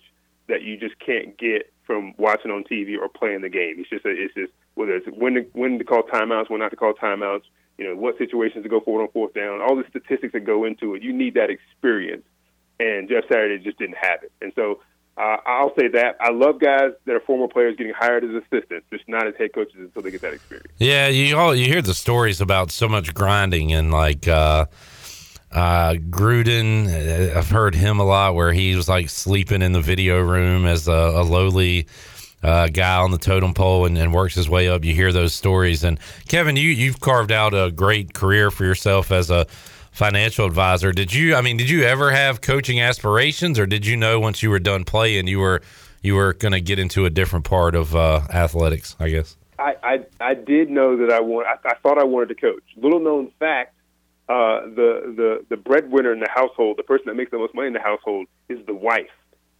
[0.52, 3.76] that you just can't get from watching on TV or playing the game.
[3.78, 6.70] It's just a, it's just whether it's when to when to call timeouts, when not
[6.70, 7.42] to call timeouts,
[7.78, 10.64] you know, what situations to go forward on fourth down, all the statistics that go
[10.64, 11.02] into it.
[11.02, 12.24] You need that experience
[12.82, 14.32] and Jeff Saturday just didn't have it.
[14.40, 14.80] And so
[15.16, 18.86] uh, I'll say that I love guys that are former players getting hired as assistants,
[18.90, 20.72] just not as head coaches until they get that experience.
[20.78, 24.66] Yeah, you all you hear the stories about so much grinding and like uh,
[25.52, 26.88] uh, Gruden.
[26.88, 30.66] uh, I've heard him a lot where he was like sleeping in the video room
[30.66, 31.86] as a, a lowly.
[32.44, 34.84] Uh, guy on the totem pole and, and works his way up.
[34.84, 39.12] You hear those stories, and Kevin, you you've carved out a great career for yourself
[39.12, 39.46] as a
[39.92, 40.90] financial advisor.
[40.90, 41.36] Did you?
[41.36, 44.58] I mean, did you ever have coaching aspirations, or did you know once you were
[44.58, 45.62] done playing you were
[46.02, 48.96] you were going to get into a different part of uh, athletics?
[48.98, 49.36] I guess.
[49.58, 51.46] I, I I did know that I want.
[51.46, 52.64] I, I thought I wanted to coach.
[52.76, 53.74] Little known fact:
[54.28, 57.66] uh, the the the breadwinner in the household, the person that makes the most money
[57.68, 59.10] in the household, is the wife.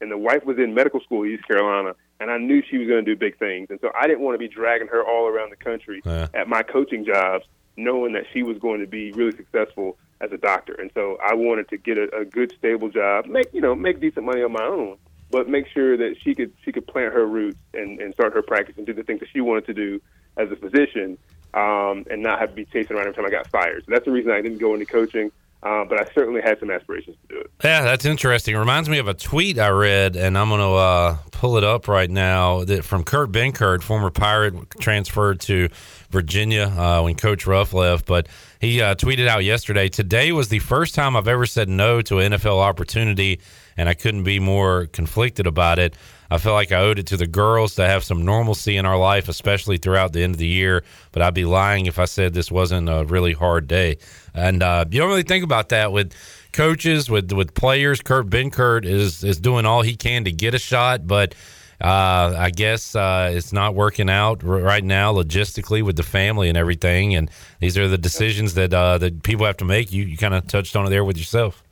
[0.00, 2.88] And the wife was in medical school in East Carolina, and I knew she was
[2.88, 3.68] going to do big things.
[3.70, 6.26] And so I didn't want to be dragging her all around the country Yeah.
[6.34, 7.44] at my coaching jobs,
[7.76, 10.74] knowing that she was going to be really successful as a doctor.
[10.74, 14.00] And so I wanted to get a, a good, stable job, make you know, make
[14.00, 14.96] decent money on my own,
[15.30, 18.42] but make sure that she could she could plant her roots and, and start her
[18.42, 20.00] practice and do the things that she wanted to do
[20.36, 21.16] as a physician,
[21.54, 23.84] um, and not have to be chasing around every time I got fired.
[23.84, 25.30] So that's the reason I didn't go into coaching.
[25.62, 27.50] Uh, but I certainly had some aspirations to do it.
[27.62, 28.56] Yeah, that's interesting.
[28.56, 31.86] Reminds me of a tweet I read, and I'm going to uh, pull it up
[31.86, 32.64] right now.
[32.64, 35.68] That from Kurt Benkert, former Pirate, transferred to
[36.10, 38.06] Virginia uh, when Coach Ruff left.
[38.06, 38.26] But
[38.60, 42.18] he uh, tweeted out yesterday Today was the first time I've ever said no to
[42.18, 43.38] an NFL opportunity,
[43.76, 45.94] and I couldn't be more conflicted about it.
[46.32, 48.96] I felt like I owed it to the girls to have some normalcy in our
[48.96, 50.82] life, especially throughout the end of the year.
[51.12, 53.98] But I'd be lying if I said this wasn't a really hard day.
[54.32, 56.14] And uh, you don't really think about that with
[56.52, 58.00] coaches, with with players.
[58.00, 61.34] Kurt Benkert is is doing all he can to get a shot, but
[61.82, 66.48] uh, I guess uh, it's not working out r- right now logistically with the family
[66.48, 67.14] and everything.
[67.14, 67.30] And
[67.60, 69.92] these are the decisions that uh, that people have to make.
[69.92, 71.62] You you kind of touched on it there with yourself.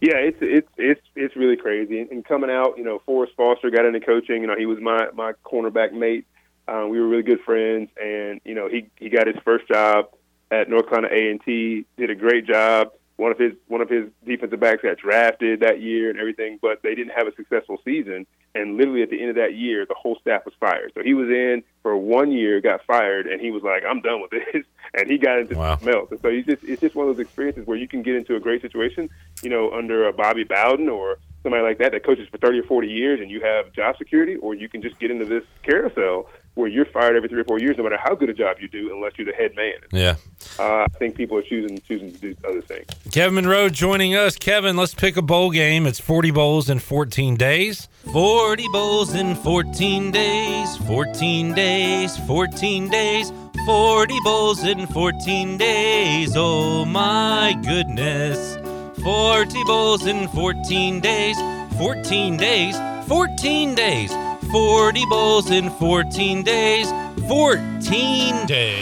[0.00, 2.00] Yeah, it's it's it's it's really crazy.
[2.00, 4.40] And coming out, you know, Forrest Foster got into coaching.
[4.40, 6.26] You know, he was my my cornerback mate.
[6.68, 10.06] Um, we were really good friends, and you know, he he got his first job
[10.50, 11.84] at North Carolina A and T.
[11.98, 12.92] Did a great job.
[13.16, 16.82] One of his one of his defensive backs got drafted that year and everything, but
[16.82, 18.26] they didn't have a successful season.
[18.54, 20.90] And literally at the end of that year, the whole staff was fired.
[20.94, 24.20] So he was in for one year, got fired, and he was like, "I'm done
[24.20, 24.64] with this,"
[24.94, 25.76] and he got into Wow.
[25.76, 26.10] something else.
[26.10, 28.34] And so he's just it's just one of those experiences where you can get into
[28.34, 29.08] a great situation,
[29.42, 32.62] you know, under a Bobby Bowden or somebody like that that coaches for 30 or
[32.64, 36.28] 40 years, and you have job security, or you can just get into this carousel
[36.54, 38.68] where you're fired every three or four years, no matter how good a job you
[38.68, 39.74] do, unless you're the head man.
[39.92, 40.16] Yeah.
[40.58, 42.86] Uh, I think people are choosing choosing to do other things.
[43.10, 44.36] Kevin Monroe joining us.
[44.36, 45.86] Kevin, let's pick a bowl game.
[45.86, 47.88] It's 40 bowls in 14 days.
[48.12, 53.32] 40 bowls in 14 days, 14 days, 14 days,
[53.66, 56.32] 40 bowls in 14 days.
[56.34, 58.56] Oh my goodness.
[59.02, 61.36] 40 bowls in 14 days,
[61.78, 62.76] 14 days,
[63.08, 64.10] 14 days,
[64.50, 66.90] 40 bowls in 14 days,
[67.28, 68.80] 14 days.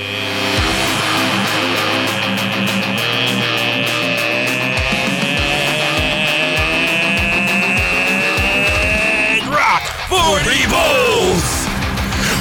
[9.52, 11.44] Rock 40 bowls,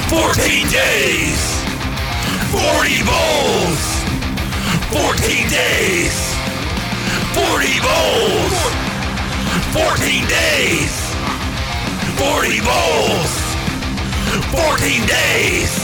[0.08, 1.40] 14 days,
[2.48, 3.82] 40 bowls,
[4.88, 6.16] 14 days,
[7.36, 8.56] 40 bowls,
[9.76, 11.07] 14 days,
[12.18, 13.30] 40 bowls,
[14.50, 15.78] 14 days.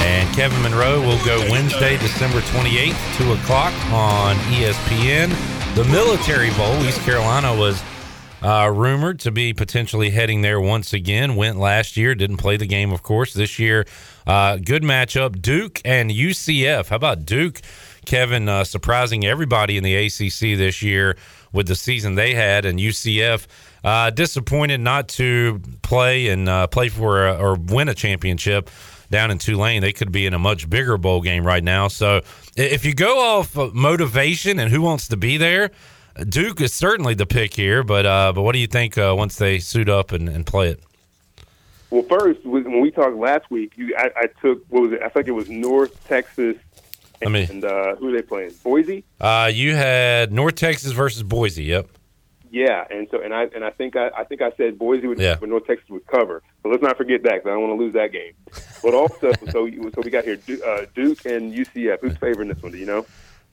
[0.00, 5.28] And Kevin Monroe will go Wednesday, December 28th, 2 o'clock on ESPN.
[5.74, 7.82] The Military Bowl, East Carolina was
[8.40, 11.36] uh, rumored to be potentially heading there once again.
[11.36, 13.34] Went last year, didn't play the game, of course.
[13.34, 13.84] This year,
[14.26, 16.88] uh, good matchup Duke and UCF.
[16.88, 17.60] How about Duke
[18.06, 21.18] Kevin uh, surprising everybody in the ACC this year
[21.52, 23.46] with the season they had, and UCF
[23.84, 28.70] uh, disappointed not to play and uh, play for a, or win a championship
[29.10, 29.82] down in Tulane.
[29.82, 31.88] They could be in a much bigger bowl game right now.
[31.88, 32.22] So
[32.56, 35.70] if you go off of motivation and who wants to be there,
[36.28, 37.82] Duke is certainly the pick here.
[37.82, 40.70] But uh, but what do you think uh, once they suit up and, and play
[40.70, 40.80] it?
[41.90, 45.02] Well, first, when we talked last week, you, I, I took what was it?
[45.02, 46.56] I think it was North Texas.
[47.24, 48.52] And, I mean- and uh, who are they playing?
[48.62, 49.04] Boise.
[49.20, 51.64] Uh, you had North Texas versus Boise.
[51.64, 51.88] Yep.
[52.50, 55.18] Yeah, and so and I and I think I, I think I said Boise would,
[55.18, 55.36] Yeah.
[55.40, 56.42] but North Texas would cover.
[56.62, 58.32] So let's not forget that because I don't want to lose that game.
[58.82, 62.00] But also, so so we got here uh, Duke and UCF.
[62.02, 62.72] Who's favoring this one?
[62.72, 63.06] Do you know?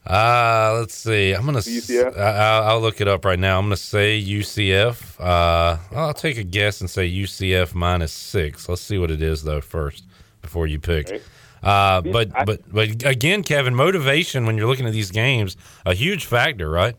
[0.06, 1.32] Uh, let's see.
[1.32, 1.60] I'm gonna.
[1.60, 2.14] UCF?
[2.18, 3.58] I- I'll, I'll look it up right now.
[3.58, 5.18] I'm gonna say UCF.
[5.18, 8.68] Uh, I'll take a guess and say UCF minus six.
[8.68, 10.04] Let's see what it is though first
[10.42, 11.22] before you pick.
[11.62, 16.24] Uh, but but but again, Kevin, motivation when you're looking at these games a huge
[16.24, 16.96] factor, right?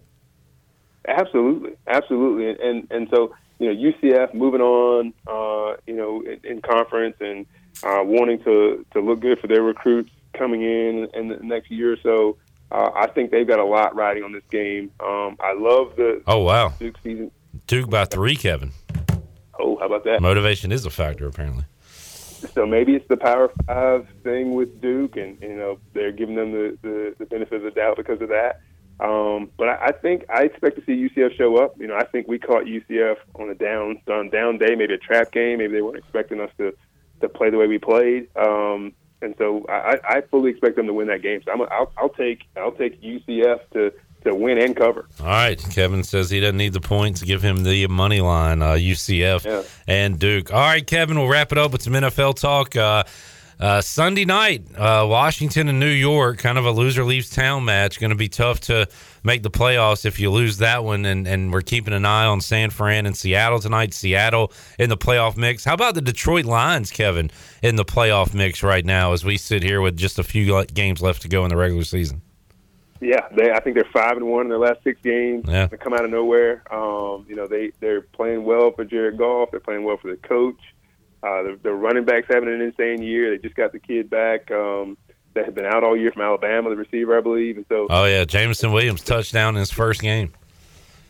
[1.08, 6.40] Absolutely, absolutely, and and, and so you know UCF moving on, uh, you know, in,
[6.44, 7.46] in conference and
[7.84, 11.94] uh, wanting to to look good for their recruits coming in in the next year
[11.94, 12.38] or so.
[12.72, 14.92] Uh, I think they've got a lot riding on this game.
[15.00, 17.32] Um, I love the Oh wow, Duke season.
[17.68, 18.72] Duke by three, Kevin.
[19.60, 20.22] Oh, how about that?
[20.22, 21.66] Motivation is a factor apparently.
[22.54, 26.52] So maybe it's the Power Five thing with Duke, and you know they're giving them
[26.52, 28.62] the, the, the benefit of the doubt because of that.
[29.00, 31.76] Um, but I, I think I expect to see UCF show up.
[31.80, 34.98] You know, I think we caught UCF on a down on down day, maybe a
[34.98, 35.60] trap game.
[35.60, 36.74] Maybe they weren't expecting us to
[37.22, 38.28] to play the way we played.
[38.36, 41.42] Um, and so I, I fully expect them to win that game.
[41.46, 43.94] So I'm, I'll, I'll take I'll take UCF to
[44.24, 45.08] to win and cover.
[45.20, 47.22] All right, Kevin says he doesn't need the points.
[47.22, 50.54] Give him the money line, uh, UCF and Duke.
[50.54, 52.76] All right, Kevin, we'll wrap it up with some NFL talk.
[52.76, 53.04] Uh,
[53.62, 58.00] uh, Sunday night, uh, Washington and New York, kind of a loser leaves town match.
[58.00, 58.88] Going to be tough to
[59.24, 61.06] make the playoffs if you lose that one.
[61.06, 63.94] And, and we're keeping an eye on San Fran and Seattle tonight.
[63.94, 65.64] Seattle in the playoff mix.
[65.64, 67.30] How about the Detroit Lions, Kevin,
[67.62, 71.00] in the playoff mix right now as we sit here with just a few games
[71.00, 72.24] left to go in the regular season?
[73.02, 73.52] Yeah, they.
[73.52, 75.46] I think they're five and one in their last six games.
[75.48, 75.66] Yeah.
[75.66, 76.64] They come out of nowhere.
[76.72, 79.50] Um, you know, they they're playing well for Jared Goff.
[79.52, 80.60] They're playing well for the coach.
[81.24, 83.32] Uh, the, the running backs having an insane year.
[83.32, 84.98] They just got the kid back um,
[85.34, 87.58] that had been out all year from Alabama, the receiver, I believe.
[87.58, 88.24] And so, Oh, yeah.
[88.26, 90.34] Jameson Williams touchdown in his first game.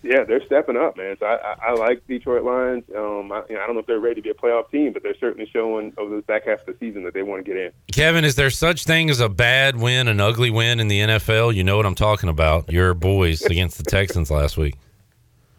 [0.04, 1.16] Yeah, they're stepping up, man.
[1.20, 2.84] So I, I, I like Detroit Lions.
[2.96, 4.94] Um, I, you know, I don't know if they're ready to be a playoff team,
[4.94, 7.52] but they're certainly showing over the back half of the season that they want to
[7.52, 7.72] get in.
[7.92, 11.54] Kevin, is there such thing as a bad win, an ugly win in the NFL?
[11.54, 12.72] You know what I'm talking about.
[12.72, 14.76] Your boys against the Texans last week.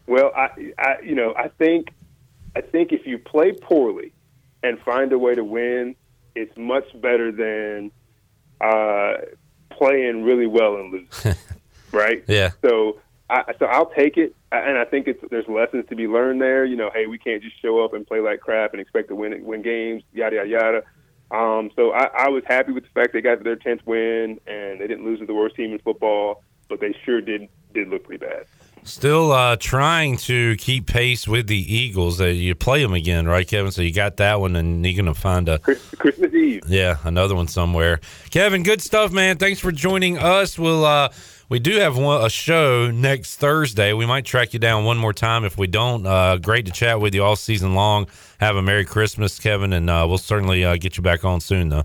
[0.06, 1.92] Well, I, I, you know, I think,
[2.56, 4.12] I think if you play poorly
[4.64, 5.94] and find a way to win,
[6.34, 7.92] it's much better than
[8.60, 9.18] uh,
[9.70, 11.36] playing really well and lose,
[11.92, 12.24] right?
[12.26, 12.50] Yeah.
[12.62, 12.98] So,
[13.32, 16.66] I, so I'll take it, and I think it's there's lessons to be learned there.
[16.66, 19.14] You know, hey, we can't just show up and play like crap and expect to
[19.14, 20.82] win win games, yada yada yada.
[21.30, 24.80] Um, so I, I was happy with the fact they got their tenth win and
[24.80, 28.04] they didn't lose to the worst team in football, but they sure did did look
[28.04, 28.44] pretty bad.
[28.84, 32.20] Still uh, trying to keep pace with the Eagles.
[32.20, 33.70] Uh, you play them again, right, Kevin?
[33.70, 36.64] So you got that one, and you're going to find a Christmas Eve.
[36.66, 38.00] Yeah, another one somewhere.
[38.30, 39.38] Kevin, good stuff, man.
[39.38, 40.58] Thanks for joining us.
[40.58, 41.10] We'll uh,
[41.52, 43.92] we do have one, a show next Thursday.
[43.92, 46.06] We might track you down one more time if we don't.
[46.06, 48.06] Uh, great to chat with you all season long.
[48.40, 51.68] Have a Merry Christmas, Kevin, and uh, we'll certainly uh, get you back on soon,
[51.68, 51.84] though.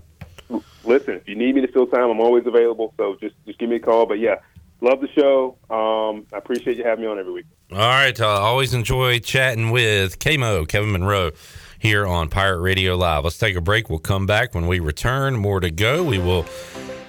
[0.84, 2.94] listen, if you need me to fill time, I'm always available.
[2.96, 4.06] So just just give me a call.
[4.06, 4.36] But yeah,
[4.80, 5.58] love the show.
[5.68, 7.46] Um, I appreciate you having me on every week.
[7.70, 8.18] All right.
[8.18, 11.32] Uh, always enjoy chatting with KMO, Kevin Monroe,
[11.78, 13.24] here on Pirate Radio Live.
[13.24, 13.88] Let's take a break.
[13.88, 15.36] We'll come back when we return.
[15.36, 16.02] More to go.
[16.02, 16.44] We will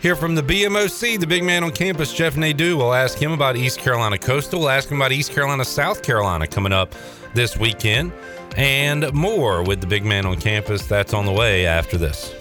[0.02, 2.78] hear from the BMOC, the big man on campus, Jeff Nadeau.
[2.78, 4.62] We'll ask him about East Carolina Coastal.
[4.62, 6.94] We'll ask him about East Carolina, South Carolina coming up
[7.34, 8.12] this weekend.
[8.56, 10.86] And more with the big man on campus.
[10.86, 12.39] That's on the way after this.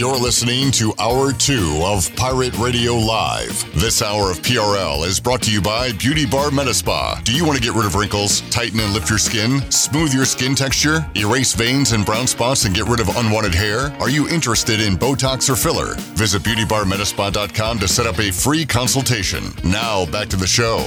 [0.00, 3.70] You're listening to Hour 2 of Pirate Radio Live.
[3.78, 7.20] This hour of PRL is brought to you by Beauty Bar Meta Spa.
[7.22, 10.24] Do you want to get rid of wrinkles, tighten and lift your skin, smooth your
[10.24, 13.94] skin texture, erase veins and brown spots, and get rid of unwanted hair?
[14.00, 15.96] Are you interested in Botox or filler?
[16.16, 19.52] Visit BeautyBarMetaspa.com to set up a free consultation.
[19.64, 20.86] Now, back to the show.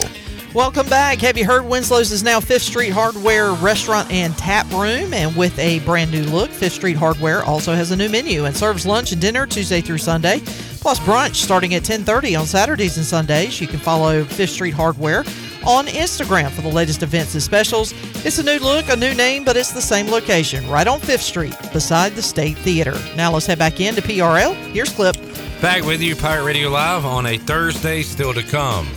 [0.53, 1.17] Welcome back.
[1.21, 5.11] Have you heard Winslow's is now Fifth Street Hardware Restaurant and Tap Room?
[5.11, 8.55] And with a brand new look, Fifth Street Hardware also has a new menu and
[8.55, 10.41] serves lunch and dinner Tuesday through Sunday.
[10.79, 13.59] plus brunch starting at 10:30 on Saturdays and Sundays.
[13.59, 15.23] You can follow Fifth Street Hardware
[15.65, 17.93] on Instagram for the latest events and specials.
[18.23, 21.23] It's a new look, a new name, but it's the same location, right on Fifth
[21.23, 22.95] Street, beside the State Theater.
[23.15, 24.53] Now let's head back into PRL.
[24.73, 25.15] Here's Clip.
[25.61, 28.87] Back with you, Pirate Radio Live on a Thursday still to come.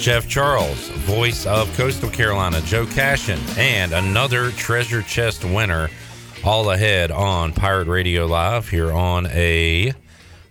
[0.00, 5.90] Jeff Charles, voice of Coastal Carolina, Joe Cashion, and another treasure chest winner
[6.42, 9.92] all ahead on Pirate Radio Live here on a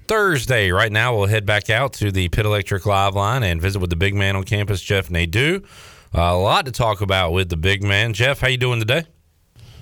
[0.07, 0.69] Thursday.
[0.69, 3.89] Right now, we'll head back out to the Pit Electric Live line and visit with
[3.89, 5.61] the big man on campus, Jeff Nadeau.
[6.13, 8.13] A lot to talk about with the big man.
[8.13, 9.05] Jeff, how you doing today?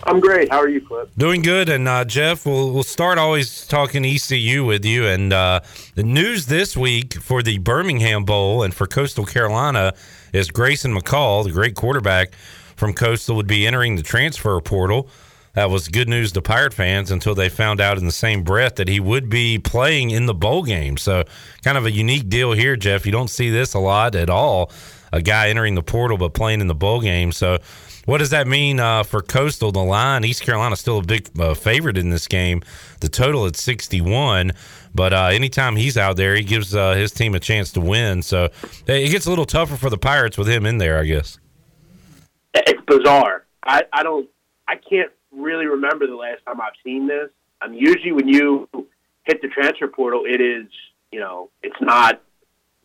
[0.04, 0.50] I'm great.
[0.50, 1.10] How are you, Clip?
[1.18, 1.70] Doing good.
[1.70, 5.08] And uh, Jeff, we'll, we'll start always talking ECU with you.
[5.08, 5.62] And uh,
[5.96, 9.94] the news this week for the Birmingham Bowl and for Coastal Carolina
[10.34, 12.34] is Grayson McCall, the great quarterback
[12.76, 15.10] from Coastal, would be entering the transfer portal.
[15.58, 18.76] That was good news to Pirate fans until they found out in the same breath
[18.76, 20.98] that he would be playing in the bowl game.
[20.98, 21.24] So,
[21.64, 23.08] kind of a unique deal here, Jeff.
[23.08, 24.72] You don't see this a lot at all.
[25.12, 27.32] A guy entering the portal but playing in the bowl game.
[27.32, 27.58] So,
[28.08, 29.74] what does that mean uh, for Coastal?
[29.74, 32.62] The line, East Carolina still a big uh, favorite in this game.
[33.02, 34.54] The total at 61.
[34.96, 38.22] But uh, anytime he's out there, he gives uh, his team a chance to win.
[38.22, 38.48] So
[38.88, 41.38] it gets a little tougher for the Pirates with him in there, I guess.
[42.54, 43.46] It's bizarre.
[43.66, 44.30] I, I don't.
[44.70, 47.30] I can't really remember the last time I've seen this.
[47.62, 48.70] I mean, usually when you
[49.26, 50.68] hit the transfer portal, it is
[51.12, 52.22] you know it's not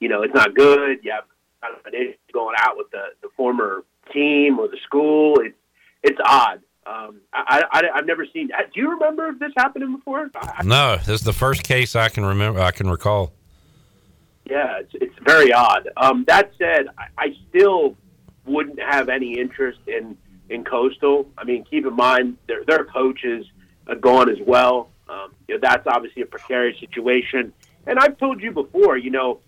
[0.01, 0.99] you know it's not good.
[1.05, 1.24] You have
[1.62, 5.40] kind of an issue going out with the the former team or the school.
[5.40, 5.56] It's
[6.02, 6.60] it's odd.
[6.84, 8.48] Um, I, I I've never seen.
[8.48, 10.30] Do you remember this happening before?
[10.34, 12.60] I, No, this is the first case I can remember.
[12.60, 13.32] I can recall.
[14.44, 15.89] Yeah, it's, it's very odd.
[15.97, 17.97] Um, that said, I, I still
[18.44, 20.16] wouldn't have any interest in
[20.51, 21.28] in Coastal.
[21.39, 23.47] I mean, keep in mind their their coach is
[24.01, 24.90] gone as well.
[25.09, 27.52] Um, you know, that's obviously a precarious situation.
[27.86, 29.40] And I've told you before, you know,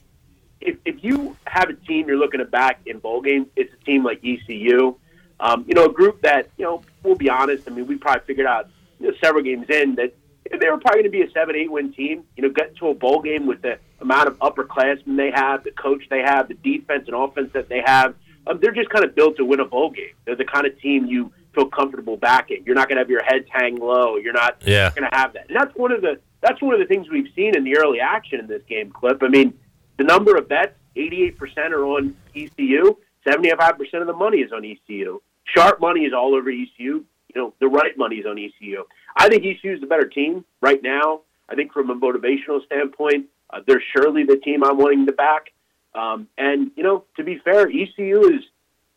[0.64, 3.84] if if you have a team you're looking to back in bowl games, it's a
[3.84, 4.96] team like ECU.
[5.40, 7.68] Um, you know, a group that you know, we'll be honest.
[7.68, 8.68] I mean, we probably figured out
[8.98, 10.14] you know, several games in that
[10.50, 12.24] they were probably going to be a seven, eight win team.
[12.36, 15.70] You know, get to a bowl game with the amount of upperclassmen they have, the
[15.72, 18.14] coach they have, the defense and offense that they have.
[18.46, 20.14] Um, they're just kind of built to win a bowl game.
[20.24, 22.62] They're the kind of team you feel comfortable backing.
[22.66, 24.16] You're not going to have your heads hang low.
[24.16, 24.90] You're not Yeah.
[24.94, 25.48] going to have that.
[25.48, 28.00] And that's one of the that's one of the things we've seen in the early
[28.00, 29.22] action in this game clip.
[29.22, 29.54] I mean,
[29.96, 32.96] the number of bets, 88% are on ECU.
[33.26, 35.20] 75% of the money is on ECU.
[35.44, 36.66] Sharp money is all over ECU.
[36.78, 37.04] You
[37.34, 38.84] know, the right money is on ECU.
[39.16, 41.20] I think ECU is the better team right now.
[41.48, 45.52] I think from a motivational standpoint, uh, they're surely the team I'm wanting to back.
[45.94, 48.42] Um, and you know, to be fair, ECU is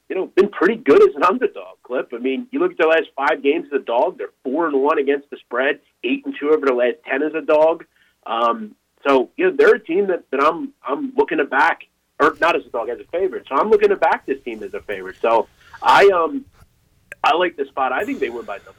[0.09, 1.77] you know been pretty good as an underdog.
[1.83, 2.09] Clip.
[2.13, 4.17] I mean, you look at their last five games as a dog.
[4.17, 7.33] They're four and one against the spread, eight and two over the last ten as
[7.33, 7.85] a dog.
[8.25, 8.75] Um,
[9.07, 11.83] so you know, they're a team that, that I'm I'm looking to back,
[12.19, 13.45] or not as a dog, as a favorite.
[13.47, 15.17] So I'm looking to back this team as a favorite.
[15.21, 15.47] So
[15.81, 16.45] I um
[17.23, 17.91] I like the spot.
[17.91, 18.73] I think they win by double.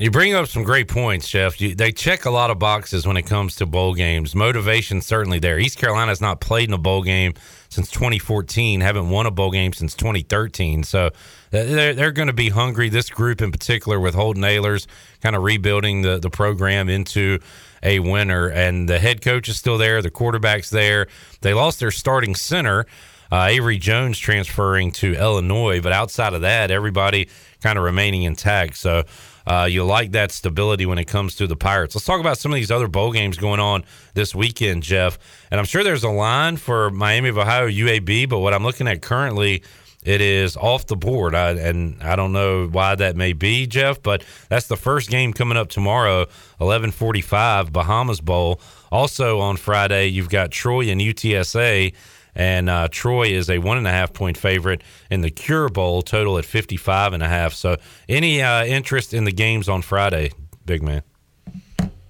[0.00, 1.60] You bring up some great points, Jeff.
[1.60, 4.32] You, they check a lot of boxes when it comes to bowl games.
[4.32, 5.58] Motivation certainly there.
[5.58, 7.34] East Carolina has not played in a bowl game
[7.68, 8.80] since 2014.
[8.80, 10.84] Haven't won a bowl game since 2013.
[10.84, 11.10] So uh,
[11.50, 12.88] they're they're going to be hungry.
[12.88, 14.86] This group in particular, with Holton Ahlers,
[15.20, 17.40] kind of rebuilding the the program into
[17.82, 18.48] a winner.
[18.48, 20.02] And the head coach is still there.
[20.02, 21.06] The quarterback's there.
[21.40, 22.86] They lost their starting center.
[23.30, 27.28] Uh, Avery Jones transferring to Illinois, but outside of that, everybody
[27.60, 28.76] kind of remaining intact.
[28.76, 29.04] So
[29.46, 31.94] uh, you like that stability when it comes to the Pirates.
[31.94, 33.84] Let's talk about some of these other bowl games going on
[34.14, 35.18] this weekend, Jeff.
[35.50, 38.88] And I'm sure there's a line for Miami of Ohio UAB, but what I'm looking
[38.88, 39.62] at currently,
[40.04, 41.34] it is off the board.
[41.34, 45.32] I, and I don't know why that may be, Jeff, but that's the first game
[45.32, 46.26] coming up tomorrow,
[46.60, 48.60] 11:45 Bahamas Bowl.
[48.90, 51.92] Also on Friday, you've got Troy and UTSA
[52.38, 56.02] and uh, Troy is a one and a half point favorite in the Cure Bowl,
[56.02, 57.52] total at 55 and a half.
[57.52, 57.76] So,
[58.08, 60.30] any uh, interest in the games on Friday,
[60.64, 61.02] big man?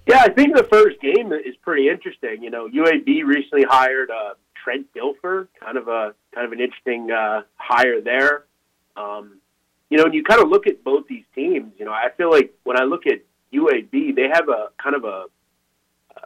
[0.07, 2.43] Yeah, I think the first game is pretty interesting.
[2.43, 4.35] You know, UAB recently hired uh,
[4.69, 8.43] Trent Dilfer, kind of a kind of an interesting uh, hire there.
[8.95, 9.39] Um,
[9.89, 11.73] you know, and you kind of look at both these teams.
[11.79, 15.05] You know, I feel like when I look at UAB, they have a kind of
[15.05, 15.25] a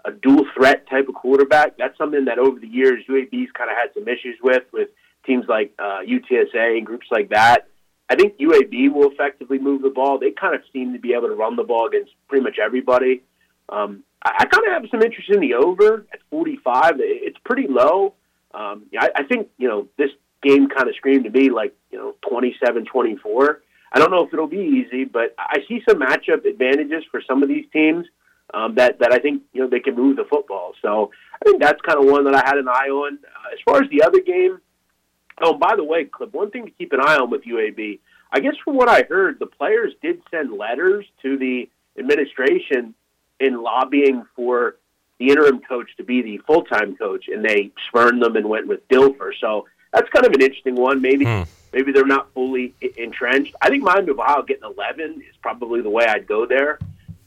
[0.05, 1.77] a dual threat type of quarterback.
[1.77, 4.89] That's something that over the years UAB's kind of had some issues with with
[5.25, 7.69] teams like uh, UTSA and groups like that.
[8.09, 10.19] I think UAB will effectively move the ball.
[10.19, 13.23] They kind of seem to be able to run the ball against pretty much everybody.
[13.69, 16.95] Um, I, I kind of have some interest in the over at 45.
[16.97, 18.15] It's pretty low.
[18.53, 20.11] Um, yeah, I, I think you know this
[20.41, 23.57] game kind of screamed to me like you know 27-24.
[23.91, 27.43] I don't know if it'll be easy, but I see some matchup advantages for some
[27.43, 28.05] of these teams.
[28.53, 30.73] um, that that I think you know they can move the football.
[30.81, 31.11] So
[31.41, 33.17] I think that's kind of one that I had an eye on.
[33.23, 34.59] Uh, as far as the other game,
[35.41, 37.99] oh, and by the way, Clip, one thing to keep an eye on with UAB.
[38.31, 42.95] I guess from what I heard, the players did send letters to the administration
[43.39, 44.75] in lobbying for
[45.23, 48.67] the interim coach to be the full time coach, and they spurned them and went
[48.67, 49.31] with Dilfer.
[49.39, 51.01] So that's kind of an interesting one.
[51.01, 51.43] Maybe Hmm.
[51.71, 53.55] maybe they're not fully entrenched.
[53.61, 56.79] I think Miami of Ohio getting 11 is probably the way I'd go there.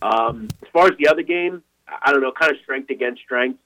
[0.03, 3.59] Um, as far as the other game, I don't know, kind of strength against strength.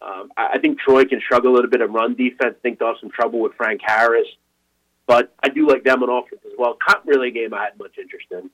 [0.00, 2.54] Um, I I think Troy can struggle a little bit in run defense.
[2.58, 4.28] I think they'll have some trouble with Frank Harris,
[5.06, 6.76] but I do like them on offense as well.
[6.88, 8.50] Not really a game I had much interest in.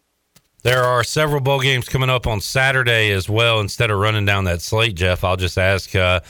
[0.63, 3.61] There are several bowl games coming up on Saturday as well.
[3.61, 6.21] Instead of running down that slate, Jeff, I'll just ask, uh,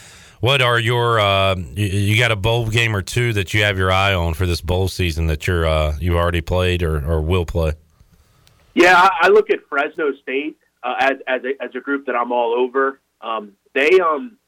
[0.40, 1.18] what are your?
[1.18, 4.34] Uh, you, you got a bowl game or two that you have your eye on
[4.34, 7.72] for this bowl season that you're uh, you've already played or, or will play?
[8.74, 12.14] Yeah, I, I look at Fresno State uh, as as a, as a group that
[12.14, 13.00] I'm all over.
[13.20, 14.38] Um, they um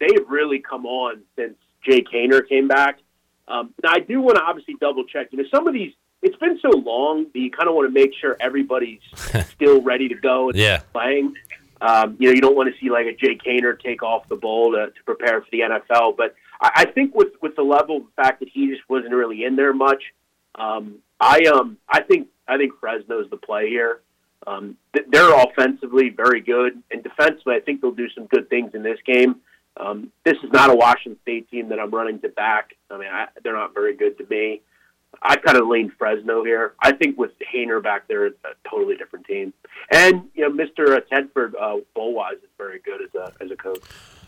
[0.00, 2.98] they've really come on since Jake Haener came back.
[3.46, 5.28] Um, now I do want to obviously double check.
[5.30, 5.92] You know, some of these
[6.22, 9.00] it's been so long that you kind of want to make sure everybody's
[9.54, 10.80] still ready to go and Yeah.
[10.92, 11.34] playing.
[11.80, 14.34] Um, you know, you don't want to see like a Jake Haener take off the
[14.36, 16.16] bowl to, to prepare for the NFL.
[16.16, 19.44] But I, I think with with the level, the fact that he just wasn't really
[19.44, 20.02] in there much,
[20.56, 24.00] um, I um I think I think Fresno's the play here.
[24.46, 24.76] Um,
[25.08, 28.98] they're offensively very good, and defensively, I think they'll do some good things in this
[29.04, 29.36] game.
[29.76, 32.74] Um, this is not a Washington State team that I'm running to back.
[32.90, 34.62] I mean, I, they're not very good to me.
[35.22, 36.74] I kind of lean Fresno here.
[36.80, 39.52] I think with Haener back there, it's a totally different team.
[39.90, 41.00] And you know, Mr.
[41.10, 43.80] Tedford uh, Bullwise is very good as a as a coach.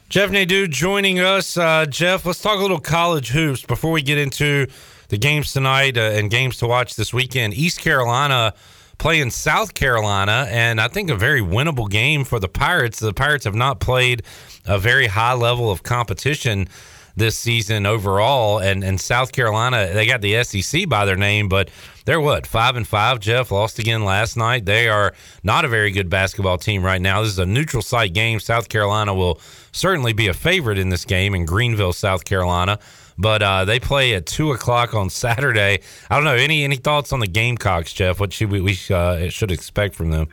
[0.09, 1.57] Jeff Nadeau joining us.
[1.57, 4.66] Uh, Jeff, let's talk a little college hoops before we get into
[5.09, 7.55] the games tonight uh, and games to watch this weekend.
[7.55, 8.52] East Carolina
[8.98, 12.98] playing South Carolina, and I think a very winnable game for the Pirates.
[12.98, 14.23] The Pirates have not played
[14.66, 16.69] a very high level of competition
[17.16, 21.70] this season overall, and and South Carolina they got the SEC by their name, but
[22.05, 23.20] they're what five and five.
[23.20, 24.65] Jeff lost again last night.
[24.65, 27.23] They are not a very good basketball team right now.
[27.23, 28.41] This is a neutral site game.
[28.41, 29.41] South Carolina will
[29.73, 32.78] certainly be a favorite in this game in Greenville, South Carolina.
[33.19, 35.81] But uh, they play at two o'clock on Saturday.
[36.11, 38.19] I don't know any any thoughts on the Gamecocks, Jeff?
[38.19, 40.28] What should we, we uh, should expect from them?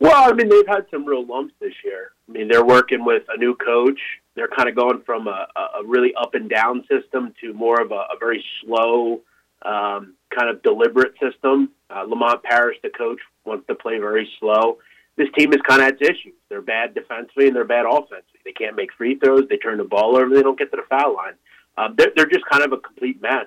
[0.00, 2.12] Well, I mean, they've had some real lumps this year.
[2.28, 3.98] I mean, they're working with a new coach.
[4.38, 7.90] They're kind of going from a, a really up and down system to more of
[7.90, 9.22] a, a very slow,
[9.62, 11.72] um, kind of deliberate system.
[11.90, 14.78] Uh, Lamont Paris, the coach, wants to play very slow.
[15.16, 16.34] This team has kind of had issues.
[16.48, 18.38] They're bad defensively and they're bad offensively.
[18.44, 19.48] They can't make free throws.
[19.50, 20.32] They turn the ball over.
[20.32, 21.34] They don't get to the foul line.
[21.76, 23.46] Um, they're, they're just kind of a complete mess.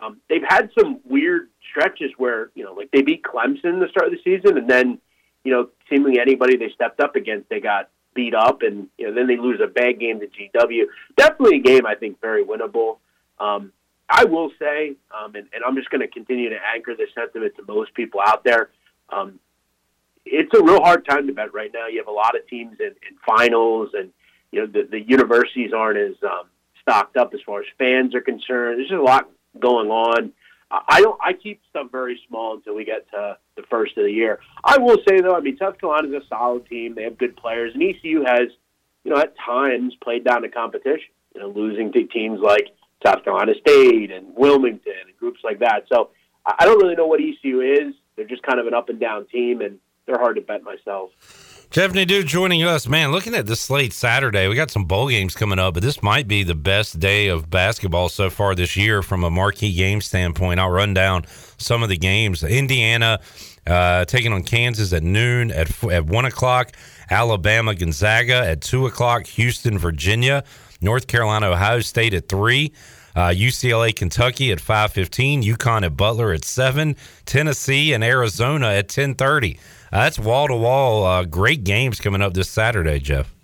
[0.00, 4.06] Um, they've had some weird stretches where you know, like they beat Clemson the start
[4.06, 4.98] of the season, and then
[5.44, 9.14] you know, seemingly anybody they stepped up against, they got beat up, and you know,
[9.14, 10.84] then they lose a bad game to GW.
[11.16, 12.98] Definitely a game I think very winnable.
[13.38, 13.72] Um,
[14.08, 17.54] I will say, um, and, and I'm just going to continue to anchor this sentiment
[17.56, 18.68] to most people out there.
[19.08, 19.38] Um,
[20.24, 21.86] it's a real hard time to bet right now.
[21.88, 24.10] You have a lot of teams in, in finals, and
[24.50, 26.44] you know the, the universities aren't as um,
[26.82, 28.78] stocked up as far as fans are concerned.
[28.78, 29.28] There's just a lot
[29.58, 30.32] going on.
[30.72, 31.20] I don't.
[31.22, 34.40] I keep stuff very small until we get to the first of the year.
[34.64, 36.94] I will say though, I mean South Carolina's a solid team.
[36.94, 38.48] They have good players, and ECU has,
[39.04, 41.10] you know, at times played down to competition.
[41.34, 42.68] You know, losing to teams like
[43.04, 45.84] South Carolina State and Wilmington and groups like that.
[45.92, 46.10] So
[46.46, 47.94] I don't really know what ECU is.
[48.16, 51.10] They're just kind of an up and down team, and they're hard to bet myself.
[51.72, 52.86] Jeff Nadeau joining us.
[52.86, 56.02] Man, looking at the slate Saturday, we got some bowl games coming up, but this
[56.02, 60.02] might be the best day of basketball so far this year from a marquee game
[60.02, 60.60] standpoint.
[60.60, 61.24] I'll run down
[61.56, 62.44] some of the games.
[62.44, 63.20] Indiana
[63.66, 66.72] uh, taking on Kansas at noon, at, at 1 o'clock.
[67.10, 69.26] Alabama, Gonzaga at 2 o'clock.
[69.28, 70.44] Houston, Virginia.
[70.82, 72.70] North Carolina, Ohio State at 3.
[73.16, 79.58] Uh, UCLA, Kentucky at 5:15, UConn at Butler at 7, Tennessee and Arizona at 10:30.
[79.92, 81.24] Uh, that's wall to wall.
[81.26, 83.34] Great games coming up this Saturday, Jeff.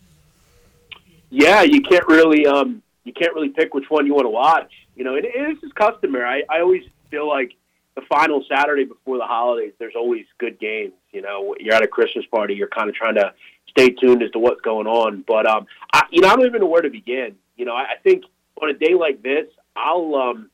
[1.29, 4.73] Yeah, you can't really um, you can't really pick which one you want to watch.
[4.97, 6.45] You know, and it is just customary.
[6.49, 7.53] I, I always feel like
[7.97, 10.95] the final Saturday before the holidays, there's always good games.
[11.13, 13.35] You know, you're at a Christmas party, you're kind of trying to
[13.69, 15.25] stay tuned as to what's going on.
[15.27, 17.37] But um, I, you know, I don't even know where to begin.
[17.57, 18.25] You know, I, I think
[18.63, 19.47] on a day like this,
[19.77, 20.51] I'll um,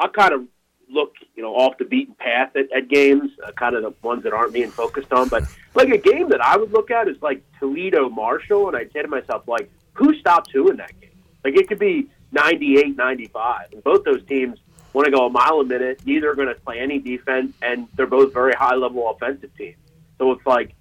[0.00, 0.42] I'll kind of
[0.90, 4.22] look, you know, off the beaten path at, at games, uh, kind of the ones
[4.24, 5.28] that aren't being focused on.
[5.28, 5.44] But
[5.74, 9.02] like a game that I would look at is like Toledo Marshall, and I'd say
[9.02, 11.10] to myself, like, who stops who in that game?
[11.44, 14.58] Like it could be 98, 95, and both those teams
[14.92, 16.00] want to go a mile a minute.
[16.04, 19.76] Neither are going to play any defense, and they're both very high level offensive teams.
[20.18, 20.74] So it's like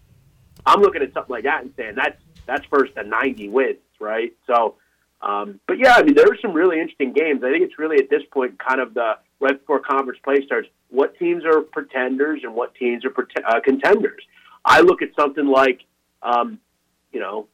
[0.66, 4.34] I'm looking at something like that and saying that's that's first to 90 wins, right?
[4.48, 4.76] So,
[5.22, 7.44] um, but yeah, I mean, there are some really interesting games.
[7.44, 10.68] I think it's really at this point kind of the right before conference play starts.
[10.90, 13.14] What teams are pretenders and what teams are
[13.48, 14.24] uh, contenders?
[14.64, 15.82] I look at something like,
[16.22, 16.60] um,
[17.12, 17.48] you know,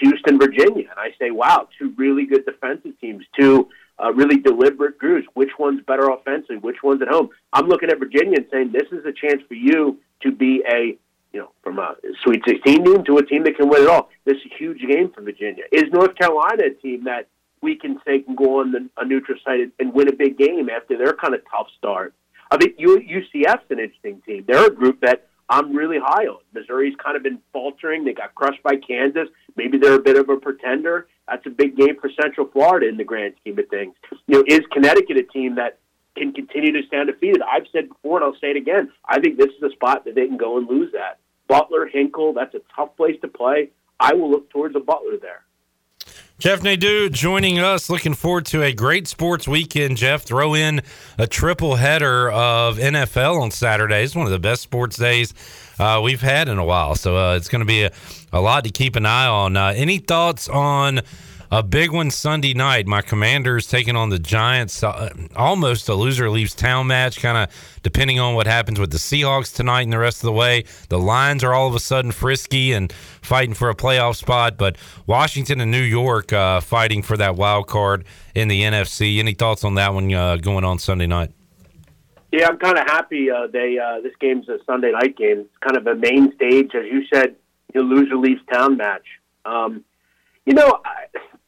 [0.00, 3.68] Houston, Virginia, and I say, wow, two really good defensive teams, two
[4.02, 5.26] uh, really deliberate groups.
[5.34, 6.58] Which one's better offensively?
[6.58, 7.30] Which one's at home?
[7.52, 10.98] I'm looking at Virginia and saying this is a chance for you to be a
[11.32, 11.94] you know, from a
[12.24, 14.08] Sweet 16 team to a team that can win it all.
[14.24, 15.64] This is a huge game for Virginia.
[15.70, 17.28] Is North Carolina a team that
[17.62, 20.68] we can say can go on the, a neutral site and win a big game
[20.68, 22.14] after their kind of tough start?
[22.50, 24.44] I think UCF's an interesting team.
[24.46, 26.40] They're a group that I'm really high on.
[26.52, 28.04] Missouri's kind of been faltering.
[28.04, 29.28] They got crushed by Kansas.
[29.56, 31.08] Maybe they're a bit of a pretender.
[31.28, 33.94] That's a big game for Central Florida in the grand scheme of things.
[34.26, 35.78] You know, is Connecticut a team that
[36.16, 37.42] can continue to stand defeated?
[37.42, 38.92] I've said before, and I'll say it again.
[39.04, 41.18] I think this is a spot that they can go and lose at.
[41.48, 43.70] Butler, Hinkle, that's a tough place to play.
[44.00, 45.45] I will look towards a Butler there.
[46.38, 47.88] Jeff Nadeau joining us.
[47.88, 50.22] Looking forward to a great sports weekend, Jeff.
[50.22, 50.82] Throw in
[51.16, 54.14] a triple header of NFL on Saturdays.
[54.14, 55.32] One of the best sports days
[55.78, 56.94] uh, we've had in a while.
[56.94, 57.92] So uh, it's going to be a,
[58.34, 59.56] a, lot to keep an eye on.
[59.56, 61.00] Uh, any thoughts on
[61.50, 62.86] a big one Sunday night.
[62.86, 64.82] My Commanders taking on the Giants.
[64.82, 68.98] Uh, almost a loser leaves town match, kind of depending on what happens with the
[68.98, 70.64] Seahawks tonight and the rest of the way.
[70.88, 74.76] The Lions are all of a sudden frisky and fighting for a playoff spot, but
[75.06, 78.04] Washington and New York uh, fighting for that wild card
[78.34, 79.18] in the NFC.
[79.18, 81.30] Any thoughts on that one uh, going on Sunday night?
[82.32, 83.30] Yeah, I'm kind of happy.
[83.30, 85.40] Uh, they uh, this game's a Sunday night game.
[85.40, 87.36] It's kind of a main stage, as you said,
[87.72, 89.06] the loser leaves town match.
[89.44, 89.84] Um,
[90.44, 90.80] you know,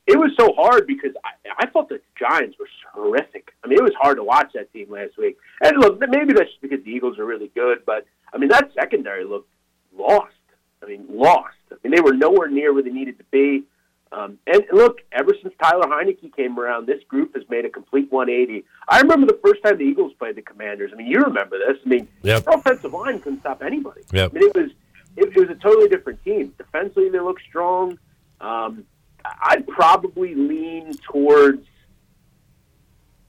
[0.09, 3.52] it was so hard because I, I thought the Giants were horrific.
[3.62, 5.36] I mean, it was hard to watch that team last week.
[5.62, 8.70] And look, maybe that's just because the Eagles are really good, but I mean, that
[8.74, 9.51] secondary looked
[9.97, 10.35] lost.
[10.82, 11.56] I mean, lost.
[11.70, 13.64] I mean, they were nowhere near where they needed to be.
[14.10, 18.10] Um, and look, ever since Taylor Heinicke came around, this group has made a complete
[18.10, 18.64] 180.
[18.89, 20.90] I remember the first time the Eagles played the Commanders.
[20.94, 21.76] I mean, you remember this.
[21.85, 22.44] I mean, yep.
[22.44, 24.02] their offensive line couldn't stop anybody.
[24.12, 24.30] Yep.
[24.30, 24.70] I mean, it was
[25.16, 26.55] it, it was a totally different team.
[26.56, 27.98] Defensively, they looked strong.
[28.40, 28.85] Um,
[29.24, 31.66] I'd probably lean towards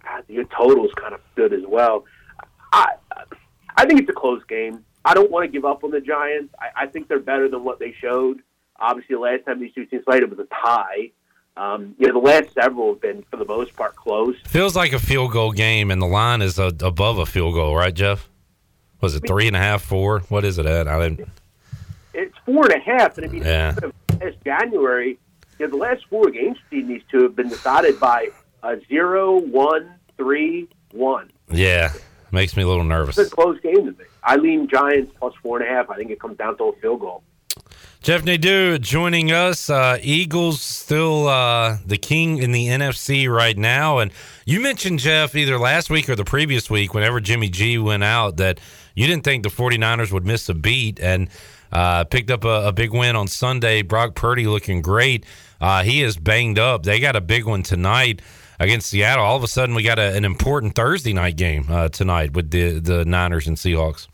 [0.08, 2.06] uh, your total's kind of good as well.
[2.72, 2.94] I
[3.78, 4.84] I think it's a close game.
[5.06, 6.54] I don't want to give up on the Giants.
[6.60, 8.42] I, I think they're better than what they showed.
[8.80, 11.12] Obviously, the last time these two teams played, it was a tie.
[11.58, 14.36] Um, you know, the last several have been, for the most part, close.
[14.46, 17.76] Feels like a field goal game, and the line is a, above a field goal,
[17.76, 18.30] right, Jeff?
[19.02, 20.20] Was it three and a half, four?
[20.30, 20.88] What is it at?
[20.88, 21.28] I didn't.
[22.14, 23.76] It's four and a half, and I mean, yeah.
[24.22, 25.18] it's January
[25.60, 28.30] you know, the last four games between these two have been decided by
[28.64, 31.30] a zero, one, three, one.
[31.52, 31.94] Yeah,
[32.32, 33.18] makes me a little nervous.
[33.18, 34.06] It's a close game to me.
[34.24, 35.90] I lean Giants plus four and a half.
[35.90, 37.24] I think it comes down to a field goal.
[38.02, 39.70] Jeff Nadeau joining us.
[39.70, 43.98] Uh, Eagles still uh, the king in the NFC right now.
[43.98, 44.12] And
[44.46, 48.38] you mentioned, Jeff, either last week or the previous week, whenever Jimmy G went out,
[48.38, 48.62] that
[48.96, 51.02] you didn't think the 49ers would miss a beat.
[51.02, 51.30] And
[51.72, 53.82] uh, picked up a, a, big win on Sunday.
[53.82, 55.26] Brock Purdy looking great.
[55.62, 56.84] Uh, he is banged up.
[56.84, 58.22] They got a big one tonight
[58.60, 59.24] against Seattle.
[59.24, 62.52] All of a sudden, we got a, an important Thursday night game uh, tonight with
[62.52, 64.08] the the Niners and Seahawks.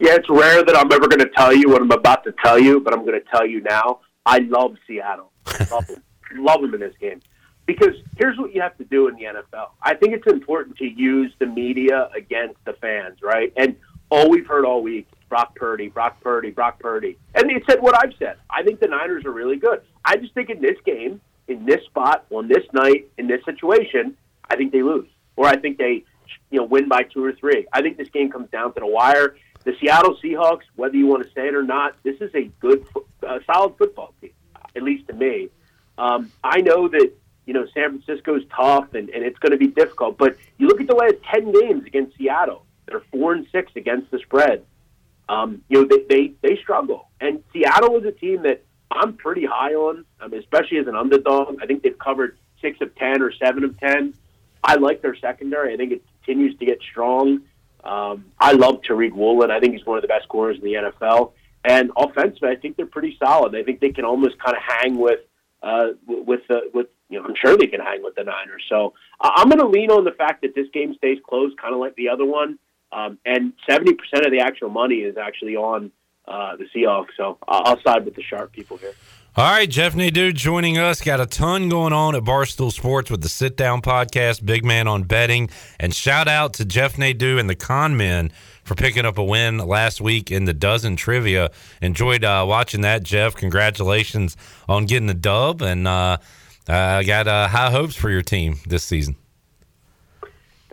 [0.00, 2.58] Yeah, it's rare that I'm ever going to tell you what I'm about to tell
[2.58, 4.00] you, but I'm going to tell you now.
[4.26, 5.30] I love Seattle.
[5.70, 6.02] love them.
[6.36, 7.20] love them in this game.
[7.66, 9.68] Because here's what you have to do in the NFL.
[9.82, 13.52] I think it's important to use the media against the fans, right?
[13.56, 13.76] And
[14.10, 17.18] all we've heard all week Brock Purdy, Brock Purdy, Brock Purdy.
[17.34, 18.36] And they said what I've said.
[18.48, 19.80] I think the Niners are really good.
[20.04, 24.16] I just think in this game, in this spot, on this night, in this situation,
[24.48, 25.08] I think they lose.
[25.34, 26.04] Or I think they,
[26.52, 27.66] you know, win by two or three.
[27.72, 29.34] I think this game comes down to the wire.
[29.64, 32.86] The Seattle Seahawks, whether you want to say it or not, this is a good,
[33.26, 34.30] uh, solid football team,
[34.76, 35.48] at least to me.
[35.98, 37.10] Um, I know that
[37.44, 40.80] you know San Francisco's tough and, and it's going to be difficult, but you look
[40.80, 44.64] at the last ten games against Seattle; they're four and six against the spread
[45.28, 47.08] um, you know, they, they, they struggle.
[47.20, 51.58] And Seattle is a team that I'm pretty high on, um, especially as an underdog.
[51.62, 54.14] I think they've covered six of 10 or seven of 10.
[54.62, 55.74] I like their secondary.
[55.74, 57.42] I think it continues to get strong.
[57.82, 59.50] Um, I love Tariq Woolen.
[59.50, 61.32] I think he's one of the best corners in the NFL.
[61.64, 63.54] And offensively, I think they're pretty solid.
[63.54, 65.20] I think they can almost kind of hang with,
[65.62, 68.62] uh, with the, with, you know, I'm sure they can hang with the Niners.
[68.68, 71.80] So I'm going to lean on the fact that this game stays close, kind of
[71.80, 72.58] like the other one.
[72.94, 73.94] Um, and 70%
[74.24, 75.90] of the actual money is actually on
[76.28, 77.08] uh, the Seahawks.
[77.16, 78.94] So I'll side with the sharp people here.
[79.36, 81.00] All right, Jeff Nadeau joining us.
[81.00, 84.86] Got a ton going on at Barstool Sports with the Sit Down Podcast, Big Man
[84.86, 85.50] on Betting.
[85.80, 88.30] And shout out to Jeff Nadeau and the Con Men
[88.62, 91.50] for picking up a win last week in the Dozen Trivia.
[91.82, 93.34] Enjoyed uh, watching that, Jeff.
[93.34, 94.36] Congratulations
[94.68, 95.62] on getting the dub.
[95.62, 96.18] And uh,
[96.68, 99.16] uh, got high hopes for your team this season.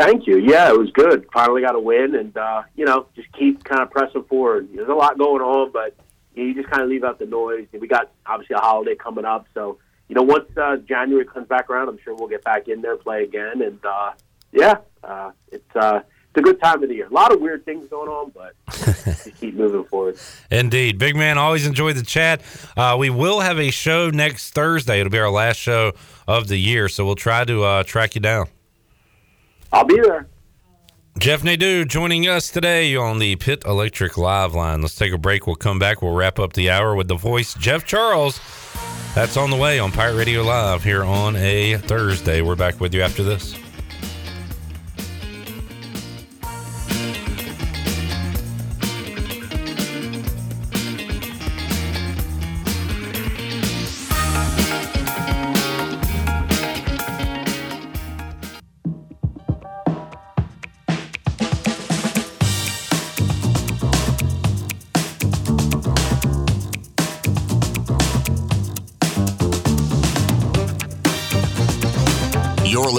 [0.03, 0.37] Thank you.
[0.37, 1.27] Yeah, it was good.
[1.31, 4.69] Finally got a win, and uh, you know, just keep kind of pressing forward.
[4.73, 5.95] There's a lot going on, but
[6.33, 7.67] you, know, you just kind of leave out the noise.
[7.71, 11.69] We got obviously a holiday coming up, so you know, once uh, January comes back
[11.69, 14.11] around, I'm sure we'll get back in there, play again, and uh,
[14.51, 16.01] yeah, uh, it's uh,
[16.33, 17.07] it's a good time of the year.
[17.07, 18.55] A lot of weird things going on, but
[19.05, 20.17] just keep moving forward.
[20.49, 20.97] Indeed.
[20.97, 22.41] Big man, always enjoy the chat.
[22.75, 24.99] Uh, we will have a show next Thursday.
[24.99, 25.91] It'll be our last show
[26.27, 28.47] of the year, so we'll try to uh, track you down.
[29.71, 30.27] I'll be there.
[31.17, 34.81] Jeff Nadeau joining us today on the Pit Electric Live line.
[34.81, 35.45] Let's take a break.
[35.45, 36.01] We'll come back.
[36.01, 38.39] We'll wrap up the hour with the voice, Jeff Charles.
[39.13, 42.41] That's on the way on Pirate Radio Live here on a Thursday.
[42.41, 43.55] We're back with you after this.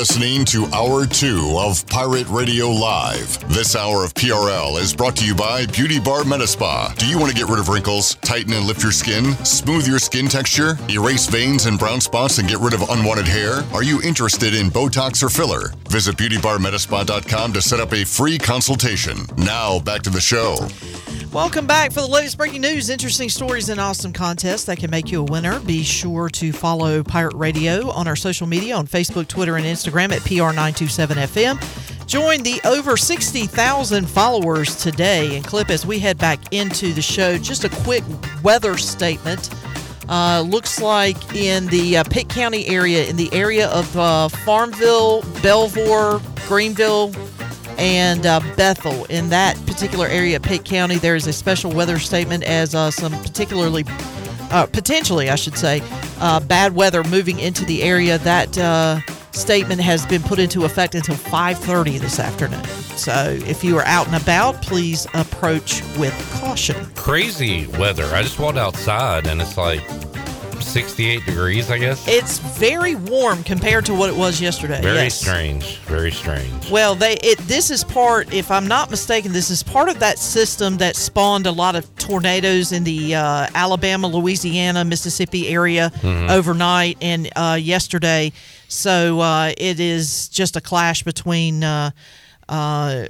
[0.02, 3.38] Listening to Hour 2 of Pirate Radio Live.
[3.54, 6.98] This hour of PRL is brought to you by Beauty Bar Metaspa.
[6.98, 10.00] Do you want to get rid of wrinkles, tighten and lift your skin, smooth your
[10.00, 13.62] skin texture, erase veins and brown spots, and get rid of unwanted hair?
[13.72, 15.68] Are you interested in Botox or filler?
[15.88, 19.18] Visit beautybarmetaspa.com to set up a free consultation.
[19.36, 20.66] Now, back to the show.
[21.32, 25.10] Welcome back for the latest breaking news, interesting stories, and awesome contests that can make
[25.10, 25.60] you a winner.
[25.60, 30.12] Be sure to follow Pirate Radio on our social media on Facebook, Twitter, and Instagram
[30.12, 32.06] at PR927FM.
[32.06, 37.38] Join the over 60,000 followers today and clip as we head back into the show.
[37.38, 38.04] Just a quick
[38.42, 39.48] weather statement.
[40.10, 45.22] Uh, looks like in the uh, Pitt County area, in the area of uh, Farmville,
[45.40, 47.10] Belvoir, Greenville,
[47.82, 49.04] and uh, Bethel.
[49.06, 52.92] In that particular area, of Pitt County, there is a special weather statement as uh,
[52.92, 53.84] some particularly,
[54.52, 55.82] uh, potentially, I should say,
[56.20, 58.18] uh, bad weather moving into the area.
[58.18, 59.00] That uh,
[59.32, 62.64] statement has been put into effect until 5:30 this afternoon.
[62.96, 66.86] So if you are out and about, please approach with caution.
[66.94, 68.04] Crazy weather.
[68.14, 69.82] I just walked outside and it's like
[70.72, 72.02] 68 degrees, I guess.
[72.08, 74.80] It's very warm compared to what it was yesterday.
[74.80, 75.20] Very yes.
[75.20, 75.76] strange.
[75.80, 76.70] Very strange.
[76.70, 80.18] Well, they it this is part, if I'm not mistaken, this is part of that
[80.18, 86.30] system that spawned a lot of tornadoes in the uh, Alabama, Louisiana, Mississippi area Mhm.
[86.30, 88.32] overnight and uh, yesterday.
[88.68, 91.90] So uh, it is just a clash between uh,
[92.48, 93.08] uh,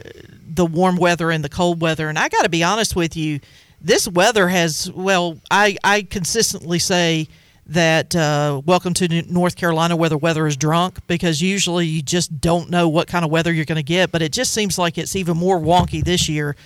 [0.55, 2.09] the warm weather and the cold weather.
[2.09, 3.39] And I got to be honest with you,
[3.81, 7.29] this weather has well, I I consistently say
[7.73, 12.41] that uh, welcome to North Carolina where the weather is drunk because usually you just
[12.41, 14.99] don't know what kind of weather you're going to get, but it just seems like
[14.99, 16.57] it's even more wonky this year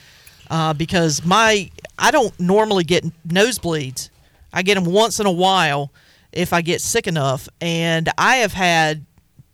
[0.51, 4.11] uh, because my I don't normally get nosebleeds.
[4.53, 5.93] I get them once in a while
[6.33, 9.05] if I get sick enough, and I have had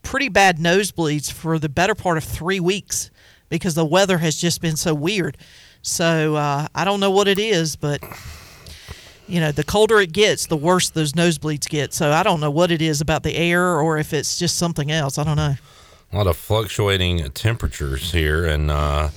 [0.03, 3.11] pretty bad nosebleeds for the better part of three weeks
[3.49, 5.37] because the weather has just been so weird.
[5.83, 8.01] So uh, I don't know what it is, but
[9.33, 11.95] you know, the colder it gets, the worse those nosebleeds get.
[11.95, 14.91] So I don't know what it is about the air or if it's just something
[14.91, 15.17] else.
[15.17, 15.55] I don't know.
[16.13, 19.09] A lot of fluctuating temperatures here, and uh,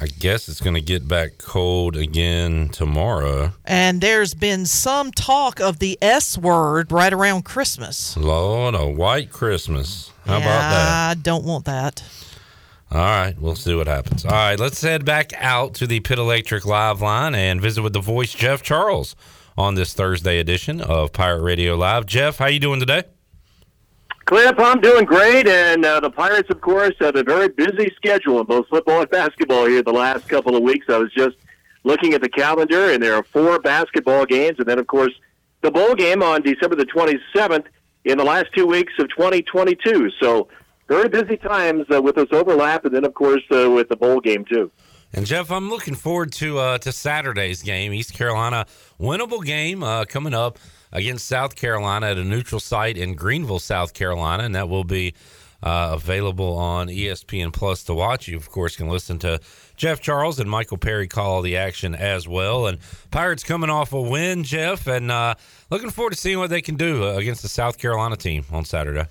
[0.00, 3.52] I guess it's going to get back cold again tomorrow.
[3.64, 8.16] And there's been some talk of the S word right around Christmas.
[8.16, 10.10] Lord, a white Christmas.
[10.26, 11.10] How yeah, about that?
[11.10, 12.02] I don't want that.
[12.90, 14.24] All right, we'll see what happens.
[14.24, 17.92] All right, let's head back out to the Pit Electric Live line and visit with
[17.92, 19.14] the voice Jeff Charles
[19.56, 22.06] on this Thursday edition of Pirate Radio Live.
[22.06, 23.04] Jeff, how you doing today?
[24.24, 28.38] Cliff, I'm doing great, and uh, the Pirates, of course, had a very busy schedule
[28.38, 30.86] in both football and basketball here the last couple of weeks.
[30.88, 31.36] I was just
[31.82, 35.12] looking at the calendar, and there are four basketball games, and then, of course,
[35.62, 37.64] the bowl game on December the 27th
[38.04, 40.10] in the last two weeks of 2022.
[40.20, 40.48] So,
[40.86, 44.20] very busy times uh, with this overlap, and then, of course, uh, with the bowl
[44.20, 44.70] game, too.
[45.12, 47.92] And Jeff, I'm looking forward to uh, to Saturday's game.
[47.92, 48.66] East Carolina
[49.00, 50.58] winnable game uh, coming up
[50.92, 55.14] against South Carolina at a neutral site in Greenville, South Carolina, and that will be
[55.62, 58.28] uh, available on ESPN Plus to watch.
[58.28, 59.40] You, of course, can listen to
[59.76, 62.66] Jeff Charles and Michael Perry call the action as well.
[62.66, 62.78] And
[63.10, 65.34] Pirates coming off a win, Jeff, and uh,
[65.70, 68.64] looking forward to seeing what they can do uh, against the South Carolina team on
[68.64, 69.06] Saturday.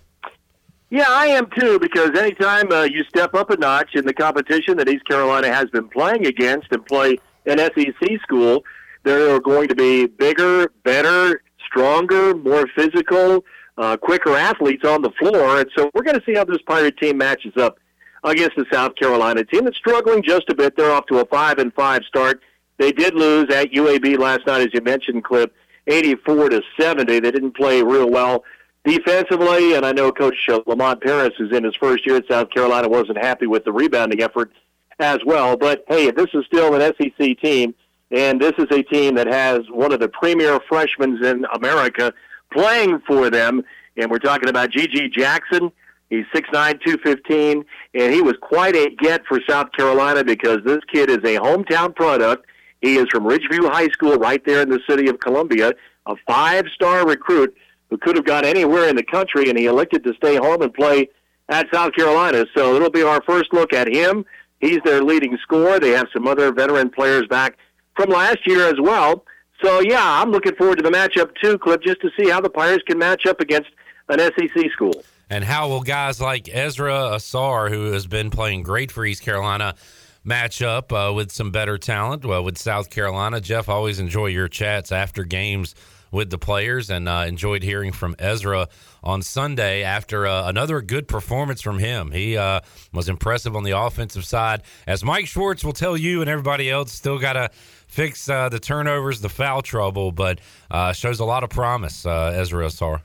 [0.92, 4.78] Yeah, I am too, because anytime uh, you step up a notch in the competition
[4.78, 8.64] that East Carolina has been playing against and play an SEC school,
[9.04, 13.46] there are going to be bigger, better, stronger, more physical,
[13.78, 15.60] uh, quicker athletes on the floor.
[15.60, 17.78] And so we're going to see how this Pirate team matches up
[18.24, 20.76] against the South Carolina team that's struggling just a bit.
[20.76, 22.42] They're off to a five and five start.
[22.80, 25.54] They did lose at UAB last night, as you mentioned, Clip,
[25.86, 27.20] 84 to 70.
[27.20, 28.44] They didn't play real well
[28.90, 32.50] defensively, and I know Coach uh, Lamont Paris, who's in his first year at South
[32.50, 34.52] Carolina, wasn't happy with the rebounding effort
[35.00, 35.56] as well.
[35.56, 37.76] But hey, this is still an SEC team,
[38.12, 42.14] and this is a team that has one of the premier freshmen in America
[42.52, 43.64] playing for them.
[43.96, 45.10] And we're talking about G.G.
[45.10, 45.72] Jackson.
[46.10, 47.64] He's 6'9", 215,
[47.94, 51.96] and he was quite a get for South Carolina because this kid is a hometown
[51.96, 52.48] product.
[52.82, 55.74] He is from Ridgeview High School right there in the city of Columbia,
[56.08, 57.56] a five-star recruit
[57.90, 60.74] who could have gone anywhere in the country, and he elected to stay home and
[60.74, 61.10] play
[61.50, 62.46] at South Carolina.
[62.56, 64.26] So it'll be our first look at him.
[64.60, 65.80] He's their leading scorer.
[65.80, 67.58] They have some other veteran players back
[67.96, 69.24] from last year as well.
[69.64, 72.50] So yeah, I'm looking forward to the matchup too, Clip, just to see how the
[72.50, 73.70] Pirates can match up against
[74.08, 75.04] an SEC school.
[75.30, 79.76] And how will guys like Ezra Ausar, who has been playing great for East Carolina,
[80.24, 82.26] match up uh, with some better talent?
[82.26, 85.76] Well, with South Carolina, Jeff, always enjoy your chats after games
[86.12, 88.68] with the players and uh, enjoyed hearing from Ezra
[89.04, 92.12] on Sunday after uh, another good performance from him.
[92.12, 92.62] He uh,
[92.94, 94.62] was impressive on the offensive side.
[94.88, 97.50] As Mike Schwartz will tell you and everybody else, still got to
[97.88, 100.40] fix uh, the turnovers, the foul trouble, but
[100.72, 103.02] uh, shows a lot of promise, uh, Ezra Ausar.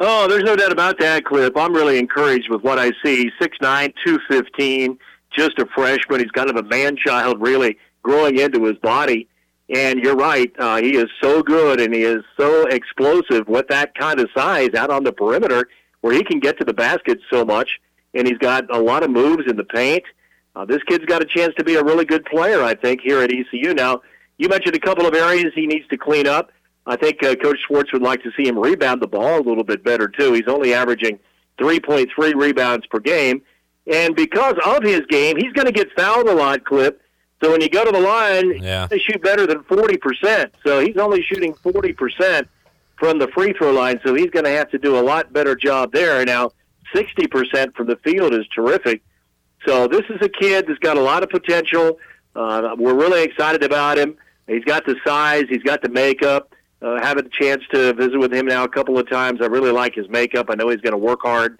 [0.00, 1.56] Oh, there's no doubt about that, Clip.
[1.56, 3.30] I'm really encouraged with what I see.
[3.40, 4.98] 6'9", 215,
[5.30, 6.20] just a freshman.
[6.20, 9.28] He's kind of a man-child, really, growing into his body.
[9.68, 10.52] And you're right.
[10.58, 14.74] Uh, he is so good and he is so explosive with that kind of size
[14.74, 15.68] out on the perimeter
[16.02, 17.80] where he can get to the basket so much.
[18.12, 20.04] And he's got a lot of moves in the paint.
[20.54, 23.20] Uh, this kid's got a chance to be a really good player, I think, here
[23.20, 23.74] at ECU.
[23.74, 24.02] Now,
[24.38, 26.52] you mentioned a couple of areas he needs to clean up.
[26.86, 29.64] I think uh, Coach Schwartz would like to see him rebound the ball a little
[29.64, 30.32] bit better, too.
[30.34, 31.18] He's only averaging
[31.58, 33.42] 3.3 rebounds per game.
[33.90, 37.00] And because of his game, he's going to get fouled a lot, Clip.
[37.44, 38.86] So when you go to the line, yeah.
[38.86, 40.50] they shoot better than 40%.
[40.64, 42.48] So he's only shooting 40%
[42.96, 44.00] from the free throw line.
[44.02, 46.24] So he's going to have to do a lot better job there.
[46.24, 46.52] Now,
[46.94, 49.02] 60% from the field is terrific.
[49.66, 51.98] So this is a kid that's got a lot of potential.
[52.34, 54.16] Uh, we're really excited about him.
[54.46, 55.44] He's got the size.
[55.50, 56.54] He's got the makeup.
[56.80, 59.40] Uh, having a chance to visit with him now a couple of times.
[59.42, 60.46] I really like his makeup.
[60.48, 61.58] I know he's going to work hard.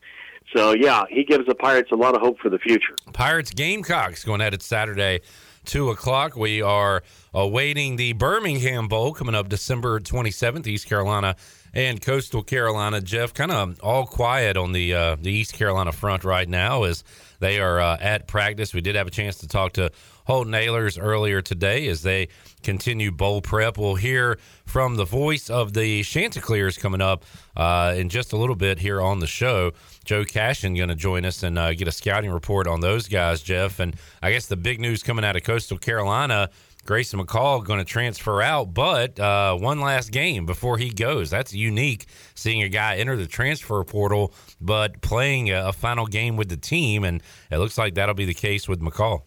[0.56, 2.96] So, yeah, he gives the Pirates a lot of hope for the future.
[3.12, 5.20] Pirates Gamecocks going at it Saturday
[5.64, 6.36] 2 o'clock.
[6.36, 11.36] We are awaiting the Birmingham Bowl coming up December 27th, East Carolina
[11.74, 13.00] and Coastal Carolina.
[13.00, 17.04] Jeff, kind of all quiet on the uh, the East Carolina front right now as
[17.40, 18.72] they are uh, at practice.
[18.72, 19.90] We did have a chance to talk to
[20.26, 22.28] Holton Ahlers earlier today as they
[22.62, 23.76] continue bowl prep.
[23.76, 27.24] We'll hear from the voice of the Chanticleers coming up
[27.56, 29.72] uh, in just a little bit here on the show.
[30.04, 33.42] Joe Cashion going to join us and uh, get a scouting report on those guys,
[33.42, 33.80] Jeff.
[33.80, 36.50] And I guess the big news coming out of Coastal Carolina.
[36.84, 41.30] Grayson McCall going to transfer out, but uh, one last game before he goes.
[41.30, 42.04] That's unique
[42.34, 46.58] seeing a guy enter the transfer portal, but playing a, a final game with the
[46.58, 47.04] team.
[47.04, 49.22] And it looks like that'll be the case with McCall.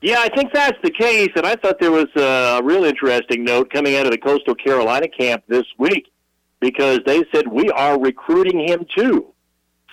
[0.00, 1.30] Yeah, I think that's the case.
[1.34, 5.08] And I thought there was a real interesting note coming out of the Coastal Carolina
[5.08, 6.06] camp this week
[6.62, 9.34] because they said we are recruiting him too.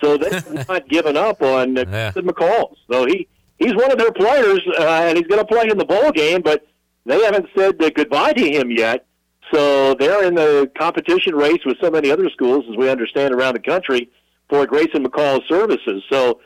[0.02, 2.12] So they've not given up on uh, Yeah.
[2.12, 2.76] McCall.
[2.90, 3.28] So he
[3.58, 6.40] he's one of their players, uh, and he's going to play in the bowl game.
[6.40, 6.66] But
[7.04, 9.04] they haven't said goodbye to him yet.
[9.52, 13.54] So they're in the competition race with so many other schools, as we understand around
[13.54, 14.08] the country,
[14.48, 16.04] for Grayson McCall's services.
[16.08, 16.40] So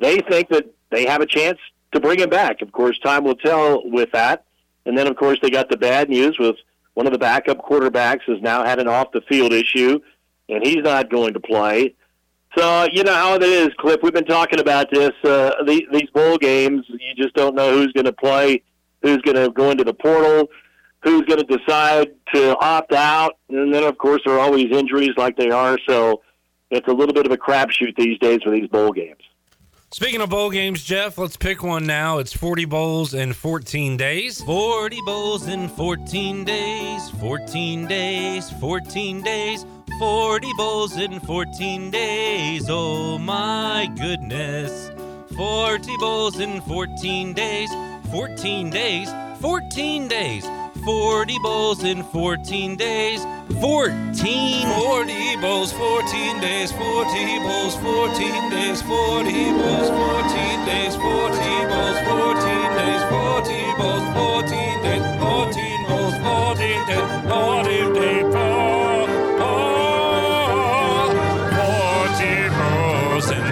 [0.00, 1.58] they think that they have a chance
[1.92, 2.60] to bring him back.
[2.60, 4.44] Of course, time will tell with that.
[4.86, 6.56] And then, of course, they got the bad news with
[6.98, 10.00] one of the backup quarterbacks has now had an off the field issue,
[10.48, 11.94] and he's not going to play.
[12.56, 14.00] So you know how it is, Cliff.
[14.02, 15.12] We've been talking about this.
[15.22, 18.64] Uh, the, these bowl games, you just don't know who's going to play,
[19.02, 20.48] who's going to go into the portal,
[21.04, 25.12] who's going to decide to opt out, and then of course there are always injuries
[25.16, 25.78] like they are.
[25.88, 26.22] So
[26.72, 29.22] it's a little bit of a crapshoot these days for these bowl games.
[29.90, 32.18] Speaking of bowl games, Jeff, let's pick one now.
[32.18, 34.38] It's 40 bowls in 14 days.
[34.42, 39.64] 40 bowls in 14 days, 14 days, 14 days,
[39.98, 42.66] 40 bowls in 14 days.
[42.68, 44.90] Oh my goodness.
[45.34, 47.70] 40 bowls in 14 days,
[48.10, 49.08] 14 days,
[49.40, 50.44] 14 days.
[50.84, 53.24] 40 bowls in 14 days.
[53.60, 61.98] 14 40 bowls 14 days 40 bowls 14 days 40 bowls 14 days 40 bowls
[62.06, 68.24] 14 days 40 bowls 14 days 14 bowls 14 days 14 days
[69.40, 69.98] oh,
[71.58, 73.44] 40 bowls in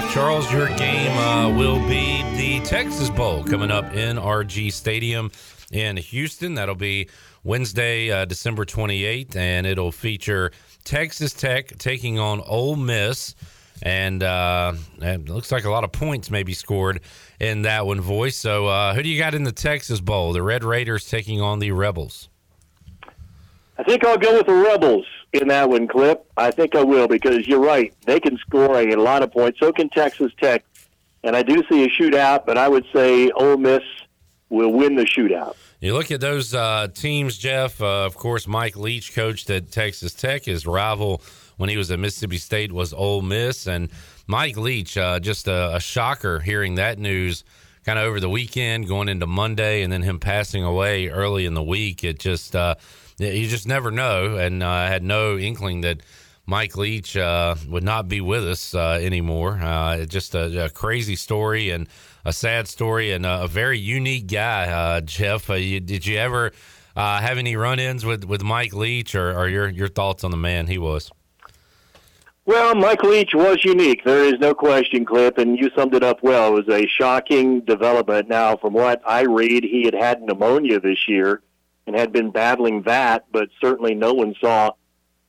[0.00, 5.30] Jeff Charles your game uh, will be the Texas Bowl coming up in NRG Stadium
[5.72, 6.54] in Houston.
[6.54, 7.10] That'll be
[7.44, 10.52] Wednesday, uh, December 28th, and it'll feature
[10.84, 13.34] Texas Tech taking on Ole Miss.
[13.82, 14.72] And uh,
[15.02, 17.02] it looks like a lot of points may be scored
[17.38, 18.38] in that one, voice.
[18.38, 20.32] So, uh, who do you got in the Texas Bowl?
[20.32, 22.30] The Red Raiders taking on the Rebels.
[23.76, 26.24] I think I'll go with the Rebels in that one, Clip.
[26.36, 27.94] I think I will because you're right.
[28.06, 29.60] They can score a lot of points.
[29.60, 30.64] So can Texas Tech.
[31.22, 33.82] And I do see a shootout, but I would say Ole Miss
[34.48, 35.54] will win the shootout.
[35.80, 37.80] You look at those uh, teams, Jeff.
[37.80, 40.44] Uh, of course, Mike Leach coached at Texas Tech.
[40.44, 41.22] His rival
[41.56, 43.90] when he was at Mississippi State was Ole Miss, and
[44.26, 47.44] Mike Leach, uh, just a, a, shocker hearing that news
[47.84, 51.52] kind of over the weekend, going into Monday, and then him passing away early in
[51.52, 52.02] the week.
[52.02, 52.76] It just uh,
[53.20, 56.00] you just never know, and uh, I had no inkling that.
[56.46, 59.60] Mike Leach uh, would not be with us uh, anymore.
[59.62, 61.86] Uh, just a, a, crazy story and
[62.24, 64.66] a sad story, and a, very unique guy.
[64.66, 66.50] uh, Jeff, you, did you ever
[66.96, 70.36] uh, have any run-ins with, with Mike Leach, or, or your your thoughts on the
[70.36, 71.12] man he was?
[72.46, 74.02] Well, Mike Leach was unique.
[74.04, 76.56] There is no question, Clip, and you summed it up well.
[76.56, 78.28] It was a shocking development.
[78.28, 81.42] Now, from what I read, he had had pneumonia this year
[81.90, 84.70] and had been battling that, but certainly no one saw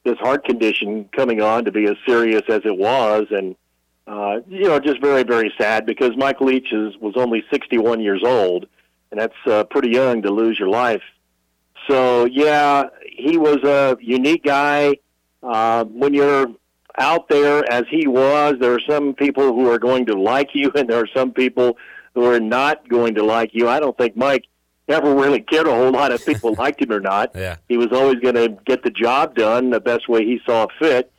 [0.04, 3.56] this heart condition coming on to be as serious as it was, and
[4.06, 8.22] uh, you know, just very, very sad because Mike Leach is, was only 61 years
[8.24, 8.68] old,
[9.10, 11.02] and that's uh, pretty young to lose your life.
[11.90, 14.98] So yeah, he was a unique guy.
[15.42, 16.46] Uh, when you're
[17.00, 20.72] out there as he was, there are some people who are going to like you,
[20.76, 21.78] and there are some people
[22.14, 23.68] who are not going to like you.
[23.68, 24.46] I don't think Mike
[24.88, 27.32] never really cared a whole lot if people liked him or not.
[27.36, 27.58] Yeah.
[27.68, 31.12] He was always going to get the job done the best way he saw fit.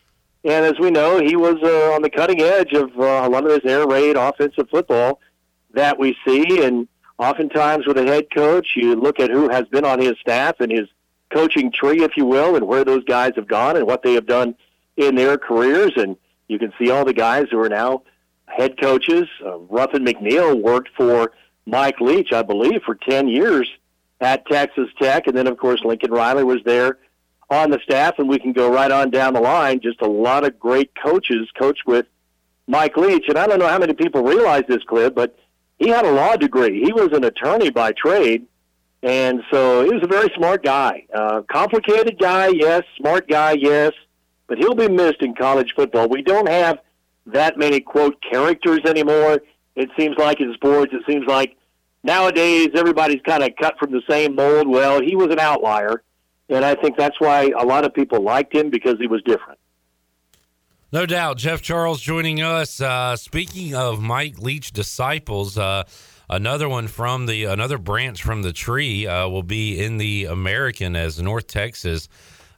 [0.44, 3.44] And as we know, he was uh, on the cutting edge of uh, a lot
[3.44, 5.20] of this air raid offensive football
[5.72, 6.64] that we see.
[6.64, 10.56] And oftentimes with a head coach, you look at who has been on his staff
[10.58, 10.88] and his
[11.32, 14.26] coaching tree, if you will, and where those guys have gone and what they have
[14.26, 14.54] done
[14.96, 15.92] in their careers.
[15.96, 16.16] And
[16.48, 18.02] you can see all the guys who are now
[18.46, 19.28] head coaches.
[19.44, 21.32] Uh, Ruffin McNeill worked for
[21.66, 23.68] Mike Leach, I believe, for 10 years
[24.20, 25.26] at Texas Tech.
[25.26, 26.98] And then, of course, Lincoln Riley was there
[27.50, 29.80] on the staff, and we can go right on down the line.
[29.80, 32.06] Just a lot of great coaches coached with
[32.66, 33.24] Mike Leach.
[33.28, 35.38] And I don't know how many people realize this, Clip, but
[35.78, 36.82] he had a law degree.
[36.82, 38.46] He was an attorney by trade.
[39.02, 41.06] And so he was a very smart guy.
[41.12, 42.82] Uh, complicated guy, yes.
[42.96, 43.92] Smart guy, yes.
[44.46, 46.08] But he'll be missed in college football.
[46.08, 46.78] We don't have
[47.26, 49.40] that many, quote, characters anymore
[49.76, 51.56] it seems like in sports, it seems like
[52.02, 54.68] nowadays everybody's kind of cut from the same mold.
[54.68, 56.02] Well, he was an outlier,
[56.48, 59.58] and I think that's why a lot of people liked him because he was different.
[60.92, 61.38] No doubt.
[61.38, 62.78] Jeff Charles joining us.
[62.78, 65.84] Uh, speaking of Mike Leach disciples, uh,
[66.28, 70.94] another one from the another branch from the tree uh, will be in the American
[70.94, 72.08] as North Texas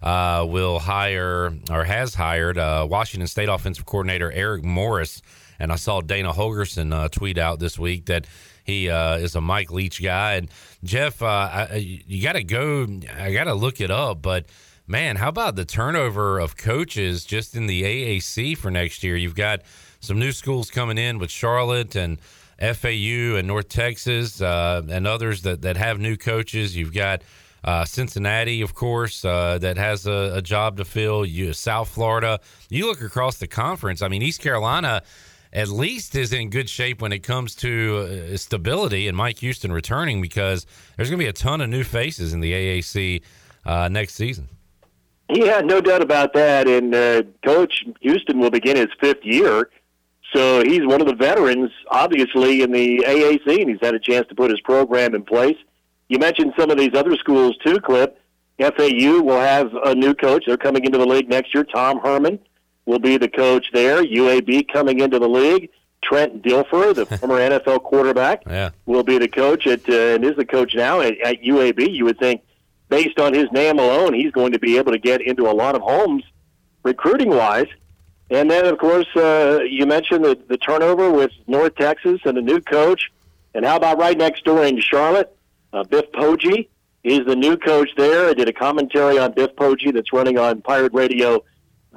[0.02, 5.22] uh, will hire or has hired uh, Washington State offensive coordinator Eric Morris.
[5.58, 8.26] And I saw Dana Holgorsen uh, tweet out this week that
[8.64, 10.34] he uh, is a Mike Leach guy.
[10.34, 10.48] And
[10.82, 12.86] Jeff, uh, I, you got to go.
[13.16, 14.46] I got to look it up, but
[14.86, 19.16] man, how about the turnover of coaches just in the AAC for next year?
[19.16, 19.62] You've got
[20.00, 22.18] some new schools coming in with Charlotte and
[22.60, 26.76] FAU and North Texas uh, and others that, that have new coaches.
[26.76, 27.22] You've got
[27.64, 31.24] uh, Cincinnati, of course, uh, that has a, a, job to fill.
[31.24, 32.40] You South Florida.
[32.68, 34.02] You look across the conference.
[34.02, 35.02] I mean, East Carolina
[35.54, 39.70] at least is in good shape when it comes to uh, stability and Mike Houston
[39.70, 40.66] returning because
[40.96, 43.22] there's going to be a ton of new faces in the AAC
[43.64, 44.48] uh, next season.
[45.30, 46.68] Yeah, no doubt about that.
[46.68, 49.70] And uh, Coach Houston will begin his fifth year.
[50.34, 54.26] So he's one of the veterans, obviously, in the AAC, and he's had a chance
[54.28, 55.56] to put his program in place.
[56.08, 58.18] You mentioned some of these other schools, too, Clip.
[58.58, 60.44] FAU will have a new coach.
[60.46, 61.64] They're coming into the league next year.
[61.64, 62.38] Tom Herman
[62.86, 64.02] will be the coach there.
[64.02, 65.70] UAB coming into the league.
[66.02, 68.70] Trent Dilfer, the former NFL quarterback, Yeah.
[68.84, 71.90] will be the coach at uh, and is the coach now at, at UAB.
[71.90, 72.42] You would think,
[72.90, 75.74] based on his name alone, he's going to be able to get into a lot
[75.74, 76.22] of homes
[76.82, 77.68] recruiting wise.
[78.30, 82.42] And then, of course, uh, you mentioned the, the turnover with North Texas and the
[82.42, 83.10] new coach.
[83.54, 85.34] And how about right next door in Charlotte,
[85.72, 86.68] uh, Biff Poggi
[87.02, 88.28] is the new coach there.
[88.28, 91.44] I did a commentary on Biff Poggi that's running on Pirate Radio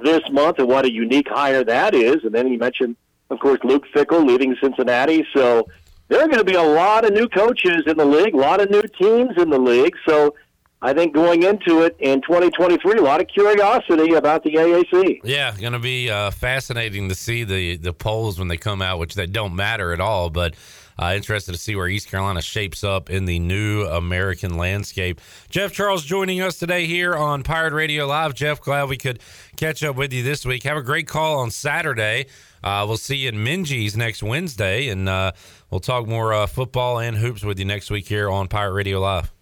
[0.02, 2.16] this month and what a unique hire that is.
[2.24, 2.96] And then he mentioned,
[3.30, 5.26] of course, Luke Fickell leaving Cincinnati.
[5.34, 5.68] So
[6.08, 8.60] there are going to be a lot of new coaches in the league, a lot
[8.60, 9.94] of new teams in the league.
[10.06, 10.34] So
[10.80, 15.20] I think going into it in 2023, a lot of curiosity about the AAC.
[15.24, 18.98] Yeah, going to be uh, fascinating to see the the polls when they come out,
[18.98, 20.30] which they don't matter at all.
[20.30, 20.54] But
[20.98, 25.20] uh, interested to see where East Carolina shapes up in the new American landscape.
[25.48, 28.34] Jeff Charles joining us today here on Pirate Radio Live.
[28.34, 29.20] Jeff, glad we could
[29.56, 30.62] catch up with you this week.
[30.64, 32.26] Have a great call on Saturday.
[32.62, 35.32] Uh, we'll see you in Minges next Wednesday, and uh,
[35.70, 38.98] we'll talk more uh, football and hoops with you next week here on Pirate Radio
[39.00, 39.32] Live.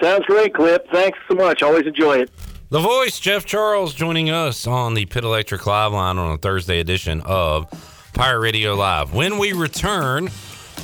[0.00, 0.86] Sounds great, Clip.
[0.92, 1.62] Thanks so much.
[1.62, 2.30] Always enjoy it.
[2.70, 6.80] The voice, Jeff Charles, joining us on the Pit Electric Live line on a Thursday
[6.80, 7.66] edition of
[8.12, 9.14] Pirate Radio Live.
[9.14, 10.28] When we return,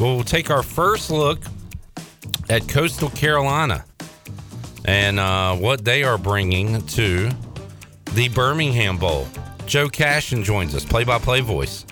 [0.00, 1.42] we'll take our first look
[2.48, 3.84] at Coastal Carolina
[4.84, 7.30] and uh, what they are bringing to
[8.12, 9.26] the Birmingham Bowl.
[9.66, 11.86] Joe Cashion joins us, play by play voice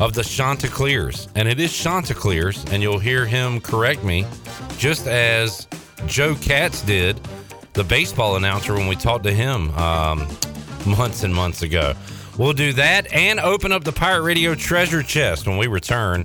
[0.00, 1.28] of the Chanticleers.
[1.34, 4.26] And it is Chanticleers, and you'll hear him correct me,
[4.78, 5.68] just as
[6.06, 7.20] Joe Katz did,
[7.74, 10.26] the baseball announcer, when we talked to him um,
[10.86, 11.94] months and months ago.
[12.38, 16.24] We'll do that and open up the Pirate Radio treasure chest when we return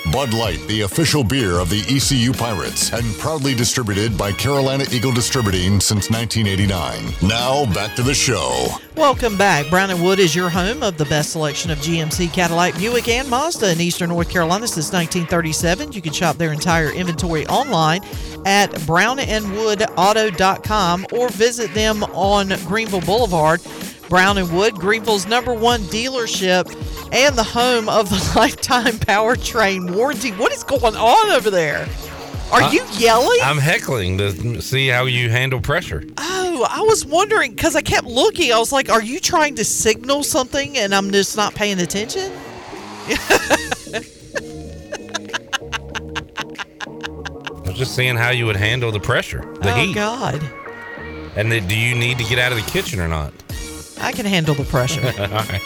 [0.11, 5.13] Bud Light, the official beer of the ECU Pirates, and proudly distributed by Carolina Eagle
[5.13, 7.13] Distributing since 1989.
[7.27, 8.67] Now, back to the show.
[8.97, 9.69] Welcome back.
[9.69, 13.29] Brown and Wood is your home of the best selection of GMC, Cadillac, Buick, and
[13.29, 15.93] Mazda in Eastern North Carolina since 1937.
[15.93, 18.03] You can shop their entire inventory online
[18.45, 23.61] at brownandwoodauto.com or visit them on Greenville Boulevard.
[24.11, 26.67] Brown and Wood, Greenville's number one dealership
[27.13, 30.31] and the home of the lifetime powertrain warranty.
[30.31, 31.87] What is going on over there?
[32.51, 33.39] Are Uh, you yelling?
[33.41, 36.03] I'm heckling to see how you handle pressure.
[36.17, 38.51] Oh, I was wondering because I kept looking.
[38.51, 42.33] I was like, "Are you trying to signal something?" And I'm just not paying attention.
[46.83, 49.93] I was just seeing how you would handle the pressure, the oh heat.
[49.95, 50.41] God,
[51.37, 53.31] And then, do you need to get out of the kitchen or not?
[54.01, 55.01] I can handle the pressure.
[55.19, 55.61] All right.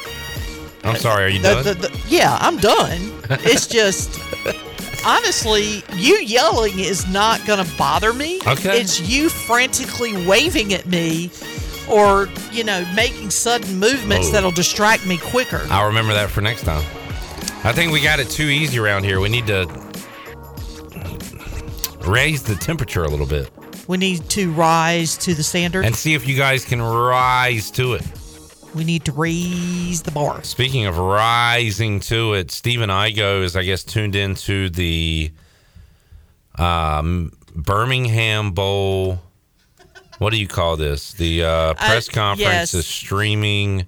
[0.83, 1.23] I'm sorry.
[1.25, 1.63] Are you The- done?
[1.63, 3.11] the- the- yeah, I'm done.
[3.29, 4.19] It's just
[5.05, 8.39] honestly, you yelling is not going to bother me.
[8.45, 8.79] Okay.
[8.81, 11.31] It's you frantically waving at me.
[11.87, 14.31] Or, you know, making sudden movements Oh.
[14.31, 15.61] that'll distract me quicker.
[15.69, 16.83] I'll remember that for next time.
[17.63, 19.19] I think we got it too easy around here.
[19.19, 19.67] We need to
[22.07, 23.49] raise the temperature a little bit
[23.87, 25.85] We need to rise to the standard.
[25.85, 28.03] and see if you guys can rise to it.
[28.75, 30.43] We need to raise the bar.
[30.43, 35.31] Speaking of rising to it, Stephen Igo is, I guess, tuned into the
[36.57, 39.21] um, Birmingham Bowl.
[40.19, 41.13] What do you call this?
[41.13, 42.73] The uh, press conference yes.
[42.73, 43.85] is streaming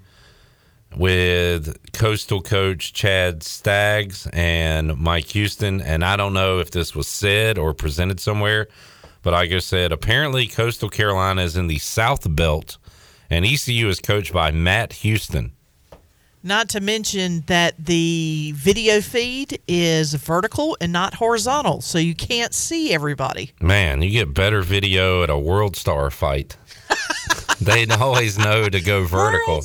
[0.96, 5.82] with Coastal coach Chad Staggs and Mike Houston.
[5.82, 8.68] And I don't know if this was said or presented somewhere,
[9.22, 12.78] but Igo said apparently Coastal Carolina is in the South Belt
[13.30, 15.54] and ECU is coached by Matt Houston.
[16.44, 22.54] Not to mention that the video feed is vertical and not horizontal, so you can't
[22.54, 23.52] see everybody.
[23.60, 26.56] Man, you get better video at a World Star fight.
[27.60, 29.62] they always know to go vertical.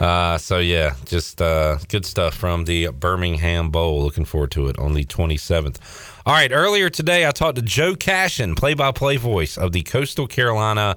[0.00, 4.02] Uh, so yeah, just uh, good stuff from the Birmingham Bowl.
[4.02, 5.78] Looking forward to it on the 27th.
[6.24, 10.96] All right, earlier today I talked to Joe Cashion, play-by-play voice of the Coastal Carolina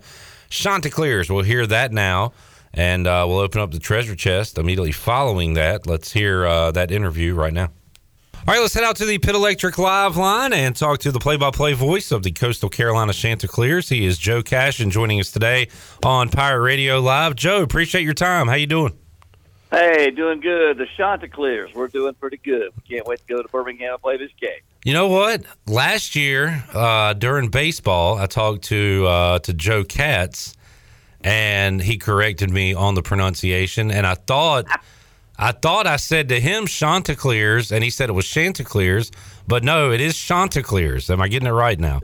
[0.51, 1.31] Chanticleers.
[1.31, 2.33] We'll hear that now,
[2.73, 5.87] and uh, we'll open up the treasure chest immediately following that.
[5.87, 7.71] Let's hear uh, that interview right now.
[8.33, 11.19] All right, let's head out to the Pit Electric Live line and talk to the
[11.19, 13.87] play-by-play voice of the Coastal Carolina Chanticleers.
[13.87, 15.69] He is Joe Cashion joining us today
[16.03, 17.35] on Pirate Radio Live.
[17.35, 18.47] Joe, appreciate your time.
[18.47, 18.97] How you doing?
[19.69, 20.79] Hey, doing good.
[20.79, 22.71] The Chanticleers, we're doing pretty good.
[22.89, 24.59] Can't wait to go to Birmingham and play this game.
[24.83, 25.43] You know what?
[25.67, 30.55] Last year uh, during baseball, I talked to uh, to Joe Katz,
[31.23, 33.91] and he corrected me on the pronunciation.
[33.91, 34.65] And I thought,
[35.37, 39.11] I thought I said to him Chanticleers, and he said it was Chanticleers,
[39.47, 41.11] but no, it is Chanticleers.
[41.11, 42.01] Am I getting it right now?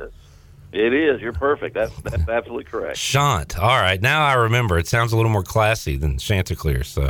[0.72, 1.22] It is.
[1.22, 1.74] You're perfect.
[1.74, 2.98] That's that's absolutely correct.
[2.98, 3.58] Chant.
[3.58, 4.78] All right, now I remember.
[4.78, 6.90] It sounds a little more classy than Chanticleers.
[6.90, 7.10] So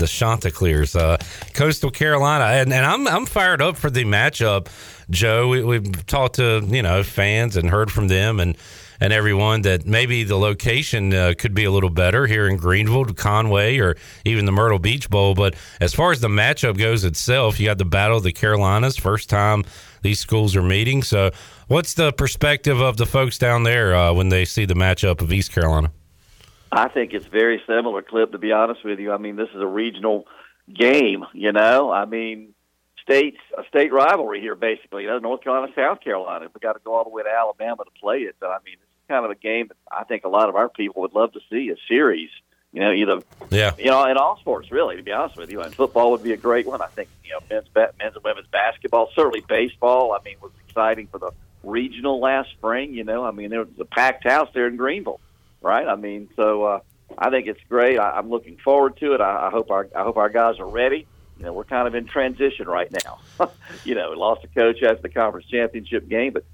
[0.00, 1.18] the Chanticleers, uh,
[1.52, 4.68] Coastal Carolina, and, and I'm I'm fired up for the matchup,
[5.10, 5.48] Joe.
[5.48, 8.56] We, we've talked to you know fans and heard from them and
[9.00, 13.04] and everyone that maybe the location uh, could be a little better here in Greenville,
[13.06, 15.34] Conway, or even the Myrtle Beach Bowl.
[15.34, 18.96] But as far as the matchup goes itself, you got the Battle of the Carolinas,
[18.96, 19.64] first time
[20.02, 21.02] these schools are meeting.
[21.02, 21.32] So,
[21.66, 25.32] what's the perspective of the folks down there uh, when they see the matchup of
[25.32, 25.90] East Carolina?
[26.70, 28.32] I think it's very similar, Clip.
[28.32, 30.26] To be honest with you, I mean this is a regional
[30.72, 31.24] game.
[31.32, 32.53] You know, I mean
[33.04, 35.04] states a state rivalry here, basically.
[35.04, 36.48] You know, North Carolina, South Carolina.
[36.52, 38.36] We got to go all the way to Alabama to play it.
[38.40, 40.68] But I mean, it's kind of a game that I think a lot of our
[40.68, 42.30] people would love to see a series.
[42.72, 43.20] You know, either
[43.50, 44.96] yeah, you know, in all sports, really.
[44.96, 46.82] To be honest with you, and football would be a great one.
[46.82, 50.12] I think you know, men's men's and women's basketball, certainly baseball.
[50.12, 51.30] I mean, was exciting for the
[51.62, 52.92] regional last spring.
[52.94, 55.20] You know, I mean, there was a packed house there in Greenville,
[55.60, 55.86] right?
[55.86, 56.80] I mean, so uh,
[57.16, 57.96] I think it's great.
[57.96, 59.20] I, I'm looking forward to it.
[59.20, 61.06] I, I hope our I hope our guys are ready.
[61.38, 63.20] You know, we're kind of in transition right now.
[63.84, 66.44] you know, we lost a coach after the conference championship game, but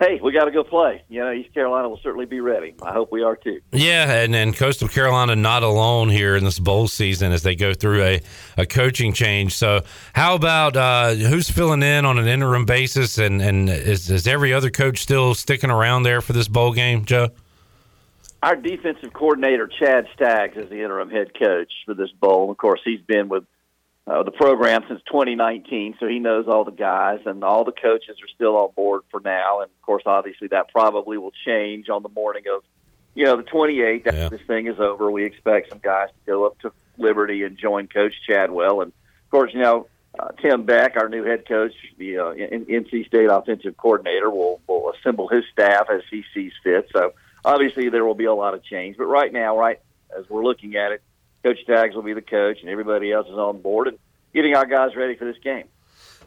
[0.00, 1.02] hey, we got to go play.
[1.08, 2.74] You know, East Carolina will certainly be ready.
[2.82, 3.60] I hope we are too.
[3.72, 7.74] Yeah, and, and Coastal Carolina not alone here in this bowl season as they go
[7.74, 8.22] through a,
[8.56, 9.54] a coaching change.
[9.54, 9.82] So,
[10.14, 14.52] how about uh, who's filling in on an interim basis, and, and is, is every
[14.52, 17.30] other coach still sticking around there for this bowl game, Joe?
[18.42, 22.50] Our defensive coordinator, Chad Staggs, is the interim head coach for this bowl.
[22.50, 23.44] Of course, he's been with
[24.06, 28.16] uh, the program since 2019, so he knows all the guys, and all the coaches
[28.22, 29.60] are still on board for now.
[29.60, 32.62] And of course, obviously, that probably will change on the morning of,
[33.14, 34.06] you know, the 28th.
[34.06, 34.28] After Yeah.
[34.28, 37.86] this thing is over, we expect some guys to go up to Liberty and join
[37.88, 38.82] Coach Chadwell.
[38.82, 39.86] And of course, you know,
[40.18, 44.60] uh, Tim Beck, our new head coach, the uh, N- NC State offensive coordinator, will
[44.68, 46.88] will assemble his staff as he sees fit.
[46.94, 47.14] So
[47.44, 48.96] obviously, there will be a lot of change.
[48.98, 49.80] But right now, right
[50.16, 51.02] as we're looking at it,
[51.44, 53.98] Coach Staggs will be the coach, and everybody else is on board and
[54.32, 55.64] getting our guys ready for this game.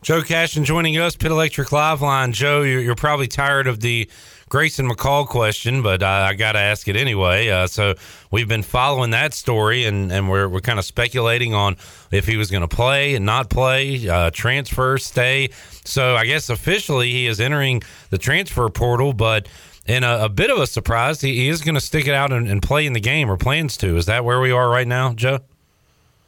[0.04, 2.32] Joe Cashion joining us, Pit Electric Live Line.
[2.32, 4.08] Joe, you're, you're probably tired of the
[4.48, 7.50] Grayson McCall question, but uh, I got to ask it anyway.
[7.50, 7.96] Uh, so
[8.30, 11.78] we've been following that story, and, and we're, we're kind of speculating on
[12.12, 15.50] if he was going to play and not play, uh, transfer, stay.
[15.84, 17.82] So I guess officially he is entering
[18.12, 19.50] the transfer portal, but
[19.88, 22.32] in a, a bit of a surprise, he, he is going to stick it out
[22.32, 23.98] and, and play in the game or plans to.
[23.98, 25.40] Is that where we are right now, Joe?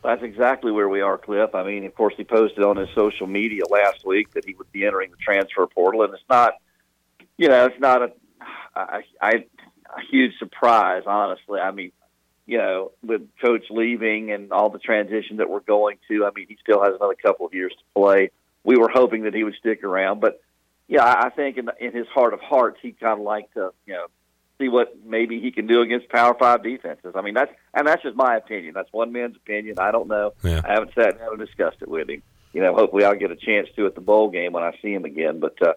[0.02, 1.53] That's exactly where we are, Cliff.
[1.53, 4.72] I mean, of course, he posted on his social media last week that he would
[4.72, 6.53] be entering the transfer portal, and it's not,
[7.38, 8.11] you know, it's not a
[10.10, 11.60] huge surprise, honestly.
[11.60, 11.91] I mean,
[12.45, 16.48] you know, with coach leaving and all the transition that we're going to, I mean,
[16.48, 18.31] he still has another couple of years to play.
[18.64, 20.41] We were hoping that he would stick around, but
[20.90, 23.94] yeah, I think in, in his heart of hearts, he kind of like to, you
[23.94, 24.07] know,
[24.60, 27.14] see what maybe he can do against Power Five defenses.
[27.16, 28.74] I mean, that's and that's just my opinion.
[28.74, 29.76] That's one man's opinion.
[29.78, 30.34] I don't know.
[30.44, 30.61] Yeah.
[30.66, 32.24] I haven't sat down and discussed it with him.
[32.53, 34.91] You know, hopefully I'll get a chance to at the bowl game when I see
[34.91, 35.40] him again.
[35.40, 35.74] But uh,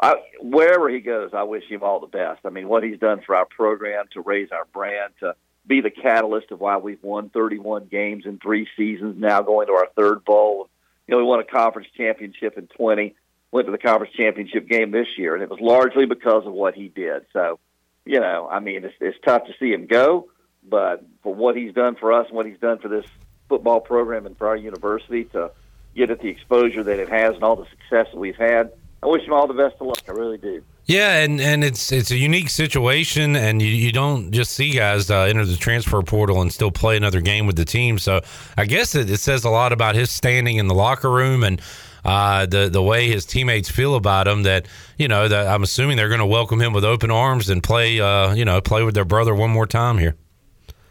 [0.00, 2.40] I, wherever he goes, I wish him all the best.
[2.44, 5.34] I mean, what he's done for our program to raise our brand, to
[5.66, 9.72] be the catalyst of why we've won 31 games in three seasons, now going to
[9.72, 10.68] our third bowl.
[11.08, 13.16] You know, we won a conference championship in 20,
[13.54, 16.74] went to the conference championship game this year, and it was largely because of what
[16.74, 17.24] he did.
[17.32, 17.60] So,
[18.04, 20.28] you know, I mean, it's, it's tough to see him go,
[20.68, 23.06] but for what he's done for us and what he's done for this
[23.48, 25.52] football program and for our university to
[25.94, 28.72] get it the exposure that it has and all the success that we've had,
[29.04, 30.02] I wish him all the best of luck.
[30.08, 30.64] I really do.
[30.86, 35.10] Yeah, and, and it's it's a unique situation, and you, you don't just see guys
[35.10, 37.98] uh, enter the transfer portal and still play another game with the team.
[37.98, 38.20] So
[38.58, 41.60] I guess it, it says a lot about his standing in the locker room and
[42.04, 44.42] uh, the the way his teammates feel about him.
[44.42, 44.66] That
[44.98, 48.00] you know, that I'm assuming they're going to welcome him with open arms and play
[48.00, 50.16] uh, you know play with their brother one more time here.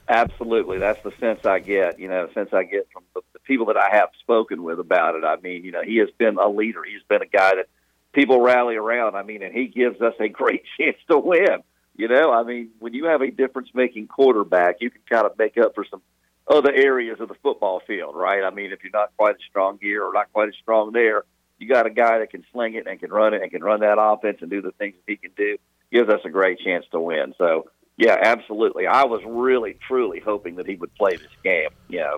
[0.08, 2.00] Absolutely, that's the sense I get.
[2.00, 4.80] You know, the sense I get from the, the people that I have spoken with
[4.80, 5.24] about it.
[5.24, 6.82] I mean, you know, he has been a leader.
[6.84, 7.68] He's been a guy that
[8.12, 9.16] people rally around.
[9.16, 11.64] I mean, and he gives us a great chance to win.
[11.96, 15.60] You know, I mean, when you have a difference-making quarterback, you can kind of make
[15.60, 16.02] up for some
[16.48, 18.44] other areas of the football field, right?
[18.44, 21.24] I mean, if you're not quite as strong here or not quite as strong there,
[21.58, 23.80] you got a guy that can sling it and can run it and can run
[23.82, 25.58] that offense and do the things that he can do.
[25.92, 27.34] Gives us a great chance to win.
[27.38, 28.88] So, yeah, absolutely.
[28.88, 31.70] I was really, truly hoping that he would play this game.
[31.88, 32.18] You know,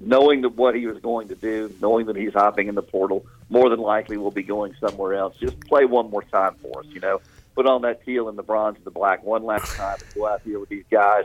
[0.00, 3.26] knowing that what he was going to do, knowing that he's hopping in the portal,
[3.48, 5.36] more than likely will be going somewhere else.
[5.40, 7.20] Just play one more time for us, you know.
[7.54, 10.26] Put on that teal and the bronze and the black one last time and go
[10.26, 11.24] out here with these guys.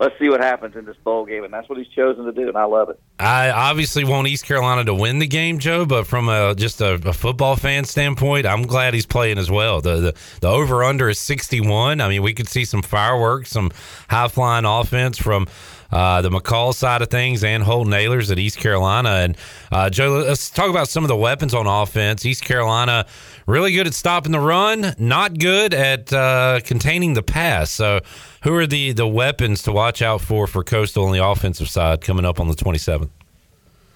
[0.00, 2.48] Let's see what happens in this bowl game, and that's what he's chosen to do,
[2.48, 3.00] and I love it.
[3.20, 6.94] I obviously want East Carolina to win the game, Joe, but from a just a,
[6.94, 9.80] a football fan standpoint, I'm glad he's playing as well.
[9.80, 12.00] The the, the over under is 61.
[12.00, 13.70] I mean, we could see some fireworks, some
[14.08, 15.46] high flying offense from
[15.92, 19.10] uh, the McCall side of things and Holton Ahlers at East Carolina.
[19.10, 19.36] And
[19.70, 22.24] uh, Joe, let's talk about some of the weapons on offense.
[22.24, 23.06] East Carolina
[23.46, 27.70] really good at stopping the run, not good at uh, containing the pass.
[27.70, 28.00] So,
[28.42, 32.00] who are the the weapons to watch out for for Coastal on the offensive side
[32.00, 33.10] coming up on the 27th?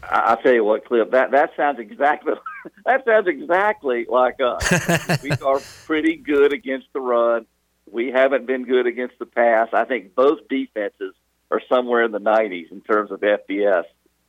[0.03, 1.11] I- I'll tell you what, Cliff.
[1.11, 2.35] That that sounds exactly
[2.85, 5.23] that sounds exactly like us.
[5.23, 7.47] we are pretty good against the run.
[7.91, 9.69] We haven't been good against the pass.
[9.73, 11.15] I think both defenses
[11.51, 13.85] are somewhere in the 90s in terms of FBS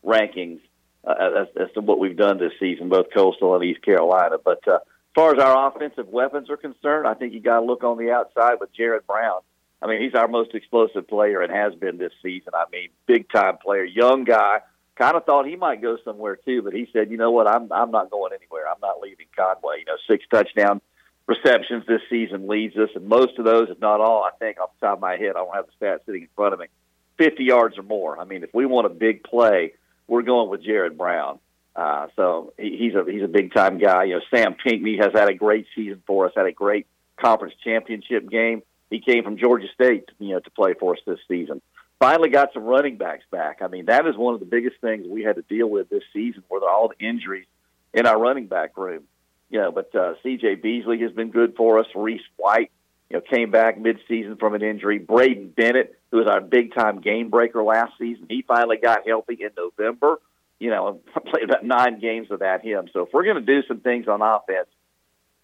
[0.05, 0.59] rankings
[1.05, 4.37] uh, as, as to what we've done this season, both Coastal and East Carolina.
[4.43, 7.65] But uh, as far as our offensive weapons are concerned, I think you got to
[7.65, 9.41] look on the outside with Jared Brown.
[9.81, 12.53] I mean, he's our most explosive player and has been this season.
[12.53, 14.59] I mean, big time player, young guy.
[14.95, 17.47] Kind of thought he might go somewhere too, but he said, "You know what?
[17.47, 18.67] I'm I'm not going anywhere.
[18.67, 19.81] I'm not leaving Conway.
[19.81, 20.81] You know, six touchdown
[21.27, 24.71] receptions this season leads us, and most of those, if not all, I think off
[24.79, 26.65] the top of my head, I don't have the stats sitting in front of me,
[27.17, 28.19] 50 yards or more.
[28.19, 29.73] I mean, if we want a big play,
[30.07, 31.39] we're going with Jared Brown.
[31.75, 34.05] Uh, so he, he's a he's a big time guy.
[34.05, 36.87] You know, Sam Pinkney has had a great season for us, had a great
[37.17, 38.63] conference championship game.
[38.89, 41.61] He came from Georgia State, you know, to play for us this season.
[41.99, 43.61] Finally got some running backs back.
[43.61, 46.03] I mean, that is one of the biggest things we had to deal with this
[46.13, 47.47] season, were all the injuries
[47.93, 49.03] in our running back room.
[49.49, 50.55] You know, but uh, C.J.
[50.55, 51.87] Beasley has been good for us.
[51.95, 52.71] Reese White,
[53.09, 54.99] you know, came back mid-season from an injury.
[54.99, 59.49] Braden Bennett, who was our big-time game breaker last season, he finally got healthy in
[59.55, 60.19] November.
[60.59, 62.89] You know, I played about nine games without him.
[62.91, 64.67] So if we're going to do some things on offense,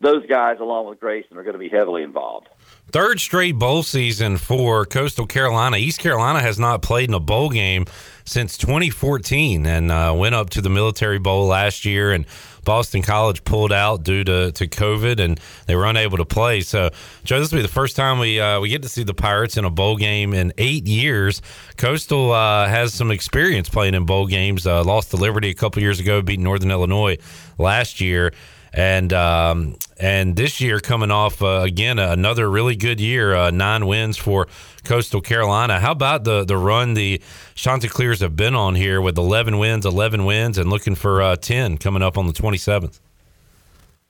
[0.03, 2.49] those guys, along with Grayson, are going to be heavily involved.
[2.91, 5.77] Third straight bowl season for Coastal Carolina.
[5.77, 7.85] East Carolina has not played in a bowl game
[8.25, 12.11] since 2014 and uh, went up to the Military Bowl last year.
[12.11, 12.25] And
[12.63, 16.61] Boston College pulled out due to, to COVID and they were unable to play.
[16.61, 16.91] So,
[17.23, 19.57] Joe, this will be the first time we uh, we get to see the Pirates
[19.57, 21.41] in a bowl game in eight years.
[21.77, 24.67] Coastal uh, has some experience playing in bowl games.
[24.67, 27.17] Uh, lost to Liberty a couple years ago, beat Northern Illinois
[27.57, 28.33] last year
[28.73, 33.85] and um, and this year coming off uh, again another really good year, uh, nine
[33.85, 34.47] wins for
[34.83, 35.79] Coastal Carolina.
[35.79, 37.21] How about the the run the
[37.55, 41.77] Chanticleers have been on here with eleven wins, eleven wins, and looking for uh, ten
[41.77, 42.99] coming up on the twenty seventh.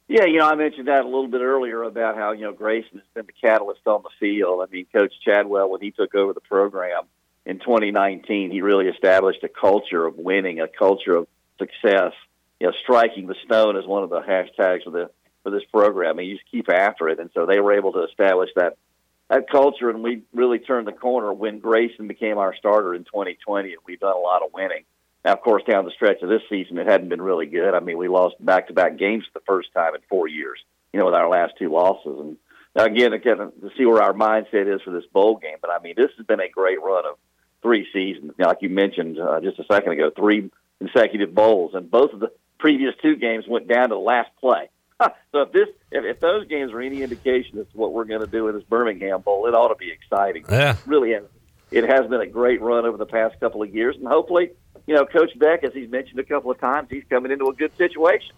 [0.08, 3.00] Yeah, you know, I mentioned that a little bit earlier about how, you know, Grayson
[3.00, 4.62] has been the catalyst on the field.
[4.62, 7.04] I mean, Coach Chadwell, when he took over the program
[7.46, 11.28] in 2019, he really established a culture of winning, a culture of
[11.58, 12.12] success
[12.64, 15.10] you know, striking the stone is one of the hashtags for the
[15.44, 16.12] for this program.
[16.12, 18.78] I mean, you just keep after it, and so they were able to establish that
[19.30, 23.74] that culture, and we really turned the corner when Grayson became our starter in 2020,
[23.74, 24.86] and we've done a lot of winning.
[25.26, 27.74] Now, of course, down the stretch of this season, it hadn't been really good.
[27.74, 30.60] I mean, we lost back-to-back games for the first time in four years.
[30.94, 32.38] You know, with our last two losses, and
[32.78, 35.58] now again, again to see where our mindset is for this bowl game.
[35.60, 37.18] But I mean, this has been a great run of
[37.62, 38.32] three seasons.
[38.40, 40.50] Now, like you mentioned uh, just a second ago, three
[40.80, 42.32] consecutive bowls, and both of the
[42.64, 44.70] previous two games went down to the last play.
[45.02, 48.22] so if this, if, if those games are any indication as to what we're going
[48.22, 50.46] to do in this Birmingham Bowl, it ought to be exciting.
[50.50, 51.24] Yeah, it really has.
[51.72, 54.52] It has been a great run over the past couple of years, and hopefully,
[54.88, 57.54] you know, Coach Beck, as he's mentioned a couple of times, he's coming into a
[57.54, 58.34] good situation.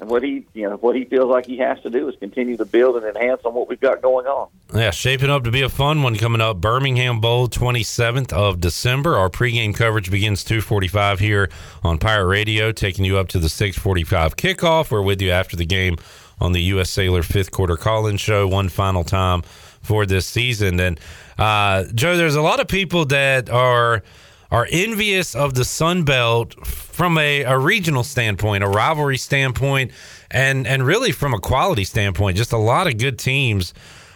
[0.00, 2.56] And what he, you know, what he feels like he has to do is continue
[2.56, 4.48] to build and enhance on what we've got going on.
[4.74, 6.60] Yeah, shaping up to be a fun one coming up.
[6.60, 9.16] Birmingham Bowl, 27th of December.
[9.16, 11.50] Our pregame coverage begins 2:45 here
[11.82, 14.90] on Pirate Radio, taking you up to the 6:45 kickoff.
[14.90, 15.96] We're with you after the game
[16.40, 16.90] on the U.S.
[16.90, 19.42] Sailor fifth quarter call-in show, one final time
[19.82, 20.80] for this season.
[20.80, 20.98] And
[21.38, 24.02] uh, Joe, there's a lot of people that are
[24.50, 29.92] are envious of the Sun Belt from a, a, regional standpoint, a rivalry standpoint,
[30.30, 32.36] and and really from a quality standpoint.
[32.36, 33.72] Just a lot of good teams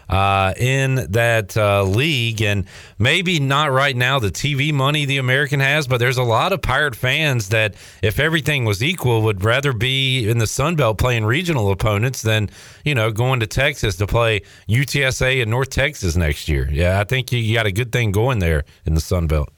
[0.09, 2.67] uh, in that uh, league, and
[2.99, 6.61] maybe not right now the TV money the American has, but there's a lot of
[6.61, 11.25] Pirate fans that, if everything was equal, would rather be in the Sun Belt playing
[11.25, 12.51] regional opponents than
[12.85, 16.69] you know going to Texas to play UTSA and North Texas next year.
[16.71, 19.54] Yeah, I think you, you got a good thing going there in the Sun Belt.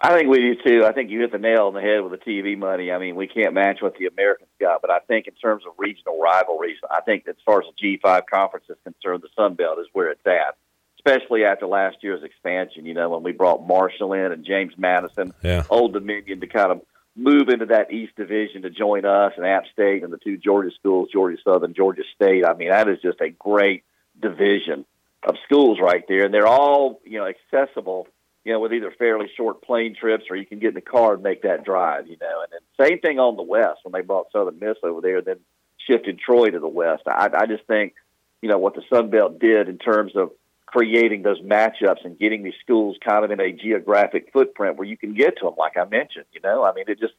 [0.00, 0.84] I think we do too.
[0.84, 2.92] I think you hit the nail on the head with the TV money.
[2.92, 5.72] I mean, we can't match what the Americans got, but I think in terms of
[5.78, 9.78] regional rivalries, I think as far as the G5 conference is concerned, the Sun Belt
[9.78, 10.56] is where it's at,
[10.98, 12.84] especially after last year's expansion.
[12.84, 15.64] You know, when we brought Marshall in and James Madison, Yeah.
[15.70, 16.82] Old Dominion to kind of
[17.16, 20.70] move into that East Division to join us and App State and the two Georgia
[20.78, 22.44] schools, Georgia Southern, Georgia State.
[22.44, 23.84] I mean, that is just a great
[24.20, 24.84] division
[25.26, 28.08] of schools right there, and they're all you know accessible.
[28.46, 31.14] You know, with either fairly short plane trips or you can get in the car
[31.14, 32.06] and make that drive.
[32.06, 35.00] You know, and then same thing on the west when they brought Southern Miss over
[35.00, 35.40] there, then
[35.90, 37.02] shifted Troy to the west.
[37.08, 37.94] I, I just think
[38.42, 40.30] you know what the Sun Belt did in terms of
[40.64, 44.96] creating those matchups and getting these schools kind of in a geographic footprint where you
[44.96, 45.54] can get to them.
[45.58, 47.14] Like I mentioned, you know, I mean, it just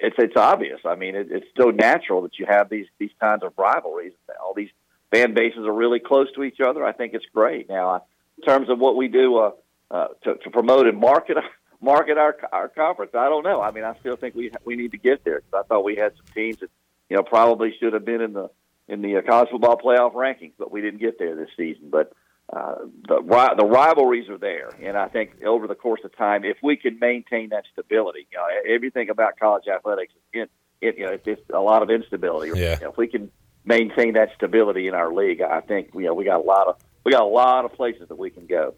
[0.00, 0.78] it's it's obvious.
[0.84, 4.12] I mean, it, it's so natural that you have these these kinds of rivalries.
[4.40, 4.70] All these
[5.12, 6.84] fan bases are really close to each other.
[6.84, 7.68] I think it's great.
[7.68, 8.04] Now,
[8.38, 9.50] in terms of what we do uh,
[9.90, 11.36] uh, to, to promote and market
[11.80, 13.60] market our our conference, I don't know.
[13.60, 15.96] I mean, I still think we we need to get there because I thought we
[15.96, 16.70] had some teams that
[17.08, 18.50] you know probably should have been in the
[18.88, 21.90] in the uh, college football playoff rankings, but we didn't get there this season.
[21.90, 22.12] But
[22.52, 22.76] uh,
[23.08, 26.76] the the rivalries are there, and I think over the course of time, if we
[26.76, 30.50] can maintain that stability, you know, everything about college athletics, it,
[30.80, 32.58] it you know, it's, it's a lot of instability.
[32.58, 32.74] Yeah.
[32.74, 33.30] You know, if we can
[33.64, 36.76] maintain that stability in our league, I think you know we got a lot of
[37.04, 38.74] we got a lot of places that we can go.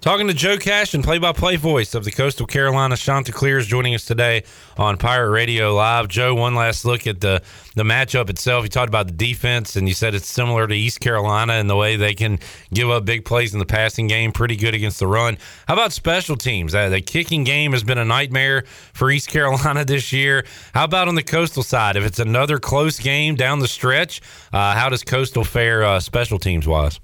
[0.00, 4.44] Talking to Joe Cashion play-by-play voice of the Coastal Carolina Chanticleers joining us today
[4.78, 6.08] on Pirate Radio Live.
[6.08, 7.42] Joe, one last look at the
[7.74, 8.64] the matchup itself.
[8.64, 11.76] You talked about the defense, and you said it's similar to East Carolina in the
[11.76, 12.38] way they can
[12.72, 15.36] give up big plays in the passing game, pretty good against the run.
[15.68, 16.74] How about special teams?
[16.74, 18.64] Uh, the kicking game has been a nightmare
[18.94, 20.46] for East Carolina this year.
[20.72, 21.96] How about on the Coastal side?
[21.96, 26.38] If it's another close game down the stretch, uh, how does Coastal fare uh, special
[26.38, 27.00] teams wise?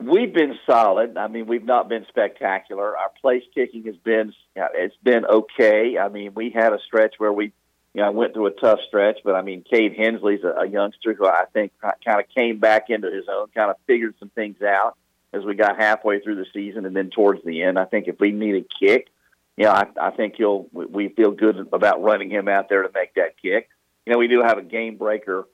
[0.00, 1.16] We've been solid.
[1.16, 2.96] I mean, we've not been spectacular.
[2.96, 5.98] Our place kicking has been it's been okay.
[5.98, 7.52] I mean, we had a stretch where we,
[7.94, 11.14] you know, went through a tough stretch, but I mean, Cade Hensley's a, a youngster
[11.14, 14.62] who I think kind of came back into his own, kind of figured some things
[14.62, 14.96] out
[15.32, 18.18] as we got halfway through the season, and then towards the end, I think if
[18.20, 19.08] we need a kick,
[19.56, 20.66] you know, I, I think he'll.
[20.72, 23.68] we- We feel good about running him out there to make that kick.
[24.06, 25.46] You know, we do have a game breaker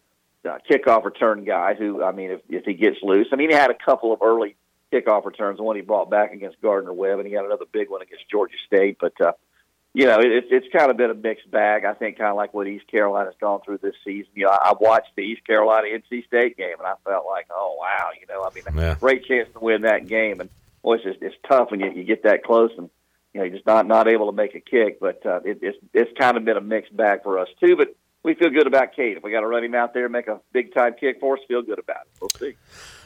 [0.44, 3.56] uh, kickoff return guy who, I mean, if, if he gets loose, I mean, he
[3.56, 4.56] had a couple of early
[4.92, 8.02] kickoff returns, one he brought back against Gardner Webb, and he had another big one
[8.02, 8.98] against Georgia State.
[9.00, 9.32] But, uh,
[9.94, 11.84] you know, it, it's it's kind of been a mixed bag.
[11.84, 14.30] I think kind of like what East Carolina's gone through this season.
[14.34, 17.46] You know, I, I watched the East Carolina NC State game, and I felt like,
[17.52, 18.96] oh wow, you know, I mean, Yeah.
[18.98, 20.40] great chance to win that game.
[20.40, 20.50] And
[20.82, 22.90] boy, it's just it's tough when you, you get that close and
[23.32, 24.98] you know you're just not not able to make a kick.
[24.98, 27.76] But uh, it, it's it's kind of been a mixed bag for us too.
[27.76, 27.94] But
[28.24, 29.18] we feel good about Cade.
[29.18, 31.36] If we got to run him out there and make a big time kick for
[31.36, 32.20] us, feel good about it.
[32.20, 32.56] We'll see.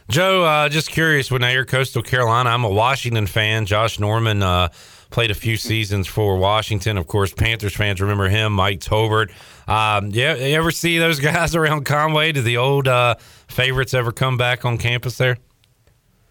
[0.09, 1.31] Joe, uh, just curious.
[1.31, 3.66] When now you're Coastal Carolina, I'm a Washington fan.
[3.66, 4.69] Josh Norman uh,
[5.11, 6.97] played a few seasons for Washington.
[6.97, 8.55] Of course, Panthers fans remember him.
[8.55, 9.31] Mike Tolbert.
[9.69, 12.32] Um, yeah, you ever see those guys around Conway?
[12.32, 13.16] Do the old uh,
[13.49, 15.36] favorites ever come back on campus there?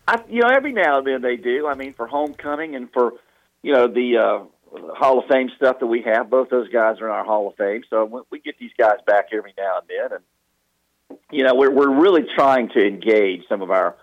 [0.07, 1.67] I, you know, every now and then they do.
[1.67, 3.13] I mean, for homecoming and for
[3.61, 4.45] you know the uh,
[4.95, 7.55] Hall of Fame stuff that we have, both those guys are in our Hall of
[7.55, 7.83] Fame.
[7.89, 11.71] So we, we get these guys back every now and then, and you know, we're
[11.71, 13.95] we're really trying to engage some of our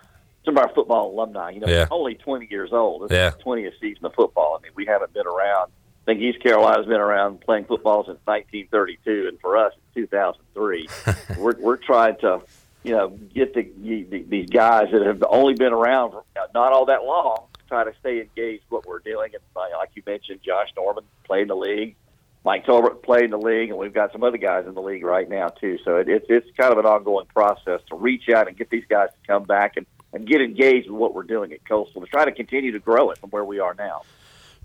[0.43, 1.51] some of our football alumni.
[1.51, 1.87] You know, Yeah.
[1.91, 3.09] only twenty years old.
[3.09, 3.27] This Yeah.
[3.29, 4.57] is the twentieth season of football.
[4.59, 5.71] I mean, we haven't been around.
[6.07, 10.87] I think East Carolina's been around playing football since 1932, and for us, it's 2003.
[11.39, 12.41] we're we're trying to,
[12.83, 16.23] you know, get the, the these guys that have only been around for
[16.53, 19.31] not all that long, try to stay engaged what we're doing.
[19.33, 21.95] And uh, like you mentioned, Josh Norman played in the league.
[22.43, 25.03] Mike Tolbert played in the league, and we've got some other guys in the league
[25.03, 25.79] right now too.
[25.83, 28.85] So it, it's it's kind of an ongoing process to reach out and get these
[28.87, 32.07] guys to come back and, and get engaged with what we're doing at Coastal to
[32.07, 34.03] try to continue to grow it from where we are now.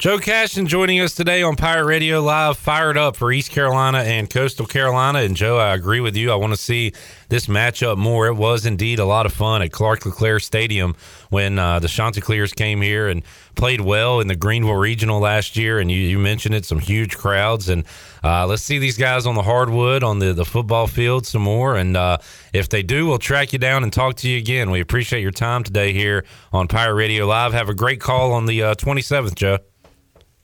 [0.00, 4.30] Joe Cashion joining us today on Pirate Radio Live, fired up for East Carolina and
[4.30, 5.18] Coastal Carolina.
[5.18, 6.32] And Joe, I agree with you.
[6.32, 6.94] I want to see
[7.28, 8.26] this matchup more.
[8.26, 10.96] It was indeed a lot of fun at Clark LeClair Stadium
[11.28, 13.22] when uh, the Chanticleers came here and
[13.56, 15.78] played well in the Greenville Regional last year.
[15.78, 17.68] And you, you mentioned it, some huge crowds.
[17.68, 17.84] And
[18.24, 21.76] uh, let's see these guys on the hardwood, on the, the football field some more.
[21.76, 22.16] And uh,
[22.54, 24.70] if they do, we'll track you down and talk to you again.
[24.70, 26.24] We appreciate your time today here
[26.54, 27.52] on Pirate Radio Live.
[27.52, 29.58] Have a great call on the uh, 27th, Joe.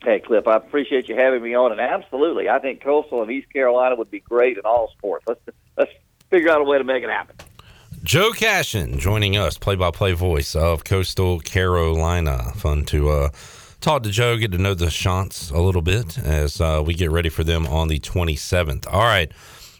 [0.07, 3.53] Hey, Clip, I appreciate you having me on, and absolutely, I think Coastal and East
[3.53, 5.25] Carolina would be great in all sports.
[5.27, 5.41] Let's
[5.77, 5.91] let's
[6.31, 7.35] figure out a way to make it happen.
[8.05, 12.53] Joe Cashion joining us, play-by-play voice of Coastal Carolina.
[12.55, 13.31] Fun to uh,
[13.81, 17.11] talk to Joe, get to know the Chants a little bit as uh, we get
[17.11, 18.87] ready for them on the 27th.
[18.89, 19.33] All right,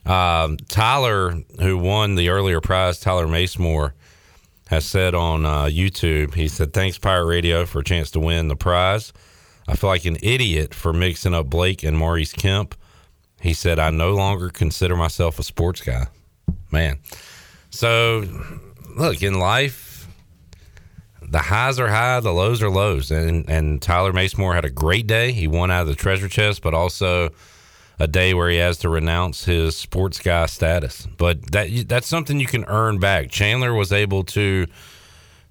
[0.07, 3.93] um, Tyler, who won the earlier prize, Tyler Macemore,
[4.67, 8.49] has said on uh, YouTube, he said, "Thanks Pirate Radio for a chance to win
[8.49, 9.13] the prize.
[9.69, 12.75] I feel like an idiot for mixing up Blake and Maurice Kemp."
[13.41, 16.07] He said, "I no longer consider myself a sports guy."
[16.71, 16.99] Man.
[17.71, 18.25] So,
[18.97, 20.07] look, in life,
[21.23, 25.07] the highs are high, the lows are lows, and and Tyler Macemore had a great
[25.07, 25.33] day.
[25.33, 27.31] He won out of the treasure chest, but also
[27.99, 31.07] a day where he has to renounce his sports guy status.
[31.17, 33.31] But that that's something you can earn back.
[33.31, 34.67] Chandler was able to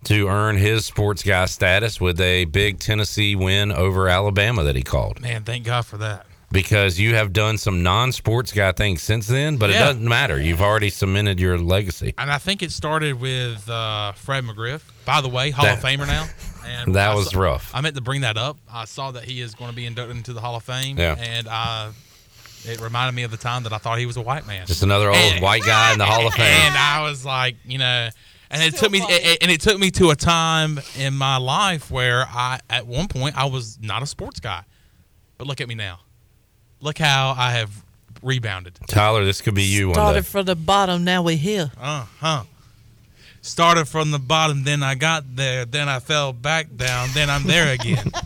[0.06, 4.84] to earn his sports guy status with a big Tennessee win over Alabama that he
[4.84, 5.22] called.
[5.22, 6.26] Man, thank God for that.
[6.52, 10.40] Because you have done some non-sports guy things since then, but it doesn't matter.
[10.40, 12.14] You've already cemented your legacy.
[12.18, 14.82] And I think it started with uh, Fred McGriff.
[15.06, 16.28] By the way, Hall of Famer now.
[16.68, 17.70] And That I was saw- rough.
[17.76, 18.58] I meant to bring that up.
[18.74, 20.98] I saw that he is going to be inducted into the Hall of Fame.
[20.98, 21.16] Yeah.
[21.16, 21.92] And uh,
[22.64, 24.66] it reminded me of the time that I thought he was a white man.
[24.66, 26.44] Just another old And- white guy in the Hall of Fame.
[26.46, 28.10] And I was like, you know,
[28.52, 31.90] and it took me, a- and it took me to a time in my life
[31.92, 34.64] where I, at one point, I was not a sports guy.
[35.38, 36.00] But look at me now.
[36.80, 37.72] Look how I have
[38.22, 38.78] rebounded.
[38.88, 40.02] Tyler, this could be you one day.
[40.02, 41.72] Started from the bottom, now we're here.
[41.80, 42.44] Uh huh.
[43.42, 47.44] Started from the bottom, then I got there, then I fell back down, then I'm
[47.44, 48.12] there again.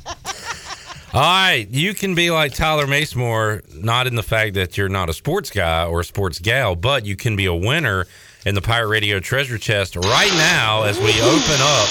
[1.11, 5.09] All right, you can be like Tyler Macemore, not in the fact that you're not
[5.09, 8.05] a sports guy or a sports gal, but you can be a winner
[8.45, 11.89] in the Pirate Radio Treasure Chest right now as we open up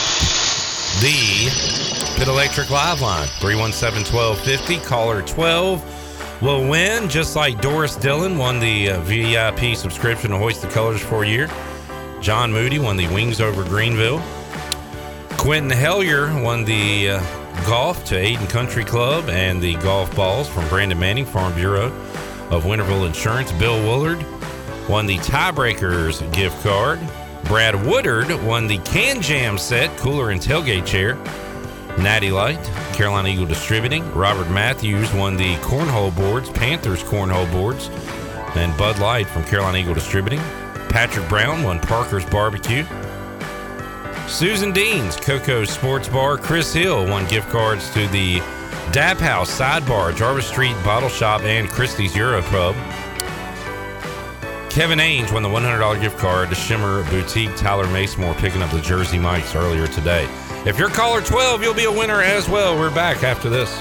[1.01, 1.51] the
[2.17, 4.87] Pit Electric Live Line 317 1250.
[4.87, 10.63] Caller 12 will win, just like Doris Dillon won the uh, VIP subscription to Hoist
[10.63, 11.51] the Colors for a year.
[12.21, 14.23] John Moody won the Wings over Greenville.
[15.37, 20.67] Quentin Hellier won the uh, golf to Ayden Country Club and the golf balls from
[20.69, 21.93] Brandon Manning, Farm Bureau
[22.51, 23.53] of Winterville Insurance.
[23.53, 24.25] Bill Woolard
[24.89, 26.99] won the Tiebreakers gift card.
[27.45, 31.17] Brad Woodard won the Can Jam set, cooler and tailgate chair.
[31.99, 32.63] Natty Light,
[32.93, 34.09] Carolina Eagle Distributing.
[34.15, 37.91] Robert Matthews won the cornhole boards, Panthers cornhole boards.
[38.55, 40.41] And Bud Light from Carolina Eagle Distributing.
[40.89, 42.85] Patrick Brown won Parker's Barbecue.
[44.27, 46.39] Susan Dean's Coco Sports Bar.
[46.39, 48.41] Chris Hill won gift cards to the
[48.93, 52.75] Dap House Sidebar, Jarvis Street Bottle Shop, and Christie's Euro Pub.
[54.71, 57.57] Kevin Ainge won the $100 gift card to Shimmer Boutique.
[57.57, 60.29] Tyler Macemore picking up the Jersey Mikes earlier today.
[60.67, 62.79] If you're caller 12, you'll be a winner as well.
[62.79, 63.81] We're back after this.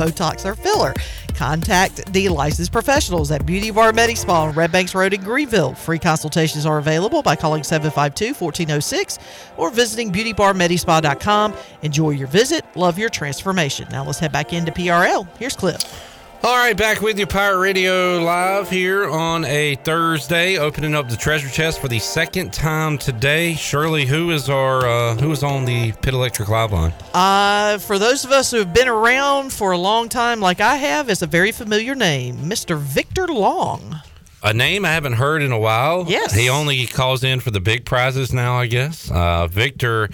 [0.01, 0.93] Botox or filler?
[1.35, 5.73] Contact the licensed professionals at Beauty Bar Medi Spa on Red Banks Road in Greenville.
[5.75, 9.19] Free consultations are available by calling 752-1406
[9.57, 11.53] or visiting beautybarmedispa.com.
[11.83, 12.65] Enjoy your visit.
[12.75, 13.87] Love your transformation.
[13.91, 15.27] Now let's head back into PRL.
[15.37, 16.10] Here's Cliff.
[16.43, 21.15] All right, back with you, Pirate Radio Live here on a Thursday, opening up the
[21.15, 23.53] treasure chest for the second time today.
[23.53, 26.93] Shirley, who is our uh, who is on the Pit Electric Live line?
[27.13, 30.77] Uh, for those of us who have been around for a long time, like I
[30.77, 32.75] have, it's a very familiar name, Mr.
[32.75, 34.01] Victor Long.
[34.41, 36.05] A name I haven't heard in a while.
[36.07, 36.33] Yes.
[36.33, 39.11] he only calls in for the big prizes now, I guess.
[39.11, 40.09] Uh, Victor,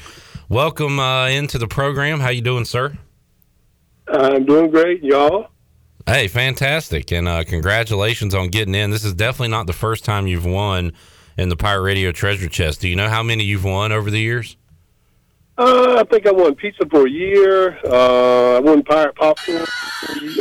[0.49, 2.19] welcome uh, into the program.
[2.19, 2.97] How you doing, sir?
[4.09, 5.51] I'm doing great, y'all.
[6.07, 8.91] Hey, fantastic, and uh, congratulations on getting in.
[8.91, 10.93] This is definitely not the first time you've won
[11.38, 12.79] in the Pirate Radio Treasure Chest.
[12.79, 14.55] Do you know how many you've won over the years?
[15.57, 17.77] Uh, I think I won pizza for a year.
[17.84, 19.65] Uh, I won pirate popcorn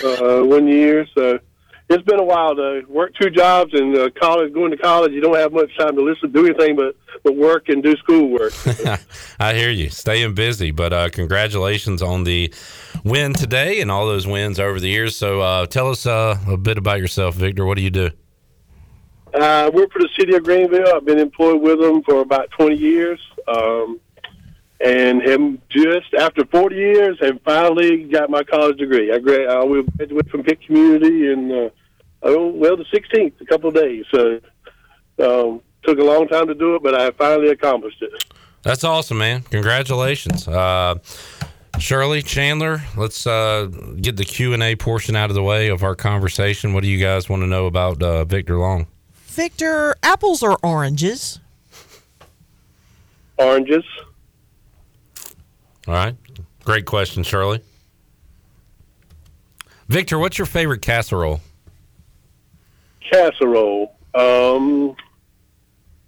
[0.04, 1.04] uh, one year.
[1.18, 1.40] So
[1.88, 4.52] it's been a while to work two jobs and uh, college.
[4.52, 7.68] Going to college, you don't have much time to listen, do anything but but work
[7.68, 8.52] and do schoolwork.
[9.40, 10.70] I hear you, staying busy.
[10.70, 12.52] But uh, congratulations on the
[13.04, 15.16] win today and all those wins over the years.
[15.16, 17.64] So uh, tell us uh, a bit about yourself, Victor.
[17.64, 18.10] What do you do?
[19.34, 20.94] Uh, I work for the city of Greenville.
[20.94, 23.20] I've been employed with them for about 20 years.
[23.46, 24.00] Um,
[24.80, 29.12] and am just after 40 years and finally got my college degree.
[29.12, 31.68] I, gra- I will graduate from Pitt Community in, uh,
[32.22, 34.04] oh, well, the 16th, a couple of days.
[34.10, 34.40] So
[35.18, 38.24] um, took a long time to do it, but I finally accomplished it.
[38.62, 39.42] That's awesome, man.
[39.42, 40.46] Congratulations.
[40.46, 40.96] Uh,
[41.78, 43.66] Shirley, Chandler, let's uh,
[44.00, 46.72] get the Q&A portion out of the way of our conversation.
[46.72, 48.86] What do you guys want to know about uh, Victor Long?
[49.26, 51.40] Victor, apples or oranges?
[53.38, 53.84] Oranges.
[55.86, 56.16] All right.
[56.64, 57.60] Great question, Shirley.
[59.88, 61.40] Victor, what's your favorite casserole?
[63.12, 63.94] Casserole.
[64.14, 64.96] Um,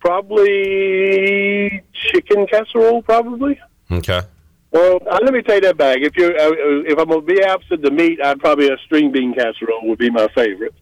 [0.01, 3.03] probably chicken casserole.
[3.03, 3.59] Probably.
[3.91, 4.23] Okay.
[4.71, 5.99] Well, uh, let me take that back.
[6.01, 6.51] If you're, uh,
[6.87, 10.11] if I'm gonna be absent the meat, I'd probably a string bean casserole would be
[10.11, 10.75] my favorite.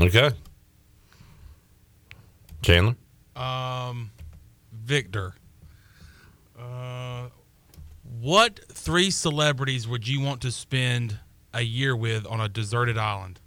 [0.00, 0.30] Okay.
[2.62, 2.96] Chandler?
[3.34, 4.10] Um,
[4.72, 5.34] Victor.
[6.58, 7.28] Uh,
[8.26, 11.16] what three celebrities would you want to spend
[11.54, 13.38] a year with on a deserted island?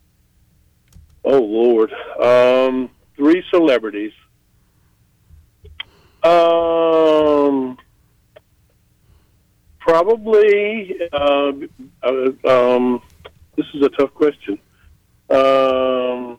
[1.25, 1.91] Oh Lord,
[2.23, 4.13] um, three celebrities.
[6.23, 7.77] Um,
[9.79, 10.95] probably.
[11.11, 11.51] Uh,
[12.01, 13.01] uh, um,
[13.57, 14.57] this is a tough question.
[15.29, 16.37] Um,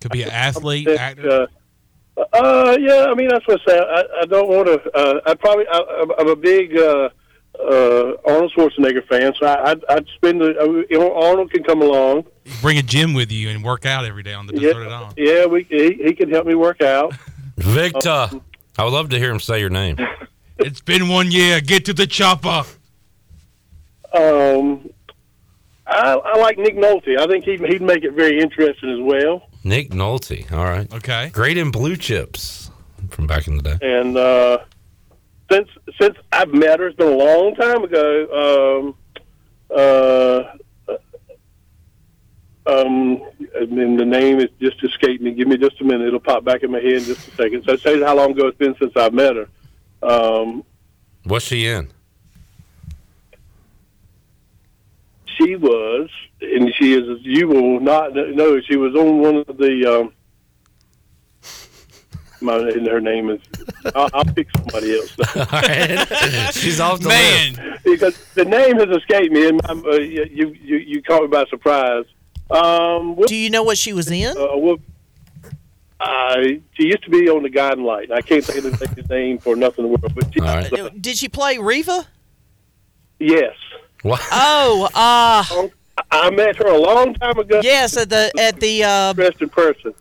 [0.00, 1.30] Could be an athlete, actor.
[1.30, 1.46] Uh,
[2.32, 3.78] uh, yeah, I mean that's what I say.
[3.78, 4.90] I, I don't want to.
[4.96, 5.66] Uh, I probably.
[5.68, 7.08] I, I'm- I'm a big uh,
[7.60, 10.40] uh, Arnold Schwarzenegger fan, so I, I'd, I'd spend.
[10.40, 12.24] The, uh, you know, Arnold can come along.
[12.62, 15.14] Bring a gym with you and work out every day on the deserted island.
[15.16, 17.12] Yeah, we he, he can help me work out.
[17.56, 18.30] Victor.
[18.78, 19.96] I would love to hear him say your name.
[20.60, 21.60] It's been one year.
[21.60, 22.64] Get to the chopper.
[24.12, 24.90] Um,
[25.86, 27.16] I, I like Nick Nolte.
[27.18, 29.47] I think he'd, he'd make it very interesting as well.
[29.64, 30.50] Nick Nolte.
[30.52, 30.92] All right.
[30.92, 31.30] Okay.
[31.30, 32.70] Great in blue chips
[33.10, 33.78] from back in the day.
[33.82, 34.58] And uh,
[35.50, 35.68] since
[36.00, 38.84] since I've met her, it's been a long time ago.
[38.88, 38.94] Um,
[39.76, 40.42] uh,
[42.66, 43.22] um,
[43.60, 45.32] I mean, the name is just escaped me.
[45.32, 47.64] Give me just a minute; it'll pop back in my head in just a second.
[47.64, 49.48] So, tell say how long ago it's been since I've met her.
[50.02, 50.64] Um,
[51.24, 51.90] What's she in?
[55.38, 56.10] she was,
[56.40, 57.18] and she is.
[57.22, 58.60] You will not know.
[58.60, 60.00] She was on one of the.
[60.00, 60.12] Um,
[62.40, 63.40] my, and her name is.
[63.94, 65.10] I'll, I'll pick somebody else.
[66.56, 67.78] She's off the Man.
[67.84, 71.44] because the name has escaped me, and I'm, uh, you you you caught me by
[71.46, 72.04] surprise.
[72.50, 74.36] Um, Do you know what she was in?
[74.36, 74.76] Uh, well,
[76.00, 78.12] I she used to be on the Guiding Light.
[78.12, 81.28] I can't think of the name for nothing in the world, but she, Did she
[81.28, 82.06] play Reva?
[83.18, 83.54] yes.
[84.02, 84.20] What?
[84.30, 85.68] Oh, uh
[86.10, 87.60] I met her a long time ago.
[87.62, 89.94] Yes, at the at the uh, dressed in person.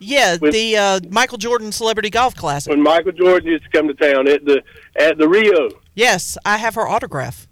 [0.00, 2.70] yeah With- the uh, Michael Jordan Celebrity Golf Classic.
[2.70, 4.62] When Michael Jordan used to come to town at the
[4.96, 5.70] at the Rio.
[5.94, 7.46] Yes, I have her autograph.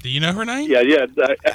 [0.00, 0.70] Do you know her name?
[0.70, 1.06] Yeah, yeah.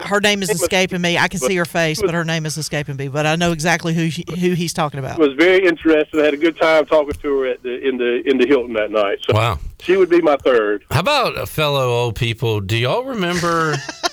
[0.06, 1.18] Her name is escaping me.
[1.18, 3.08] I can see her face, but her name is escaping me.
[3.08, 5.18] But I know exactly who she, who he's talking about.
[5.18, 6.20] was very interested.
[6.20, 8.74] I had a good time talking to her at the in the in the Hilton
[8.74, 9.20] that night.
[9.28, 9.60] So Wow.
[9.82, 10.84] she would be my third.
[10.92, 12.60] How about uh, fellow old people?
[12.60, 13.76] Do y'all remember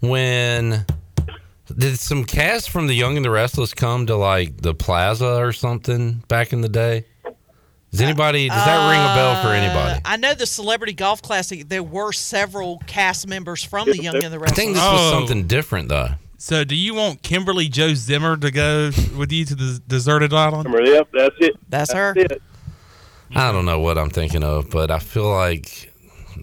[0.00, 0.84] when
[1.76, 5.52] did some cast from The Young and the Restless come to like the Plaza or
[5.52, 7.04] something back in the day?
[7.90, 9.94] Does anybody does that ring a bell for anybody?
[9.94, 11.66] Uh, I know the Celebrity Golf Classic.
[11.68, 14.58] There were several cast members from the Young and the Restless.
[14.58, 14.92] I think this Oh.
[14.92, 16.10] was something different though.
[16.36, 20.68] So, do you want Kimberly Jo Zimmer to go with you to the deserted island?
[20.84, 21.56] Yep, that's it.
[21.68, 22.12] That's her.
[22.16, 22.40] it.
[23.34, 25.87] I don't know what I'm thinking of, but I feel like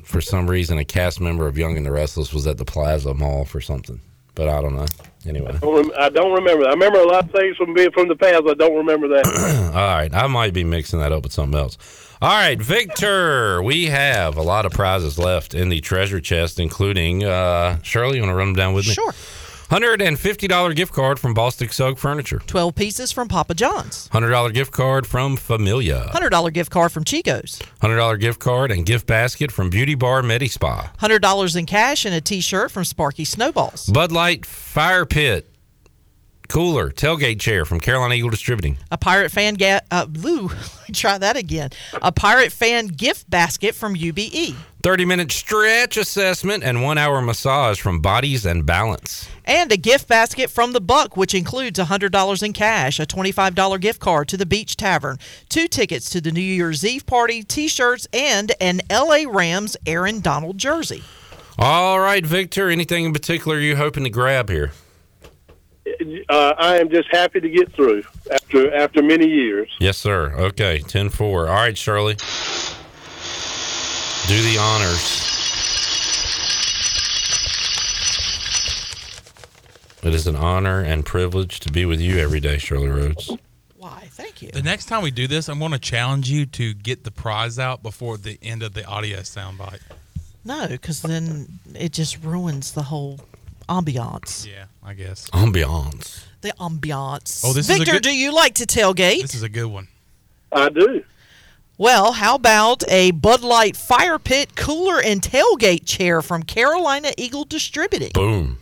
[0.03, 3.13] for some reason a cast member of Young and the Restless was at the Plaza
[3.13, 4.01] Mall for something.
[4.35, 4.85] But I don't know.
[5.25, 5.53] Anyway.
[5.53, 6.65] I don't rem- I don't remember.
[6.65, 8.43] I remember a lot of things from being from the past.
[8.47, 9.25] I don't remember that.
[9.73, 11.77] All right, I might be mixing that up with something else.
[12.21, 17.23] All right, Victor, we have a lot of prizes left in the treasure chest, including
[17.23, 18.17] uh, Shirley.
[18.17, 18.93] You want to run them down with me?
[18.93, 19.13] Sure.
[19.69, 22.39] Hundred and fifty dollar gift card from Bostic Sugg Furniture.
[22.45, 24.07] 12 pieces from Papa John's.
[24.09, 26.09] Hundred dollar gift card from Familia.
[26.13, 27.59] $100 gift card from Chico's.
[27.81, 30.91] Hundred dollar gift card and gift basket from Beauty Bar Medi Spa.
[30.99, 33.87] $100 in cash and a t shirt from Sparky Snowballs.
[33.87, 35.49] Bud Light Fire Pit.
[36.47, 38.77] Cooler tailgate chair from Carolina Eagle Distributing.
[38.91, 40.51] A Pirate fan ga- uh, blue.
[40.93, 41.71] Try that again.
[42.03, 43.95] A Pirate fan gift basket from.
[43.95, 44.55] UBE.
[44.85, 49.27] 30 minute stretch assessment and one hour massage from Bodies and Balance.
[49.43, 53.99] And a gift basket from the Buck, which includes $100 in cash, a $25 gift
[53.99, 55.17] card to the Beach Tavern,
[55.49, 60.19] two tickets to the New Year's Eve party, t shirts, and an LA Rams Aaron
[60.19, 61.01] Donald jersey.
[61.57, 64.71] All right, Victor, anything in particular you hoping to grab here?
[66.29, 69.67] Uh, I am just happy to get through after after many years.
[69.79, 70.31] Yes, sir.
[70.33, 71.47] Okay, 10 4.
[71.47, 72.17] All right, Shirley.
[74.27, 75.21] Do the honors.
[80.01, 83.31] It is an honor and privilege to be with you every day, Shirley Rhodes.
[83.77, 84.49] Why, thank you.
[84.51, 87.59] The next time we do this, I'm going to challenge you to get the prize
[87.59, 89.81] out before the end of the audio soundbite.
[90.43, 93.19] No, because then it just ruins the whole
[93.69, 94.47] ambiance.
[94.47, 95.29] Yeah, I guess.
[95.31, 96.23] Ambiance.
[96.41, 97.43] The ambiance.
[97.45, 99.21] Oh, this is a Victor, good- do you like to tailgate?
[99.21, 99.87] This is a good one.
[100.51, 101.03] I do.
[101.77, 107.43] Well, how about a Bud Light fire pit cooler and tailgate chair from Carolina Eagle
[107.43, 108.11] Distributing?
[108.13, 108.59] Boom.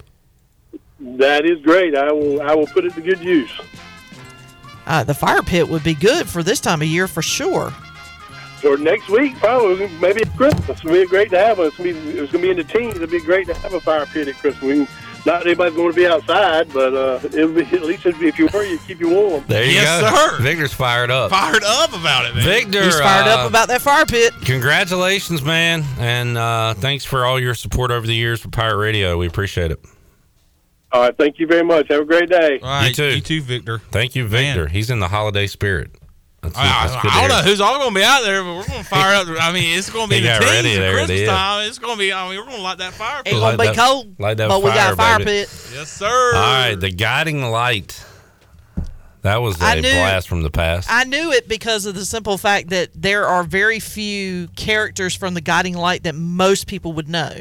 [1.00, 1.95] That is great.
[1.95, 3.51] I will I will put it to good use.
[4.88, 7.69] Uh, the fire pit would be good for this time of year for sure.
[8.61, 10.80] For next week, probably maybe at Christmas.
[10.80, 11.67] It'll be great to have one.
[11.67, 12.95] It's gonna be, it's gonna be in the teens.
[12.95, 14.64] It'll be great to have a fire pit at Christmas.
[14.64, 14.88] We can,
[15.26, 18.64] not anybody's going to be outside, but uh, it'll be, at least if you were,
[18.64, 19.43] you keep you warm.
[19.48, 20.16] There you Yes, go.
[20.38, 20.42] sir.
[20.43, 21.30] Victor's fired up.
[21.32, 22.43] Fired up about it, man.
[22.43, 24.34] Victor, He's fired uh, up about that fire pit.
[24.43, 29.18] Congratulations, man, and uh, thanks for all your support over the years for Pirate Radio.
[29.18, 29.80] We appreciate it.
[30.92, 31.88] All right, thank you very much.
[31.90, 32.60] Have a great day.
[32.61, 33.16] All right, you too.
[33.16, 33.80] You too, Victor.
[33.80, 34.68] Thank you, Victor.
[34.68, 35.90] He's in the holiday spirit.
[36.43, 37.30] That's, I, that's good I don't hear.
[37.30, 39.27] know who's all going to be out there, but we're going to fire up.
[39.41, 41.30] I mean, it's going to be the got teens ready at there Christmas end.
[41.30, 41.67] time.
[41.69, 42.11] It's going to be.
[42.13, 43.22] I mean, we're going to light that fire.
[43.25, 45.31] It's gonna be cold, light that but we got a fire baby.
[45.31, 45.69] pit.
[45.73, 46.31] Yes, sir.
[46.35, 48.03] All right, the guiding light.
[49.22, 50.89] That was a I knew- blast from the past.
[50.91, 55.33] I knew it because of the simple fact that there are very few characters from
[55.33, 57.31] the Guiding Light that most people would know,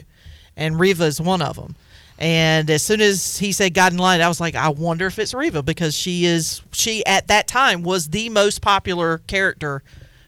[0.57, 1.75] and Reva is one of them.
[2.23, 5.35] And as soon as he said Guiding Light, I was like, I wonder if it's
[5.35, 9.83] Reva because she is she at that time was the most popular character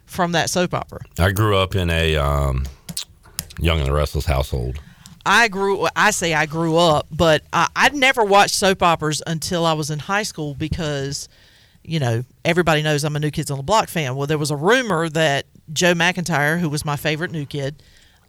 [0.05, 1.03] from that soap opera.
[1.21, 2.65] I grew up in a um,
[3.61, 4.81] Young and the Restless household.
[5.25, 5.87] I grew.
[5.95, 9.89] I say I grew up, but I, I'd never watched soap operas until I was
[9.89, 11.29] in high school because,
[11.85, 14.17] you know, everybody knows I'm a New Kids on the Block fan.
[14.17, 17.85] Well, there was a rumor that Joe McIntyre, who was my favorite New Kid,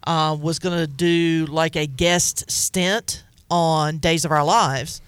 [0.06, 5.00] uh, was going to do like a guest stint on Days of Our Lives.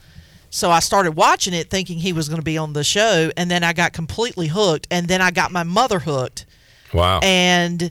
[0.50, 3.50] So I started watching it, thinking he was going to be on the show, and
[3.50, 6.47] then I got completely hooked, and then I got my mother hooked.
[6.94, 7.20] Wow.
[7.23, 7.91] And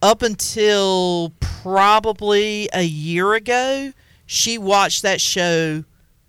[0.00, 3.92] up until probably a year ago,
[4.24, 5.84] she watched that show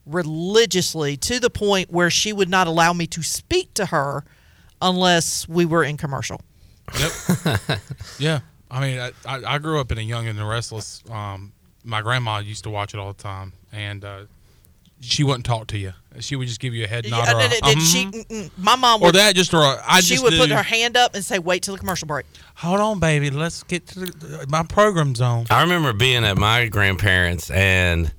[0.05, 4.25] religiously to the point where she would not allow me to speak to her
[4.81, 6.41] unless we were in commercial.
[6.99, 7.59] Yep.
[8.19, 8.39] yeah,
[8.71, 11.03] I mean, I, I, I grew up in a Young and the Restless.
[11.09, 11.53] Um,
[11.89, 14.21] my grandma used to watch it all the time, and uh,
[15.01, 15.93] she wouldn't talk to you.
[16.19, 17.25] She would just give you a head nod.
[17.27, 18.51] Yeah, or, a, did- did "Mhm." she, mm-mm.
[18.57, 20.97] my mom or would, that, just or a, I she just would put her hand
[20.97, 23.29] up and say, "Wait till the commercial break." Hold on, baby.
[23.29, 25.45] Let's get to the, my program's on.
[25.49, 28.11] I remember being at my grandparents and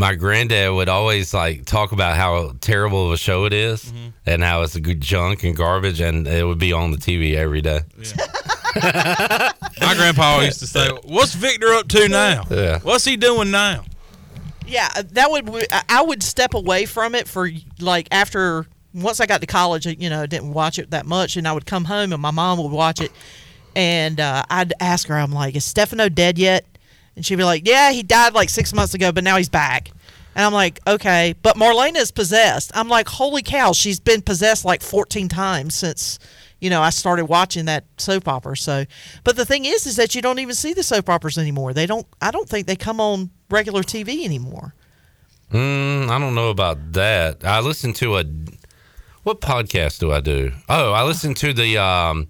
[0.00, 4.08] my granddad would always like talk about how terrible of a show it is Mm-hmm.
[4.26, 7.34] and how it's a good junk and garbage and it would be on the TV
[7.36, 7.80] every day.
[8.82, 12.44] My grandpa always used to say, "What's Victor up to now?
[12.50, 12.78] Yeah.
[12.80, 13.84] What's he doing now?"
[14.66, 19.20] Yeah, uh, that would I- I would step away from it for like after once
[19.20, 21.66] I got to college, you know, I didn't watch it that much, and I would
[21.66, 23.10] come home and my mom would watch it,
[23.74, 26.64] and uh, I'd ask her, I'm like, "Is Stefano dead yet?"
[27.16, 29.90] And she'd be like, "Yeah, he died like six months ago, but now he's back."
[30.34, 32.70] And I'm like, "Okay," but Marlena is possessed.
[32.74, 36.18] I'm like, "Holy cow, she's been possessed like 14 times since."
[36.60, 38.56] You know, I started watching that soap opera.
[38.56, 38.84] So,
[39.24, 41.72] but the thing is, is that you don't even see the soap operas anymore.
[41.72, 42.06] They don't.
[42.20, 44.74] I don't think they come on regular TV anymore.
[45.52, 47.44] Mm, I don't know about that.
[47.44, 48.24] I listen to a
[49.22, 50.52] what podcast do I do?
[50.68, 52.26] Oh, I listen to the um,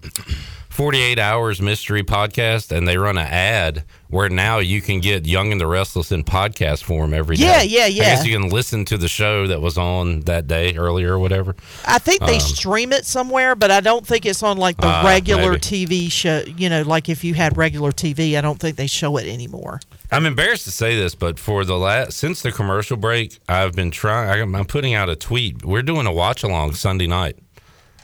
[0.69, 5.51] 48 Hours Mystery podcast, and they run an ad where now you can get Young
[5.51, 7.45] and the Restless in podcast form every day.
[7.45, 8.03] Yeah, yeah, yeah.
[8.03, 11.19] I guess you can listen to the show that was on that day earlier or
[11.19, 11.55] whatever.
[11.85, 14.87] I think they Um, stream it somewhere, but I don't think it's on like the
[14.87, 15.59] Ah, regular maybe.
[15.61, 16.43] TV show.
[16.55, 19.79] You know, like if you had regular TV, I don't think they show it anymore.
[20.11, 23.91] I'm embarrassed to say this, but for the last since the commercial break, I've been
[23.91, 24.53] trying.
[24.53, 25.63] I'm putting out a tweet.
[25.65, 27.37] We're doing a watch along Sunday night.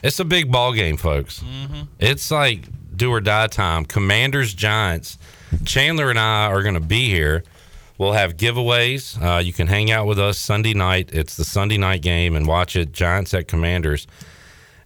[0.02, 1.42] It's a big ball game, folks.
[1.98, 2.60] It's like
[2.96, 3.84] do or die time.
[3.84, 5.17] Commanders Giants.
[5.64, 7.44] Chandler and I are going to be here.
[7.98, 9.20] We'll have giveaways.
[9.20, 11.10] Uh, you can hang out with us Sunday night.
[11.12, 12.92] It's the Sunday night game and watch it.
[12.92, 14.06] Giants at Commanders.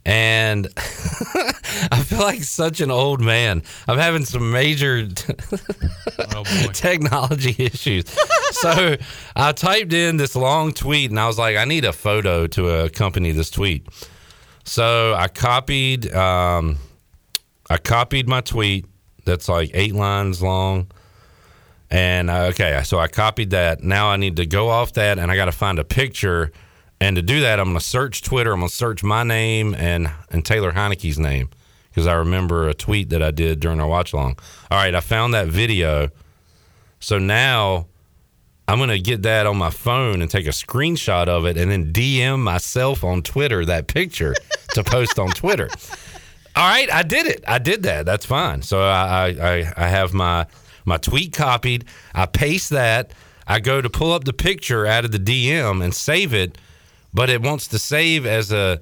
[0.05, 3.63] And I feel like such an old man.
[3.87, 5.07] I'm having some major
[6.73, 8.09] technology issues.
[8.53, 8.97] so
[9.37, 12.85] I typed in this long tweet and I was like, I need a photo to
[12.85, 13.87] accompany this tweet.
[14.65, 16.79] So I copied, um,
[17.69, 18.87] I copied my tweet
[19.25, 20.89] that's like eight lines long.
[21.91, 23.83] And okay, so I copied that.
[23.83, 26.51] Now I need to go off that and I got to find a picture.
[27.01, 28.53] And to do that, I'm going to search Twitter.
[28.53, 31.51] I'm going to search my name and, and Taylor Heinicke's name
[31.91, 34.39] because I remember a tweet that I did during our watch along.
[34.71, 36.09] All right, I found that video.
[36.99, 37.89] So now
[38.67, 41.71] I'm going to get that on my phone and take a screenshot of it and
[41.71, 44.35] then DM myself on Twitter that picture
[44.71, 45.69] to post on Twitter.
[46.55, 47.45] All right, I did it.
[47.49, 48.05] I did that.
[48.05, 48.63] That's fine.
[48.63, 50.47] So I, I, I, I have my
[50.85, 51.85] my tweet copied.
[52.15, 53.13] I paste that.
[53.47, 56.59] I go to pull up the picture out of the DM and save it,
[57.13, 58.81] but it wants to save as a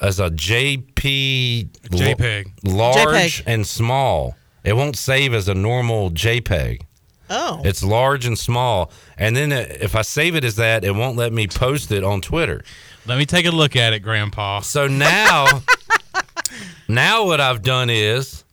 [0.00, 2.52] as a JP JPEG.
[2.64, 3.42] large JPEG.
[3.46, 4.36] and small.
[4.62, 6.82] It won't save as a normal JPEG.
[7.30, 7.62] Oh.
[7.64, 8.90] It's large and small.
[9.16, 12.04] And then it, if I save it as that, it won't let me post it
[12.04, 12.62] on Twitter.
[13.06, 14.60] Let me take a look at it, Grandpa.
[14.60, 15.46] So now,
[16.88, 18.44] now what I've done is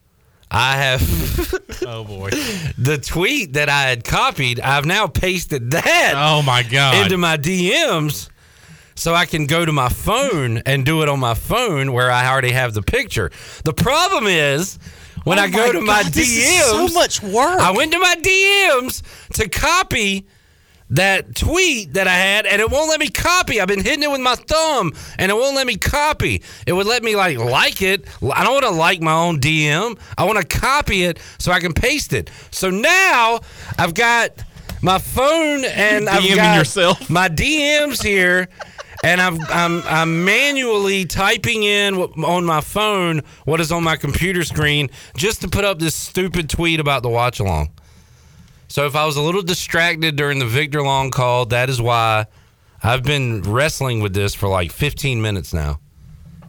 [0.50, 1.02] I have
[1.88, 2.30] oh boy,
[2.78, 4.60] the tweet that I had copied.
[4.60, 6.14] I've now pasted that.
[6.16, 7.04] Oh my god!
[7.04, 8.30] Into my DMs.
[8.96, 12.30] So I can go to my phone and do it on my phone where I
[12.30, 13.32] already have the picture.
[13.64, 14.78] The problem is
[15.24, 17.60] when Oh I go to my God, DMs, this is so much work.
[17.60, 19.02] I went to my DMs
[19.38, 20.28] to copy
[20.92, 23.60] that tweet that I had, and it won't let me copy.
[23.60, 26.44] I've been hitting it with my thumb, and it won't let me copy.
[26.68, 28.06] It would let me like like it.
[28.22, 29.98] I don't want to like my own DM.
[30.18, 32.30] I want to copy it so I can paste it.
[32.52, 33.40] So now
[33.78, 34.32] I've got
[34.82, 37.10] my phone and You're I've DMing got yourself.
[37.10, 38.48] my DMs here.
[39.04, 44.44] And I'm, I'm I'm manually typing in on my phone what is on my computer
[44.44, 47.72] screen just to put up this stupid tweet about the watch along.
[48.72, 52.28] So if I was a little distracted during the Victor Long call, that is why
[52.82, 55.82] I've been wrestling with this for like 15 minutes now.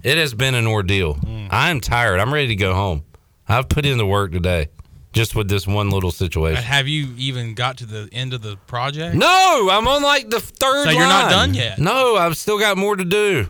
[0.05, 1.17] It has been an ordeal.
[1.17, 1.49] Mm.
[1.51, 2.21] I'm tired.
[2.21, 3.03] I'm ready to go home.
[3.49, 4.69] I've put in the work today
[5.13, 6.63] just with this one little situation.
[6.63, 9.17] Have you even got to the end of the project?
[9.17, 11.81] No, I'm on like the third So you're not done yet?
[11.81, 13.49] No, I've still got more to do.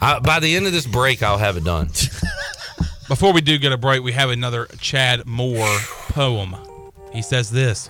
[0.00, 1.88] I, by the end of this break, I'll have it done.
[3.08, 5.76] Before we do get a break, we have another Chad Moore
[6.10, 6.54] poem.
[7.14, 7.88] He says this.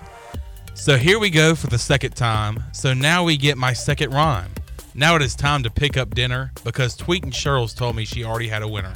[0.75, 2.63] So here we go for the second time.
[2.73, 4.51] So now we get my second rhyme.
[4.93, 8.23] Now it is time to pick up dinner because Tweet and Cheryl's told me she
[8.23, 8.93] already had a winner.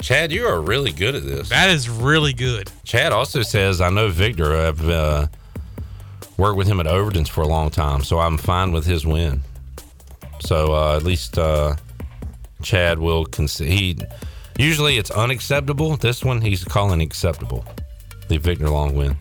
[0.00, 1.48] Chad, you are really good at this.
[1.50, 2.70] That is really good.
[2.84, 4.54] Chad also says, I know Victor.
[4.54, 5.26] I've uh,
[6.36, 9.42] worked with him at Overton's for a long time, so I'm fine with his win.
[10.40, 11.76] So uh, at least uh,
[12.62, 14.06] Chad will concede.
[14.56, 15.96] He, usually it's unacceptable.
[15.96, 17.64] This one, he's calling acceptable.
[18.28, 19.16] The Victor Long win.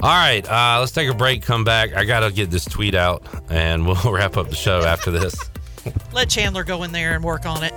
[0.00, 1.94] All right, uh, let's take a break, come back.
[1.94, 5.34] I got to get this tweet out, and we'll wrap up the show after this.
[6.12, 7.72] Let Chandler go in there and work on it.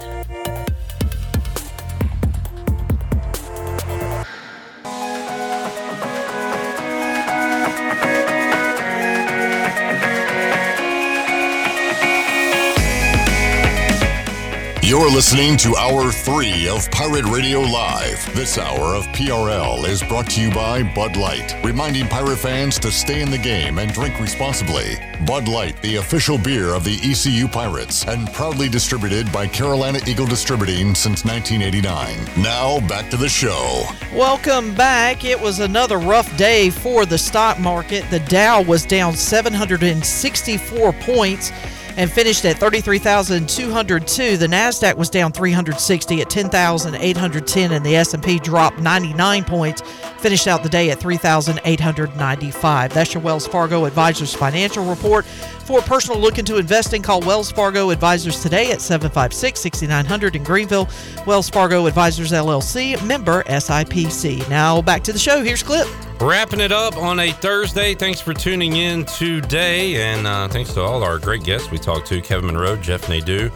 [14.87, 18.33] You're listening to Hour 3 of Pirate Radio Live.
[18.33, 22.89] This hour of PRL is brought to you by Bud Light, reminding pirate fans to
[22.89, 24.95] stay in the game and drink responsibly.
[25.25, 30.25] Bud Light, the official beer of the ECU Pirates, and proudly distributed by Carolina Eagle
[30.25, 32.41] Distributing since 1989.
[32.41, 33.83] Now, back to the show.
[34.13, 35.25] Welcome back.
[35.25, 38.09] It was another rough day for the stock market.
[38.09, 41.51] The Dow was down 764 points
[41.97, 44.37] and finished at 33,202.
[44.37, 49.81] The Nasdaq was down 360 at 10,810 and the S&P dropped 99 points,
[50.19, 52.93] finished out the day at 3,895.
[52.93, 55.25] That's your Wells Fargo Advisors financial report.
[55.67, 60.87] For a personal look into investing, call Wells Fargo Advisors today at 756-6900 in Greenville.
[61.25, 64.49] Wells Fargo Advisors LLC, member SIPC.
[64.49, 65.43] Now back to the show.
[65.43, 65.85] Here's Clip.
[66.21, 67.95] Wrapping it up on a Thursday.
[67.95, 72.07] Thanks for tuning in today, and uh, thanks to all our great guests we talked
[72.07, 73.51] to: Kevin Monroe, Jeff Nadeau,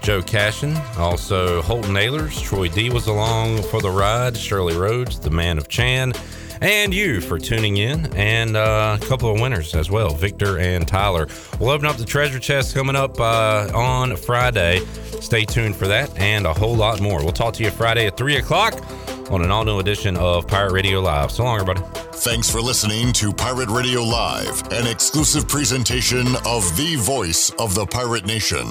[0.00, 5.30] Joe Cashion, also Holton Ahlers, Troy D was along for the ride, Shirley Rhodes, the
[5.30, 6.14] man of Chan,
[6.60, 10.86] and you for tuning in, and uh, a couple of winners as well, Victor and
[10.86, 11.26] Tyler.
[11.58, 14.80] We'll open up the treasure chest coming up uh, on Friday.
[15.20, 17.22] Stay tuned for that and a whole lot more.
[17.22, 18.74] We'll talk to you Friday at 3 o'clock
[19.30, 21.30] on an all new edition of Pirate Radio Live.
[21.30, 21.82] So long, everybody.
[22.14, 27.86] Thanks for listening to Pirate Radio Live, an exclusive presentation of the voice of the
[27.86, 28.66] pirate nation.